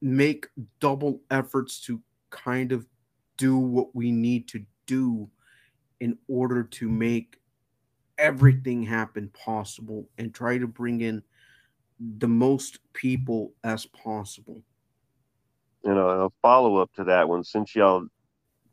make 0.03 0.47
double 0.79 1.21
efforts 1.31 1.79
to 1.79 2.01
kind 2.29 2.73
of 2.73 2.85
do 3.37 3.57
what 3.57 3.95
we 3.95 4.11
need 4.11 4.47
to 4.49 4.63
do 4.85 5.29
in 6.01 6.17
order 6.27 6.63
to 6.63 6.89
make 6.89 7.39
everything 8.17 8.83
happen 8.83 9.29
possible 9.29 10.07
and 10.17 10.33
try 10.33 10.57
to 10.57 10.67
bring 10.67 11.01
in 11.01 11.23
the 12.17 12.27
most 12.27 12.79
people 12.91 13.53
as 13.63 13.85
possible. 13.85 14.61
You 15.85 15.93
know, 15.95 16.09
a 16.09 16.29
follow 16.41 16.77
up 16.77 16.93
to 16.95 17.05
that 17.05 17.29
one, 17.29 17.43
since 17.45 17.73
y'all 17.75 18.05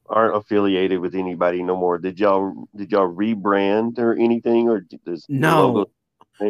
aren't 0.08 0.36
affiliated 0.36 0.98
with 0.98 1.14
anybody 1.14 1.62
no 1.62 1.76
more, 1.76 1.98
did 1.98 2.18
y'all 2.18 2.66
did 2.74 2.90
y'all 2.90 3.12
rebrand 3.12 3.98
or 3.98 4.14
anything, 4.14 4.68
or 4.68 4.80
does 5.04 5.26
no, 5.28 5.86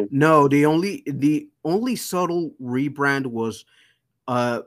no? 0.09 0.47
The 0.47 0.65
only 0.65 1.03
the 1.05 1.49
only 1.63 1.95
subtle 1.95 2.53
rebrand 2.59 3.27
was 3.27 3.65
uh 4.27 4.61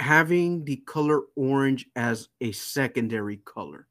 having 0.00 0.64
the 0.64 0.76
color 0.76 1.22
orange 1.36 1.86
as 1.96 2.28
a 2.40 2.52
secondary 2.52 3.38
color 3.38 3.86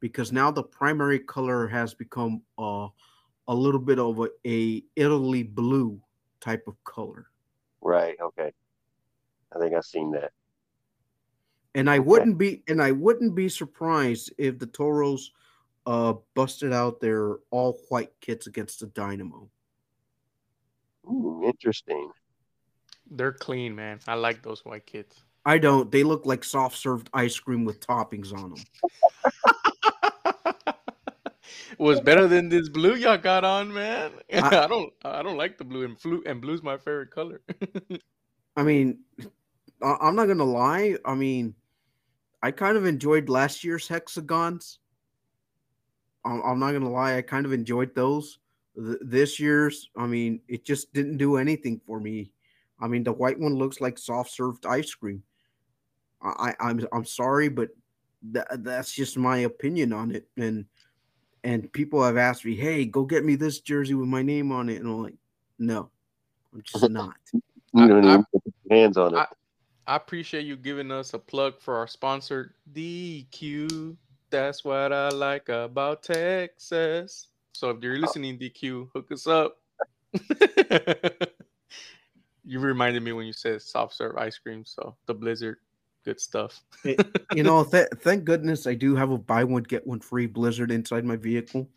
because 0.00 0.32
now 0.32 0.50
the 0.50 0.62
primary 0.62 1.18
color 1.18 1.66
has 1.66 1.94
become 1.94 2.42
uh, 2.58 2.88
a 3.48 3.54
little 3.54 3.80
bit 3.80 3.98
of 3.98 4.20
a, 4.20 4.28
a 4.46 4.82
Italy 4.96 5.42
blue 5.42 6.00
type 6.40 6.64
of 6.66 6.82
color. 6.84 7.26
Right. 7.80 8.16
Okay. 8.20 8.52
I 9.54 9.58
think 9.58 9.74
I've 9.74 9.84
seen 9.84 10.12
that. 10.12 10.32
And 11.74 11.88
I 11.90 11.98
okay. 11.98 12.00
wouldn't 12.00 12.38
be 12.38 12.62
and 12.68 12.82
I 12.82 12.92
wouldn't 12.92 13.34
be 13.34 13.48
surprised 13.48 14.32
if 14.38 14.58
the 14.58 14.66
Toros 14.66 15.32
uh 15.86 16.14
busted 16.34 16.72
out 16.72 17.00
their 17.00 17.36
all 17.50 17.78
white 17.88 18.12
kits 18.20 18.46
against 18.46 18.80
the 18.80 18.86
Dynamo. 18.86 19.48
Ooh, 21.06 21.42
interesting. 21.44 22.10
They're 23.10 23.32
clean, 23.32 23.74
man. 23.74 24.00
I 24.06 24.14
like 24.14 24.42
those 24.42 24.64
white 24.64 24.86
kits. 24.86 25.24
I 25.48 25.56
don't. 25.56 25.90
They 25.90 26.02
look 26.02 26.26
like 26.26 26.44
soft 26.44 26.76
served 26.76 27.08
ice 27.14 27.38
cream 27.38 27.64
with 27.64 27.80
toppings 27.80 28.34
on 28.34 28.50
them. 28.50 28.62
was 31.78 32.02
better 32.02 32.28
than 32.28 32.50
this 32.50 32.68
blue 32.68 32.96
y'all 32.96 33.16
got 33.16 33.44
on, 33.44 33.72
man. 33.72 34.10
I, 34.30 34.40
I, 34.64 34.66
don't. 34.66 34.92
I 35.06 35.22
don't 35.22 35.38
like 35.38 35.56
the 35.56 35.64
blue 35.64 35.86
and 35.86 35.98
blue 36.02 36.22
and 36.26 36.42
blue's 36.42 36.62
my 36.62 36.76
favorite 36.76 37.10
color. 37.10 37.40
I 38.56 38.62
mean, 38.62 38.98
I'm 39.80 40.14
not 40.14 40.26
gonna 40.26 40.44
lie. 40.44 40.96
I 41.06 41.14
mean, 41.14 41.54
I 42.42 42.50
kind 42.50 42.76
of 42.76 42.84
enjoyed 42.84 43.30
last 43.30 43.64
year's 43.64 43.88
hexagons. 43.88 44.80
I'm 46.26 46.58
not 46.58 46.72
gonna 46.72 46.90
lie. 46.90 47.16
I 47.16 47.22
kind 47.22 47.46
of 47.46 47.54
enjoyed 47.54 47.94
those. 47.94 48.38
This 48.76 49.40
year's, 49.40 49.88
I 49.96 50.06
mean, 50.06 50.42
it 50.46 50.66
just 50.66 50.92
didn't 50.92 51.16
do 51.16 51.38
anything 51.38 51.80
for 51.86 52.00
me. 52.00 52.32
I 52.78 52.86
mean, 52.86 53.02
the 53.02 53.14
white 53.14 53.40
one 53.40 53.54
looks 53.54 53.80
like 53.80 53.96
soft 53.96 54.30
served 54.30 54.66
ice 54.66 54.94
cream. 54.94 55.22
I, 56.22 56.54
I'm 56.60 56.86
I'm 56.92 57.04
sorry, 57.04 57.48
but 57.48 57.70
that, 58.30 58.64
that's 58.64 58.92
just 58.92 59.16
my 59.16 59.38
opinion 59.38 59.92
on 59.92 60.10
it. 60.10 60.28
And 60.36 60.66
and 61.44 61.72
people 61.72 62.02
have 62.02 62.16
asked 62.16 62.44
me, 62.44 62.56
"Hey, 62.56 62.84
go 62.84 63.04
get 63.04 63.24
me 63.24 63.36
this 63.36 63.60
jersey 63.60 63.94
with 63.94 64.08
my 64.08 64.22
name 64.22 64.50
on 64.52 64.68
it," 64.68 64.80
and 64.80 64.88
I'm 64.88 65.02
like, 65.02 65.14
"No, 65.58 65.90
I'm 66.52 66.62
just 66.62 66.90
not." 66.90 67.14
you 67.32 67.86
don't 67.86 68.04
even 68.04 68.24
put 68.32 68.42
your 68.64 68.78
hands 68.78 68.96
on 68.96 69.14
it. 69.14 69.18
I, 69.18 69.26
I 69.86 69.96
appreciate 69.96 70.44
you 70.44 70.56
giving 70.56 70.90
us 70.90 71.14
a 71.14 71.18
plug 71.18 71.60
for 71.60 71.76
our 71.76 71.86
sponsor, 71.86 72.54
DQ. 72.72 73.96
That's 74.30 74.64
what 74.64 74.92
I 74.92 75.08
like 75.10 75.48
about 75.48 76.02
Texas. 76.02 77.28
So 77.52 77.70
if 77.70 77.82
you're 77.82 77.96
oh. 77.96 78.00
listening, 78.00 78.38
DQ, 78.38 78.90
hook 78.92 79.10
us 79.12 79.26
up. 79.26 79.58
you 82.44 82.60
reminded 82.60 83.02
me 83.02 83.12
when 83.12 83.26
you 83.26 83.32
said 83.32 83.62
soft 83.62 83.94
serve 83.94 84.16
ice 84.16 84.38
cream, 84.38 84.64
so 84.64 84.96
the 85.06 85.14
Blizzard 85.14 85.58
good 86.08 86.20
stuff. 86.20 86.62
it, 86.84 86.98
eh, 86.98 87.04
you 87.34 87.42
know, 87.42 87.62
th- 87.62 87.88
thank 87.98 88.24
goodness 88.24 88.66
I 88.66 88.74
do 88.74 88.96
have 88.96 89.10
a 89.10 89.18
buy 89.18 89.44
one 89.44 89.62
get 89.62 89.86
one 89.86 90.00
free 90.00 90.26
Blizzard 90.26 90.70
inside 90.70 91.04
my 91.04 91.16
vehicle. 91.16 91.68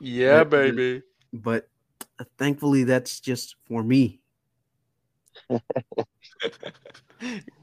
Yeah, 0.00 0.44
but, 0.44 0.60
uh, 0.60 0.62
baby. 0.70 1.02
But 1.32 1.68
uh, 2.20 2.24
thankfully, 2.38 2.84
that's 2.84 3.18
just 3.18 3.56
for 3.66 3.82
me. 3.82 4.20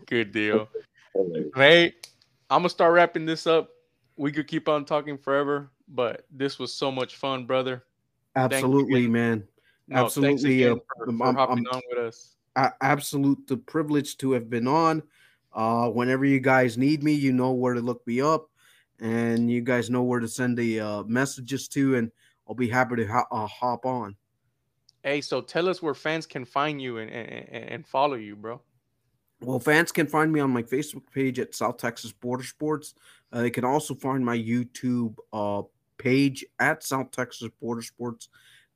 good 0.05 0.33
deal. 0.33 0.67
Hey, 1.55 1.93
I'm 2.49 2.59
gonna 2.59 2.69
start 2.69 2.93
wrapping 2.93 3.25
this 3.25 3.47
up. 3.47 3.69
We 4.17 4.33
could 4.33 4.47
keep 4.47 4.67
on 4.67 4.83
talking 4.83 5.17
forever, 5.17 5.71
but 5.87 6.25
this 6.29 6.59
was 6.59 6.73
so 6.73 6.91
much 6.91 7.15
fun, 7.15 7.45
brother. 7.45 7.83
Absolutely, 8.35 9.07
man. 9.07 9.47
No, 9.87 10.05
Absolutely. 10.05 10.67
Uh, 10.67 10.75
for, 10.75 11.05
for 11.05 11.25
I'm, 11.25 11.35
hopping 11.35 11.65
I'm, 11.71 11.77
on 11.77 11.81
with 11.89 11.99
us. 11.99 12.35
absolute 12.81 13.47
the 13.47 13.57
privilege 13.57 14.17
to 14.17 14.33
have 14.33 14.49
been 14.49 14.67
on. 14.67 15.03
Uh, 15.57 15.89
whenever 15.89 16.23
you 16.23 16.39
guys 16.39 16.77
need 16.77 17.01
me, 17.01 17.13
you 17.13 17.33
know 17.33 17.51
where 17.51 17.73
to 17.73 17.81
look 17.81 18.05
me 18.05 18.21
up, 18.21 18.51
and 18.99 19.49
you 19.49 19.59
guys 19.59 19.89
know 19.89 20.03
where 20.03 20.19
to 20.19 20.27
send 20.27 20.55
the 20.55 20.79
uh, 20.79 21.03
messages 21.03 21.67
to, 21.67 21.95
and 21.95 22.11
I'll 22.47 22.53
be 22.53 22.69
happy 22.69 22.97
to 22.97 23.05
ho- 23.07 23.25
uh, 23.31 23.47
hop 23.47 23.83
on. 23.83 24.15
Hey, 25.03 25.19
so 25.19 25.41
tell 25.41 25.67
us 25.67 25.81
where 25.81 25.95
fans 25.95 26.27
can 26.27 26.45
find 26.45 26.79
you 26.79 26.99
and, 26.99 27.09
and, 27.09 27.69
and 27.69 27.87
follow 27.87 28.13
you, 28.13 28.35
bro. 28.35 28.61
Well, 29.41 29.59
fans 29.59 29.91
can 29.91 30.05
find 30.05 30.31
me 30.31 30.39
on 30.41 30.51
my 30.51 30.61
Facebook 30.61 31.11
page 31.11 31.39
at 31.39 31.55
South 31.55 31.77
Texas 31.77 32.11
Border 32.11 32.43
Sports. 32.43 32.93
Uh, 33.33 33.41
they 33.41 33.49
can 33.49 33.65
also 33.65 33.95
find 33.95 34.23
my 34.23 34.37
YouTube 34.37 35.15
uh, 35.33 35.63
page 35.97 36.45
at 36.59 36.83
South 36.83 37.09
Texas 37.09 37.49
Border 37.59 37.81
Sports. 37.81 38.29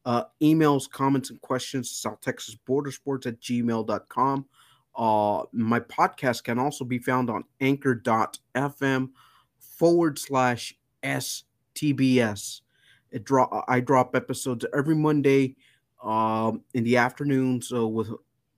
Uh, 0.04 0.24
emails, 0.42 0.90
comments, 0.90 1.30
and 1.30 1.40
questions, 1.42 1.92
South 1.92 2.22
Texas 2.22 2.56
Border 2.56 2.92
Sports 2.92 3.28
at 3.28 3.40
gmail.com. 3.40 4.46
Uh, 4.96 5.44
my 5.52 5.80
podcast 5.80 6.44
can 6.44 6.60
also 6.60 6.84
be 6.84 7.00
found 7.00 7.30
on 7.30 7.44
anchor.fm 7.60 9.10
forward 9.60 10.20
slash 10.20 10.78
STBS. 11.04 12.62
It 13.12 13.24
draw 13.24 13.64
I 13.68 13.80
drop 13.80 14.16
episodes 14.16 14.66
every 14.76 14.96
Monday 14.96 15.56
um, 16.04 16.64
in 16.74 16.84
the 16.84 16.98
afternoon, 16.98 17.62
so 17.62 17.88
with 17.88 18.10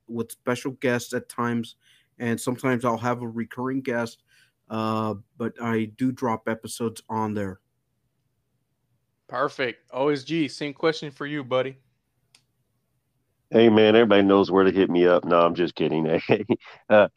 with 0.07 0.31
special 0.31 0.71
guests 0.71 1.13
at 1.13 1.29
times, 1.29 1.75
and 2.19 2.39
sometimes 2.39 2.85
I'll 2.85 2.97
have 2.97 3.21
a 3.21 3.27
recurring 3.27 3.81
guest. 3.81 4.23
Uh, 4.69 5.15
but 5.37 5.53
I 5.61 5.85
do 5.97 6.11
drop 6.11 6.47
episodes 6.47 7.01
on 7.09 7.33
there. 7.33 7.59
Perfect. 9.27 9.89
OSG, 9.91 10.49
same 10.49 10.73
question 10.73 11.11
for 11.11 11.25
you, 11.25 11.43
buddy. 11.43 11.77
Hey 13.53 13.69
man, 13.69 13.95
everybody 13.95 14.23
knows 14.23 14.49
where 14.49 14.63
to 14.63 14.71
hit 14.71 14.89
me 14.89 15.05
up. 15.05 15.25
No, 15.25 15.39
I'm 15.39 15.53
just 15.53 15.75
kidding. 15.75 16.07
uh, 16.89 17.07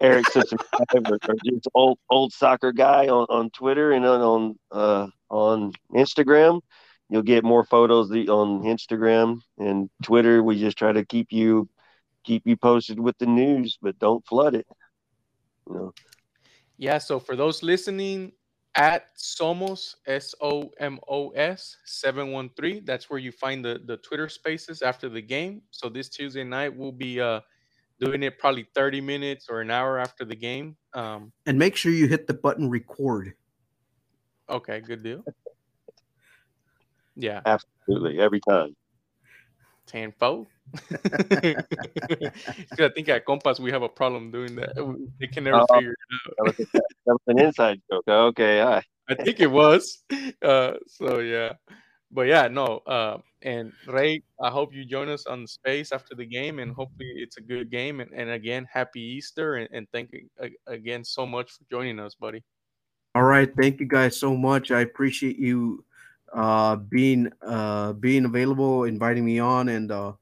Eric 0.00 0.26
just 0.34 1.68
old 1.72 2.00
old 2.10 2.32
soccer 2.32 2.72
guy 2.72 3.06
on, 3.06 3.26
on 3.28 3.50
Twitter 3.50 3.92
and 3.92 4.04
on 4.04 4.20
on 4.20 4.58
uh, 4.72 5.06
on 5.30 5.72
Instagram. 5.94 6.62
You'll 7.08 7.22
get 7.22 7.44
more 7.44 7.64
photos 7.64 8.10
on 8.10 8.64
Instagram 8.64 9.38
and 9.56 9.88
Twitter. 10.02 10.42
We 10.42 10.58
just 10.58 10.76
try 10.76 10.90
to 10.90 11.04
keep 11.04 11.30
you 11.30 11.68
keep 12.24 12.44
you 12.44 12.56
posted 12.56 12.98
with 12.98 13.16
the 13.18 13.26
news, 13.26 13.78
but 13.80 13.96
don't 14.00 14.26
flood 14.26 14.56
it. 14.56 14.66
You 15.68 15.74
know. 15.76 15.94
Yeah. 16.76 16.98
So 16.98 17.20
for 17.20 17.36
those 17.36 17.62
listening, 17.62 18.32
at 18.76 19.16
Somos 19.16 19.94
S 20.06 20.34
O 20.40 20.70
M 20.78 20.98
O 21.08 21.30
S 21.30 21.76
seven 21.84 22.32
one 22.32 22.50
three. 22.56 22.80
That's 22.80 23.08
where 23.08 23.18
you 23.18 23.32
find 23.32 23.64
the 23.64 23.80
the 23.86 23.96
Twitter 23.98 24.28
Spaces 24.28 24.82
after 24.82 25.08
the 25.08 25.22
game. 25.22 25.62
So 25.70 25.88
this 25.88 26.08
Tuesday 26.08 26.44
night 26.44 26.74
we'll 26.74 26.92
be 26.92 27.20
uh 27.20 27.40
doing 28.00 28.22
it 28.22 28.38
probably 28.38 28.66
thirty 28.74 29.00
minutes 29.00 29.46
or 29.48 29.60
an 29.60 29.70
hour 29.70 29.98
after 29.98 30.24
the 30.24 30.36
game. 30.36 30.76
Um, 30.94 31.32
and 31.46 31.58
make 31.58 31.76
sure 31.76 31.92
you 31.92 32.06
hit 32.06 32.26
the 32.26 32.34
button 32.34 32.68
record. 32.68 33.34
Okay, 34.48 34.80
good 34.80 35.02
deal. 35.02 35.24
Yeah, 37.16 37.42
absolutely 37.46 38.18
every 38.18 38.40
time. 38.40 38.74
Tenfold. 39.86 40.48
I 42.78 42.88
think 42.94 43.08
at 43.08 43.24
Compass 43.24 43.60
we 43.60 43.70
have 43.70 43.82
a 43.82 43.88
problem 43.88 44.30
doing 44.30 44.56
that. 44.56 44.72
They 45.20 45.26
can 45.26 45.44
never 45.44 45.58
uh, 45.58 45.66
figure 45.74 45.92
it 45.92 45.96
out. 46.14 46.34
that, 46.36 46.44
was 46.44 46.58
a, 46.60 46.64
that 46.72 46.82
was 47.06 47.20
an 47.28 47.38
inside 47.38 47.80
joke. 47.90 48.04
Okay, 48.08 48.62
I 49.08 49.14
think 49.14 49.40
it 49.40 49.50
was. 49.50 50.02
Uh, 50.42 50.72
so 50.86 51.20
yeah, 51.20 51.52
but 52.10 52.22
yeah, 52.22 52.48
no. 52.48 52.78
Uh, 52.86 53.18
and 53.42 53.72
Rey, 53.86 54.22
I 54.40 54.50
hope 54.50 54.74
you 54.74 54.84
join 54.84 55.08
us 55.08 55.26
on 55.26 55.42
the 55.42 55.48
space 55.48 55.92
after 55.92 56.14
the 56.14 56.24
game, 56.24 56.58
and 56.58 56.72
hopefully 56.72 57.12
it's 57.16 57.36
a 57.36 57.42
good 57.42 57.70
game. 57.70 58.00
And, 58.00 58.10
and 58.12 58.30
again, 58.30 58.66
happy 58.72 59.00
Easter, 59.00 59.56
and, 59.56 59.68
and 59.72 59.86
thank 59.92 60.12
you 60.12 60.28
again 60.66 61.04
so 61.04 61.26
much 61.26 61.52
for 61.52 61.64
joining 61.70 62.00
us, 62.00 62.14
buddy. 62.14 62.42
All 63.14 63.22
right, 63.22 63.48
thank 63.60 63.78
you 63.78 63.86
guys 63.86 64.16
so 64.16 64.34
much. 64.34 64.70
I 64.70 64.80
appreciate 64.80 65.38
you 65.38 65.84
uh, 66.34 66.76
being 66.76 67.30
uh, 67.42 67.92
being 67.92 68.24
available, 68.24 68.84
inviting 68.84 69.24
me 69.24 69.38
on, 69.38 69.68
and 69.68 69.92
uh, 69.92 70.12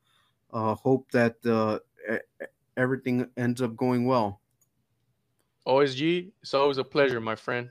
uh, 0.53 0.74
hope 0.74 1.11
that 1.12 1.36
uh, 1.46 1.78
everything 2.76 3.26
ends 3.36 3.62
up 3.62 3.76
going 3.76 4.07
well. 4.07 4.40
OSG, 5.66 6.32
it's 6.42 6.55
always 6.55 6.78
a 6.78 6.84
pleasure, 6.84 7.20
my 7.20 7.36
friend. 7.36 7.70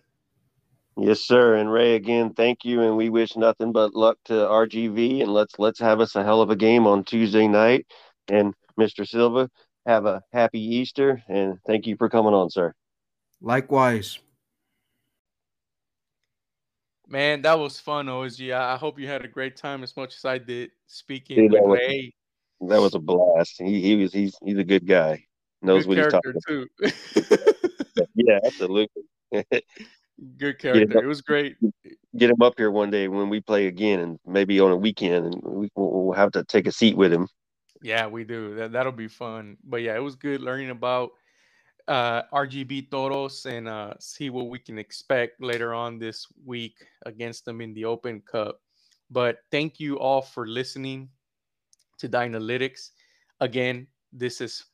Yes, 0.97 1.21
sir. 1.21 1.55
And 1.55 1.71
Rey, 1.71 1.95
again, 1.95 2.34
thank 2.34 2.63
you, 2.63 2.82
and 2.82 2.95
we 2.95 3.09
wish 3.09 3.36
nothing 3.36 3.71
but 3.71 3.95
luck 3.95 4.17
to 4.25 4.34
RGV, 4.34 5.21
and 5.21 5.34
let's 5.34 5.57
let's 5.57 5.79
have 5.79 5.99
us 5.99 6.15
a 6.15 6.23
hell 6.23 6.41
of 6.41 6.49
a 6.49 6.55
game 6.55 6.86
on 6.86 7.03
Tuesday 7.03 7.47
night. 7.47 7.86
And 8.29 8.53
Mr. 8.79 9.07
Silva, 9.07 9.49
have 9.86 10.05
a 10.05 10.21
happy 10.32 10.59
Easter, 10.59 11.21
and 11.27 11.57
thank 11.65 11.88
you 11.88 11.95
for 11.97 12.09
coming 12.09 12.34
on, 12.34 12.49
sir. 12.49 12.73
Likewise. 13.41 14.19
Man, 17.07 17.41
that 17.41 17.59
was 17.59 17.77
fun, 17.77 18.05
OSG. 18.07 18.53
I 18.53 18.77
hope 18.77 18.97
you 18.97 19.07
had 19.07 19.25
a 19.25 19.27
great 19.27 19.57
time 19.57 19.84
as 19.84 19.97
much 19.97 20.15
as 20.15 20.23
I 20.23 20.38
did 20.38 20.71
speaking 20.88 21.49
Dude, 21.49 21.51
with 21.51 21.79
Rey. 21.79 22.13
That 22.68 22.80
was 22.80 22.93
a 22.93 22.99
blast. 22.99 23.55
He 23.57 23.82
he 23.82 23.95
was 23.95 24.14
he's 24.14 24.36
he's 24.43 24.57
a 24.57 24.64
good 24.64 24.88
guy. 24.88 25.26
Knows 25.62 25.86
good 25.86 25.89
what 25.89 25.97
he's 25.97 26.07
talking 26.07 26.34
about. 26.47 28.07
yeah, 28.16 28.39
absolutely. 28.45 29.03
good 30.38 30.59
character. 30.59 31.03
It 31.03 31.07
was 31.07 31.22
great. 31.22 31.57
Get 32.16 32.30
him 32.30 32.41
up 32.41 32.53
here 32.57 32.70
one 32.70 32.91
day 32.91 33.07
when 33.07 33.30
we 33.30 33.41
play 33.41 33.68
again, 33.68 33.99
and 33.99 34.20
maybe 34.26 34.59
on 34.59 34.72
a 34.72 34.76
weekend, 34.76 35.26
and 35.26 35.43
we, 35.43 35.70
will 35.76 36.14
have 36.14 36.32
to 36.34 36.43
take 36.43 36.68
a 36.68 36.72
seat 36.72 36.95
with 36.95 37.12
him. 37.12 37.28
Yeah, 37.82 38.07
we 38.07 38.24
do. 38.24 38.55
That 38.55 38.72
that'll 38.74 38.91
be 38.91 39.07
fun. 39.07 39.57
But 39.64 39.78
yeah, 39.78 39.95
it 39.95 40.03
was 40.03 40.16
good 40.16 40.41
learning 40.41 40.70
about 40.70 41.12
uh, 41.88 42.24
RGV 42.32 42.91
Toros 42.91 43.45
and 43.45 43.68
uh, 43.68 43.93
see 43.99 44.30
what 44.30 44.49
we 44.49 44.59
can 44.59 44.78
expect 44.78 45.41
later 45.41 45.74
on 45.74 45.97
this 45.97 46.28
week 46.45 46.76
against 47.05 47.45
them 47.45 47.59
in 47.59 47.74
the 47.74 47.86
Open 47.86 48.22
Cup. 48.22 48.62
But 49.09 49.39
thank 49.51 49.80
you 49.80 49.99
all 49.99 50.22
for 50.22 50.47
listening 50.47 51.09
to 52.02 52.10
Dynalytics. 52.10 52.89
Again, 53.39 53.88
this 54.12 54.41
is 54.41 54.66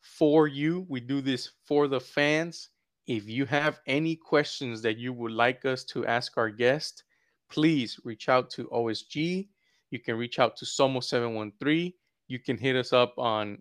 for 0.00 0.46
you. 0.46 0.86
We 0.88 1.00
do 1.00 1.20
this 1.20 1.50
for 1.64 1.88
the 1.88 2.00
fans. 2.00 2.68
If 3.06 3.28
you 3.28 3.46
have 3.46 3.80
any 3.86 4.14
questions 4.14 4.82
that 4.82 4.98
you 4.98 5.12
would 5.12 5.32
like 5.32 5.64
us 5.64 5.84
to 5.84 6.06
ask 6.06 6.36
our 6.36 6.50
guest, 6.50 7.04
please 7.50 7.98
reach 8.04 8.28
out 8.28 8.50
to 8.50 8.66
OSG. 8.66 9.48
You 9.90 9.98
can 9.98 10.16
reach 10.16 10.38
out 10.38 10.56
to 10.58 10.64
Somo713. 10.64 11.94
You 12.28 12.38
can 12.38 12.56
hit 12.56 12.76
us 12.76 12.92
up 12.92 13.14
on 13.18 13.60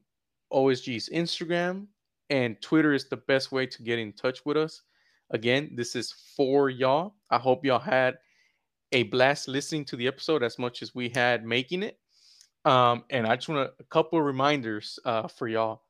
OSG's 0.53 1.09
Instagram, 1.09 1.87
and 2.29 2.61
Twitter 2.61 2.93
is 2.93 3.09
the 3.09 3.17
best 3.17 3.51
way 3.51 3.65
to 3.65 3.83
get 3.83 3.97
in 3.97 4.13
touch 4.13 4.45
with 4.45 4.57
us. 4.57 4.83
Again, 5.31 5.71
this 5.75 5.95
is 5.95 6.13
for 6.35 6.69
y'all. 6.69 7.15
I 7.31 7.37
hope 7.37 7.65
y'all 7.65 7.79
had 7.79 8.17
a 8.91 9.03
blast 9.03 9.47
listening 9.47 9.85
to 9.85 9.95
the 9.95 10.07
episode 10.07 10.43
as 10.43 10.57
much 10.57 10.81
as 10.81 10.95
we 10.95 11.09
had 11.09 11.45
making 11.45 11.83
it. 11.83 11.99
Um, 12.65 13.03
and 13.09 13.25
I 13.25 13.35
just 13.35 13.49
want 13.49 13.71
a 13.79 13.83
couple 13.85 14.19
of 14.19 14.25
reminders 14.25 14.99
uh, 15.05 15.27
for 15.27 15.47
y'all. 15.47 15.83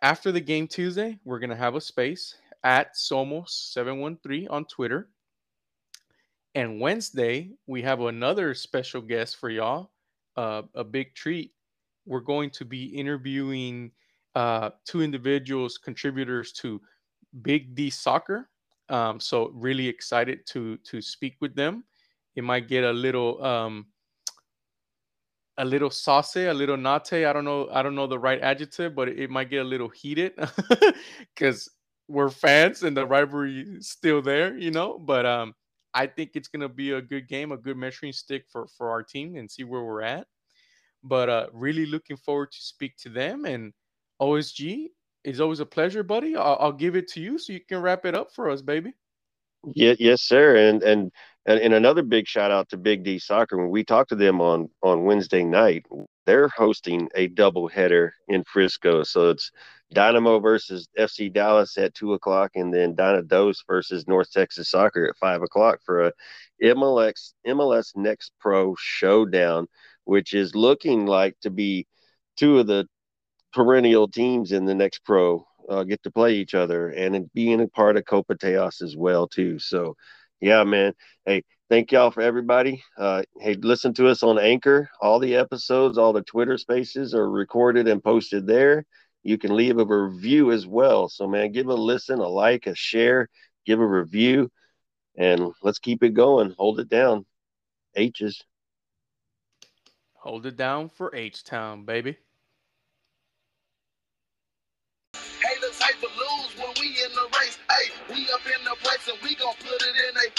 After 0.00 0.32
the 0.32 0.40
game 0.40 0.66
Tuesday, 0.66 1.18
we're 1.24 1.38
gonna 1.38 1.56
have 1.56 1.74
a 1.74 1.80
space 1.80 2.36
at 2.64 2.94
Somos713 2.94 4.46
on 4.50 4.64
Twitter. 4.66 5.08
And 6.54 6.80
Wednesday, 6.80 7.50
we 7.66 7.82
have 7.82 8.00
another 8.00 8.54
special 8.54 9.00
guest 9.00 9.36
for 9.36 9.48
y'all, 9.48 9.90
uh, 10.36 10.62
a 10.74 10.84
big 10.84 11.14
treat. 11.14 11.52
We're 12.04 12.20
going 12.20 12.50
to 12.50 12.64
be 12.64 12.84
interviewing 12.86 13.92
uh, 14.34 14.70
two 14.84 15.02
individuals, 15.02 15.78
contributors 15.78 16.52
to 16.54 16.80
Big 17.42 17.74
D 17.74 17.88
Soccer. 17.90 18.50
Um, 18.88 19.18
so 19.18 19.50
really 19.54 19.88
excited 19.88 20.46
to 20.48 20.76
to 20.78 21.00
speak 21.00 21.36
with 21.40 21.54
them. 21.54 21.84
It 22.36 22.44
might 22.44 22.68
get 22.68 22.84
a 22.84 22.92
little 22.92 23.42
um, 23.42 23.86
a 25.58 25.64
little 25.64 25.90
sauce, 25.90 26.36
a 26.36 26.52
little 26.52 26.76
nate. 26.76 27.12
I 27.12 27.32
don't 27.32 27.44
know. 27.44 27.68
I 27.70 27.82
don't 27.82 27.94
know 27.94 28.06
the 28.06 28.18
right 28.18 28.40
adjective, 28.40 28.94
but 28.94 29.08
it 29.08 29.30
might 29.30 29.50
get 29.50 29.62
a 29.62 29.68
little 29.68 29.88
heated 29.88 30.32
because 31.34 31.68
we're 32.08 32.30
fans 32.30 32.82
and 32.82 32.96
the 32.96 33.06
rivalry 33.06 33.60
is 33.60 33.88
still 33.88 34.22
there, 34.22 34.56
you 34.56 34.70
know. 34.70 34.98
But 34.98 35.26
um, 35.26 35.54
I 35.94 36.06
think 36.06 36.30
it's 36.34 36.48
gonna 36.48 36.68
be 36.68 36.92
a 36.92 37.02
good 37.02 37.28
game, 37.28 37.52
a 37.52 37.56
good 37.56 37.76
measuring 37.76 38.12
stick 38.12 38.44
for 38.50 38.66
for 38.66 38.90
our 38.90 39.02
team 39.02 39.36
and 39.36 39.50
see 39.50 39.64
where 39.64 39.82
we're 39.82 40.02
at. 40.02 40.26
But 41.04 41.28
uh, 41.28 41.46
really 41.52 41.86
looking 41.86 42.16
forward 42.16 42.52
to 42.52 42.62
speak 42.62 42.96
to 42.98 43.08
them 43.08 43.44
and 43.44 43.72
OSG. 44.20 44.88
It's 45.24 45.40
always 45.40 45.60
a 45.60 45.66
pleasure, 45.66 46.02
buddy. 46.02 46.34
I'll, 46.36 46.56
I'll 46.60 46.72
give 46.72 46.96
it 46.96 47.08
to 47.12 47.20
you 47.20 47.38
so 47.38 47.52
you 47.52 47.60
can 47.60 47.80
wrap 47.80 48.04
it 48.06 48.14
up 48.14 48.32
for 48.32 48.50
us, 48.50 48.62
baby. 48.62 48.92
Yeah, 49.74 49.94
yes, 49.98 50.22
sir. 50.22 50.56
And 50.56 50.82
and 50.82 51.12
and, 51.46 51.58
and 51.58 51.74
another 51.74 52.02
big 52.02 52.26
shout 52.26 52.50
out 52.50 52.68
to 52.70 52.76
Big 52.76 53.04
D 53.04 53.18
Soccer. 53.18 53.56
When 53.56 53.70
we 53.70 53.84
talked 53.84 54.10
to 54.10 54.16
them 54.16 54.40
on 54.40 54.68
on 54.82 55.04
Wednesday 55.04 55.44
night, 55.44 55.86
they're 56.26 56.48
hosting 56.48 57.08
a 57.14 57.28
double 57.28 57.68
header 57.68 58.14
in 58.28 58.44
Frisco. 58.44 59.02
So 59.02 59.30
it's 59.30 59.50
Dynamo 59.92 60.38
versus 60.38 60.88
FC 60.98 61.32
Dallas 61.32 61.76
at 61.76 61.94
two 61.94 62.14
o'clock, 62.14 62.52
and 62.54 62.72
then 62.72 62.94
Dynados 62.94 63.58
versus 63.66 64.06
North 64.06 64.30
Texas 64.30 64.70
Soccer 64.70 65.06
at 65.06 65.16
five 65.16 65.42
o'clock 65.42 65.80
for 65.84 66.06
a 66.06 66.12
MLS 66.62 67.34
MLS 67.46 67.96
Next 67.96 68.32
Pro 68.40 68.74
showdown, 68.78 69.66
which 70.04 70.34
is 70.34 70.54
looking 70.54 71.06
like 71.06 71.38
to 71.40 71.50
be 71.50 71.86
two 72.36 72.58
of 72.58 72.66
the 72.66 72.86
perennial 73.52 74.08
teams 74.08 74.52
in 74.52 74.64
the 74.64 74.74
Next 74.74 75.00
Pro 75.04 75.46
uh, 75.68 75.84
get 75.84 76.02
to 76.02 76.10
play 76.10 76.34
each 76.34 76.54
other 76.54 76.88
and 76.88 77.30
being 77.34 77.60
a 77.60 77.68
part 77.68 77.96
of 77.96 78.04
Copa 78.04 78.34
Tejas 78.34 78.82
as 78.82 78.96
well 78.96 79.28
too. 79.28 79.58
So, 79.58 79.96
yeah, 80.42 80.64
man. 80.64 80.92
Hey, 81.24 81.44
thank 81.70 81.92
y'all 81.92 82.10
for 82.10 82.20
everybody. 82.20 82.82
Uh, 82.98 83.22
hey, 83.40 83.54
listen 83.54 83.94
to 83.94 84.08
us 84.08 84.24
on 84.24 84.40
Anchor. 84.40 84.90
All 85.00 85.20
the 85.20 85.36
episodes, 85.36 85.96
all 85.96 86.12
the 86.12 86.22
Twitter 86.22 86.58
Spaces 86.58 87.14
are 87.14 87.30
recorded 87.30 87.86
and 87.86 88.02
posted 88.02 88.44
there. 88.46 88.84
you 89.22 89.38
can 89.38 89.54
leave 89.54 89.78
a 89.78 89.84
review 89.84 90.50
as 90.50 90.66
well. 90.66 91.08
So, 91.08 91.28
man, 91.28 91.52
give 91.52 91.68
a 91.68 91.74
listen, 91.74 92.18
a 92.18 92.26
like, 92.26 92.66
a 92.66 92.74
share, 92.74 93.28
give 93.64 93.78
a 93.78 93.86
review, 93.86 94.50
and 95.16 95.52
let's 95.62 95.78
keep 95.78 96.02
it 96.02 96.12
going. 96.12 96.56
Hold 96.58 96.80
it 96.80 96.88
down. 96.88 97.24
H's. 97.94 98.42
Hold 100.14 100.46
it 100.46 100.56
down 100.56 100.88
for 100.88 101.14
H 101.14 101.44
Town, 101.44 101.84
baby. 101.84 102.16
Haters 105.14 105.80
hate 105.80 106.00
to 106.00 106.08
lose 106.08 106.56
when 106.58 106.74
we 106.80 106.88
in 106.88 107.12
the 107.14 107.28
race. 107.38 107.58
Hey, 107.70 107.90
we 108.08 108.24
up 108.32 108.40
in 108.46 108.64
the 108.64 108.76
place 108.82 109.08
and 109.08 109.18
we 109.22 109.36
gon' 109.36 109.54
put 109.60 109.81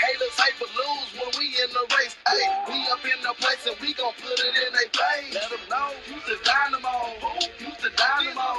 Haters 0.00 0.36
hate 0.40 0.58
to 0.58 0.68
lose 0.74 1.10
when 1.18 1.30
we 1.38 1.46
in 1.62 1.70
the 1.72 1.84
race. 1.96 2.16
Hey, 2.28 2.44
we 2.68 2.86
up 2.92 3.04
in 3.04 3.20
the 3.22 3.34
place 3.40 3.66
and 3.66 3.76
we 3.80 3.94
gon' 3.94 4.12
put 4.20 4.38
it 4.38 4.54
in 4.66 4.72
their 4.72 4.90
face. 4.92 5.34
Let 5.34 5.50
them 5.50 5.60
know 5.70 5.90
Houston 6.06 6.38
Dynamo. 6.44 7.16
Houston 7.58 7.92
Dynamo. 7.96 8.52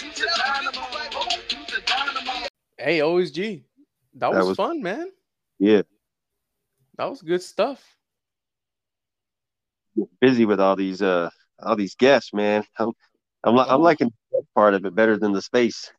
Houston 0.00 0.28
Dynamo. 0.36 0.84
Houston 1.48 1.82
Dynamo. 1.86 2.46
Hey, 2.78 2.98
OSG. 3.00 3.62
That 4.14 4.28
was, 4.30 4.38
that 4.38 4.46
was 4.46 4.56
fun, 4.56 4.82
man. 4.82 5.10
Yeah. 5.58 5.82
That 6.96 7.10
was 7.10 7.22
good 7.22 7.42
stuff. 7.42 7.82
Busy 10.20 10.44
with 10.44 10.60
all 10.60 10.76
these 10.76 11.02
uh 11.02 11.30
all 11.58 11.76
these 11.76 11.94
guests, 11.94 12.32
man. 12.32 12.64
I'm 13.44 13.50
I'm, 13.50 13.56
li- 13.56 13.66
I'm 13.68 13.80
oh. 13.80 13.84
liking 13.84 14.12
part 14.54 14.74
of 14.74 14.84
it 14.84 14.94
better 14.94 15.16
than 15.16 15.32
the 15.32 15.42
space. 15.42 15.90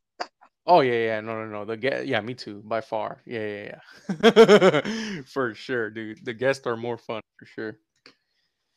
Oh 0.68 0.82
yeah, 0.82 0.94
yeah, 0.94 1.22
no, 1.22 1.44
no, 1.44 1.48
no. 1.48 1.66
The 1.66 1.78
guest, 1.78 2.06
yeah, 2.06 2.22
me 2.22 2.36
too, 2.36 2.62
by 2.64 2.82
far. 2.82 3.22
Yeah, 3.26 3.46
yeah, 3.46 3.80
yeah, 4.24 5.22
for 5.26 5.56
sure, 5.56 5.90
dude. 5.90 6.24
The 6.24 6.34
guests 6.34 6.68
are 6.68 6.78
more 6.78 6.98
fun 6.98 7.22
for 7.38 7.46
sure. 7.46 7.78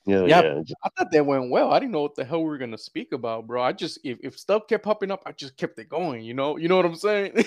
Yeah, 0.06 0.24
yeah, 0.24 0.42
yeah. 0.42 0.74
I 0.82 0.88
thought 0.96 1.10
that 1.12 1.26
went 1.26 1.50
well. 1.50 1.72
I 1.72 1.78
didn't 1.78 1.92
know 1.92 2.02
what 2.02 2.14
the 2.14 2.24
hell 2.24 2.40
we 2.40 2.48
were 2.48 2.58
gonna 2.58 2.78
speak 2.78 3.12
about, 3.12 3.46
bro. 3.46 3.62
I 3.62 3.72
just 3.72 3.98
if, 4.02 4.18
if 4.22 4.38
stuff 4.38 4.66
kept 4.66 4.84
popping 4.84 5.10
up, 5.10 5.22
I 5.26 5.32
just 5.32 5.56
kept 5.56 5.78
it 5.78 5.88
going. 5.88 6.22
You 6.22 6.34
know, 6.34 6.56
you 6.56 6.68
know 6.68 6.76
what 6.76 6.86
I'm 6.86 6.96
saying? 6.96 7.32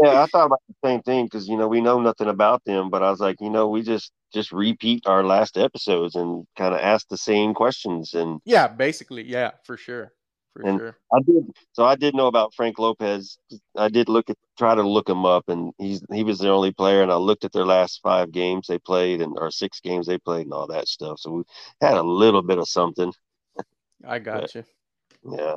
yeah, 0.00 0.22
I 0.22 0.26
thought 0.26 0.46
about 0.46 0.60
the 0.68 0.88
same 0.88 1.02
thing 1.02 1.26
because 1.26 1.48
you 1.48 1.56
know 1.56 1.68
we 1.68 1.80
know 1.80 2.00
nothing 2.00 2.28
about 2.28 2.64
them, 2.64 2.90
but 2.90 3.02
I 3.02 3.10
was 3.10 3.20
like, 3.20 3.40
you 3.40 3.50
know, 3.50 3.68
we 3.68 3.82
just 3.82 4.12
just 4.32 4.52
repeat 4.52 5.06
our 5.06 5.24
last 5.24 5.58
episodes 5.58 6.14
and 6.14 6.46
kind 6.56 6.74
of 6.74 6.80
ask 6.80 7.08
the 7.08 7.18
same 7.18 7.54
questions 7.54 8.14
and 8.14 8.40
yeah, 8.44 8.68
basically, 8.68 9.24
yeah, 9.24 9.52
for 9.64 9.76
sure. 9.76 10.12
For 10.52 10.62
and 10.62 10.78
sure. 10.78 10.98
I 11.14 11.20
did 11.20 11.50
so 11.72 11.84
I 11.84 11.96
did 11.96 12.14
know 12.14 12.26
about 12.26 12.54
Frank 12.54 12.78
Lopez. 12.78 13.38
I 13.76 13.88
did 13.88 14.08
look 14.08 14.28
at 14.28 14.36
try 14.58 14.74
to 14.74 14.82
look 14.82 15.08
him 15.08 15.24
up 15.24 15.48
and 15.48 15.72
he's 15.78 16.02
he 16.12 16.24
was 16.24 16.38
the 16.38 16.50
only 16.50 16.72
player 16.72 17.02
and 17.02 17.10
I 17.10 17.16
looked 17.16 17.44
at 17.44 17.52
their 17.52 17.64
last 17.64 18.00
five 18.02 18.32
games 18.32 18.66
they 18.66 18.78
played 18.78 19.22
and 19.22 19.34
or 19.38 19.50
six 19.50 19.80
games 19.80 20.06
they 20.06 20.18
played 20.18 20.44
and 20.44 20.52
all 20.52 20.66
that 20.66 20.88
stuff. 20.88 21.20
So 21.20 21.30
we 21.30 21.42
had 21.80 21.96
a 21.96 22.02
little 22.02 22.42
bit 22.42 22.58
of 22.58 22.68
something. 22.68 23.12
I 24.06 24.18
got 24.18 24.42
but, 24.42 24.54
you. 24.54 24.64
Yeah. 25.24 25.54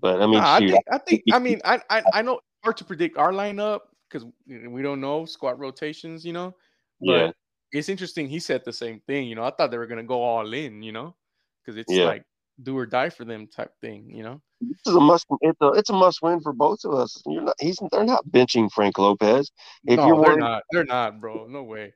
But 0.00 0.20
I 0.20 0.26
mean, 0.26 0.40
nah, 0.40 0.54
I 0.54 0.58
think 0.58 0.84
I 0.90 0.98
think 0.98 1.22
I 1.32 1.38
mean 1.38 1.60
I 1.64 1.80
I, 1.88 2.02
I 2.14 2.22
know 2.22 2.40
hard 2.64 2.76
to 2.78 2.84
predict 2.84 3.18
our 3.18 3.32
lineup 3.32 3.80
because 4.08 4.26
we 4.46 4.82
don't 4.82 5.00
know 5.00 5.24
squad 5.26 5.60
rotations, 5.60 6.24
you 6.24 6.32
know. 6.32 6.54
But 7.00 7.12
yeah. 7.12 7.30
it's 7.72 7.88
interesting. 7.88 8.28
He 8.28 8.40
said 8.40 8.64
the 8.64 8.72
same 8.72 9.00
thing. 9.06 9.28
You 9.28 9.36
know, 9.36 9.44
I 9.44 9.50
thought 9.50 9.70
they 9.70 9.78
were 9.78 9.86
gonna 9.86 10.02
go 10.02 10.22
all 10.22 10.52
in. 10.52 10.82
You 10.82 10.92
know, 10.92 11.14
because 11.62 11.78
it's 11.78 11.92
yeah. 11.92 12.04
like 12.04 12.24
do 12.62 12.76
or 12.76 12.86
die 12.86 13.10
for 13.10 13.24
them 13.24 13.46
type 13.46 13.72
thing. 13.80 14.10
You 14.10 14.22
know, 14.22 14.42
this 14.60 14.78
is 14.86 14.94
a 14.94 15.00
must. 15.00 15.26
It's 15.42 15.60
a 15.60 15.68
it's 15.72 15.90
a 15.90 15.92
must 15.92 16.22
win 16.22 16.40
for 16.40 16.52
both 16.52 16.84
of 16.84 16.94
us. 16.94 17.22
You're 17.26 17.42
not. 17.42 17.54
He's. 17.60 17.78
They're 17.92 18.04
not 18.04 18.26
benching 18.28 18.70
Frank 18.72 18.98
Lopez. 18.98 19.50
If 19.84 19.98
no, 19.98 20.06
you're 20.06 20.24
they're 20.24 20.36
not. 20.36 20.62
They're 20.70 20.84
not, 20.84 21.20
bro. 21.20 21.46
No 21.46 21.62
way. 21.62 21.92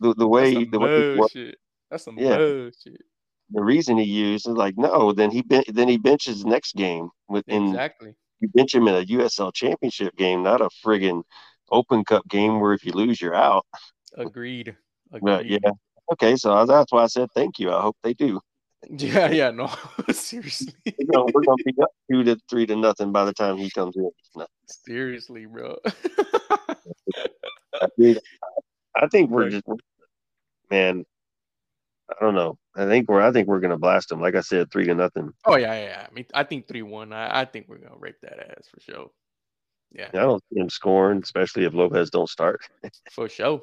The 0.00 0.14
the 0.14 0.26
way 0.26 0.54
That's 0.54 0.70
the 0.70 0.78
way 0.78 1.54
That's 1.90 2.04
some 2.04 2.18
yeah. 2.18 2.36
bullshit. 2.36 3.02
The 3.50 3.62
reason 3.62 3.96
he 3.96 4.04
used 4.04 4.48
is 4.48 4.54
like 4.54 4.76
no. 4.76 5.12
Then 5.12 5.30
he 5.30 5.44
then 5.68 5.88
he 5.88 5.98
benches 5.98 6.44
next 6.44 6.74
game 6.74 7.10
within 7.28 7.68
exactly. 7.68 8.14
You 8.40 8.48
bench 8.48 8.74
him 8.74 8.88
in 8.88 8.94
a 8.94 9.06
USL 9.06 9.52
Championship 9.54 10.16
game, 10.16 10.42
not 10.42 10.60
a 10.60 10.68
friggin' 10.84 11.22
Open 11.70 12.04
Cup 12.04 12.26
game 12.28 12.60
where 12.60 12.72
if 12.72 12.84
you 12.84 12.92
lose, 12.92 13.20
you're 13.20 13.34
out. 13.34 13.66
Agreed. 14.16 14.76
Agreed. 15.12 15.22
But, 15.22 15.46
yeah. 15.46 15.70
Okay, 16.12 16.36
so 16.36 16.64
that's 16.66 16.92
why 16.92 17.02
I 17.02 17.06
said 17.06 17.28
thank 17.34 17.58
you. 17.58 17.72
I 17.72 17.80
hope 17.80 17.96
they 18.02 18.14
do. 18.14 18.40
Yeah, 18.88 19.30
yeah, 19.30 19.50
no, 19.50 19.68
seriously. 20.12 20.74
you 20.84 21.06
know, 21.08 21.26
we're 21.32 21.42
gonna 21.42 21.56
be 21.64 21.74
up 21.82 21.90
two 22.10 22.22
to 22.22 22.38
three 22.48 22.66
to 22.66 22.76
nothing 22.76 23.10
by 23.10 23.24
the 23.24 23.32
time 23.32 23.56
he 23.56 23.70
comes 23.70 23.96
in. 23.96 24.08
No. 24.36 24.46
Seriously, 24.66 25.46
bro. 25.46 25.76
I, 27.80 27.86
think, 27.98 28.18
I 28.94 29.06
think 29.08 29.30
we're 29.30 29.50
just 29.50 29.64
man. 30.70 31.04
I 32.10 32.24
don't 32.24 32.34
know. 32.34 32.58
I 32.76 32.86
think 32.86 33.08
we're 33.08 33.20
I 33.20 33.32
think 33.32 33.48
we're 33.48 33.60
gonna 33.60 33.78
blast 33.78 34.08
them. 34.08 34.20
Like 34.20 34.34
I 34.36 34.40
said, 34.40 34.70
three 34.70 34.84
to 34.84 34.94
nothing. 34.94 35.32
Oh 35.44 35.56
yeah, 35.56 35.74
yeah. 35.74 36.06
I 36.08 36.14
mean, 36.14 36.26
I 36.34 36.44
think 36.44 36.68
three 36.68 36.82
one. 36.82 37.12
I, 37.12 37.40
I 37.40 37.44
think 37.44 37.66
we're 37.68 37.78
gonna 37.78 37.98
rape 37.98 38.20
that 38.22 38.38
ass 38.38 38.68
for 38.72 38.80
sure. 38.80 39.10
Yeah. 39.92 40.08
I 40.12 40.18
don't 40.18 40.42
see 40.52 40.60
him 40.60 40.68
scoring, 40.68 41.20
especially 41.22 41.64
if 41.64 41.74
Lopez 41.74 42.10
don't 42.10 42.28
start. 42.28 42.60
for 43.10 43.28
sure. 43.28 43.62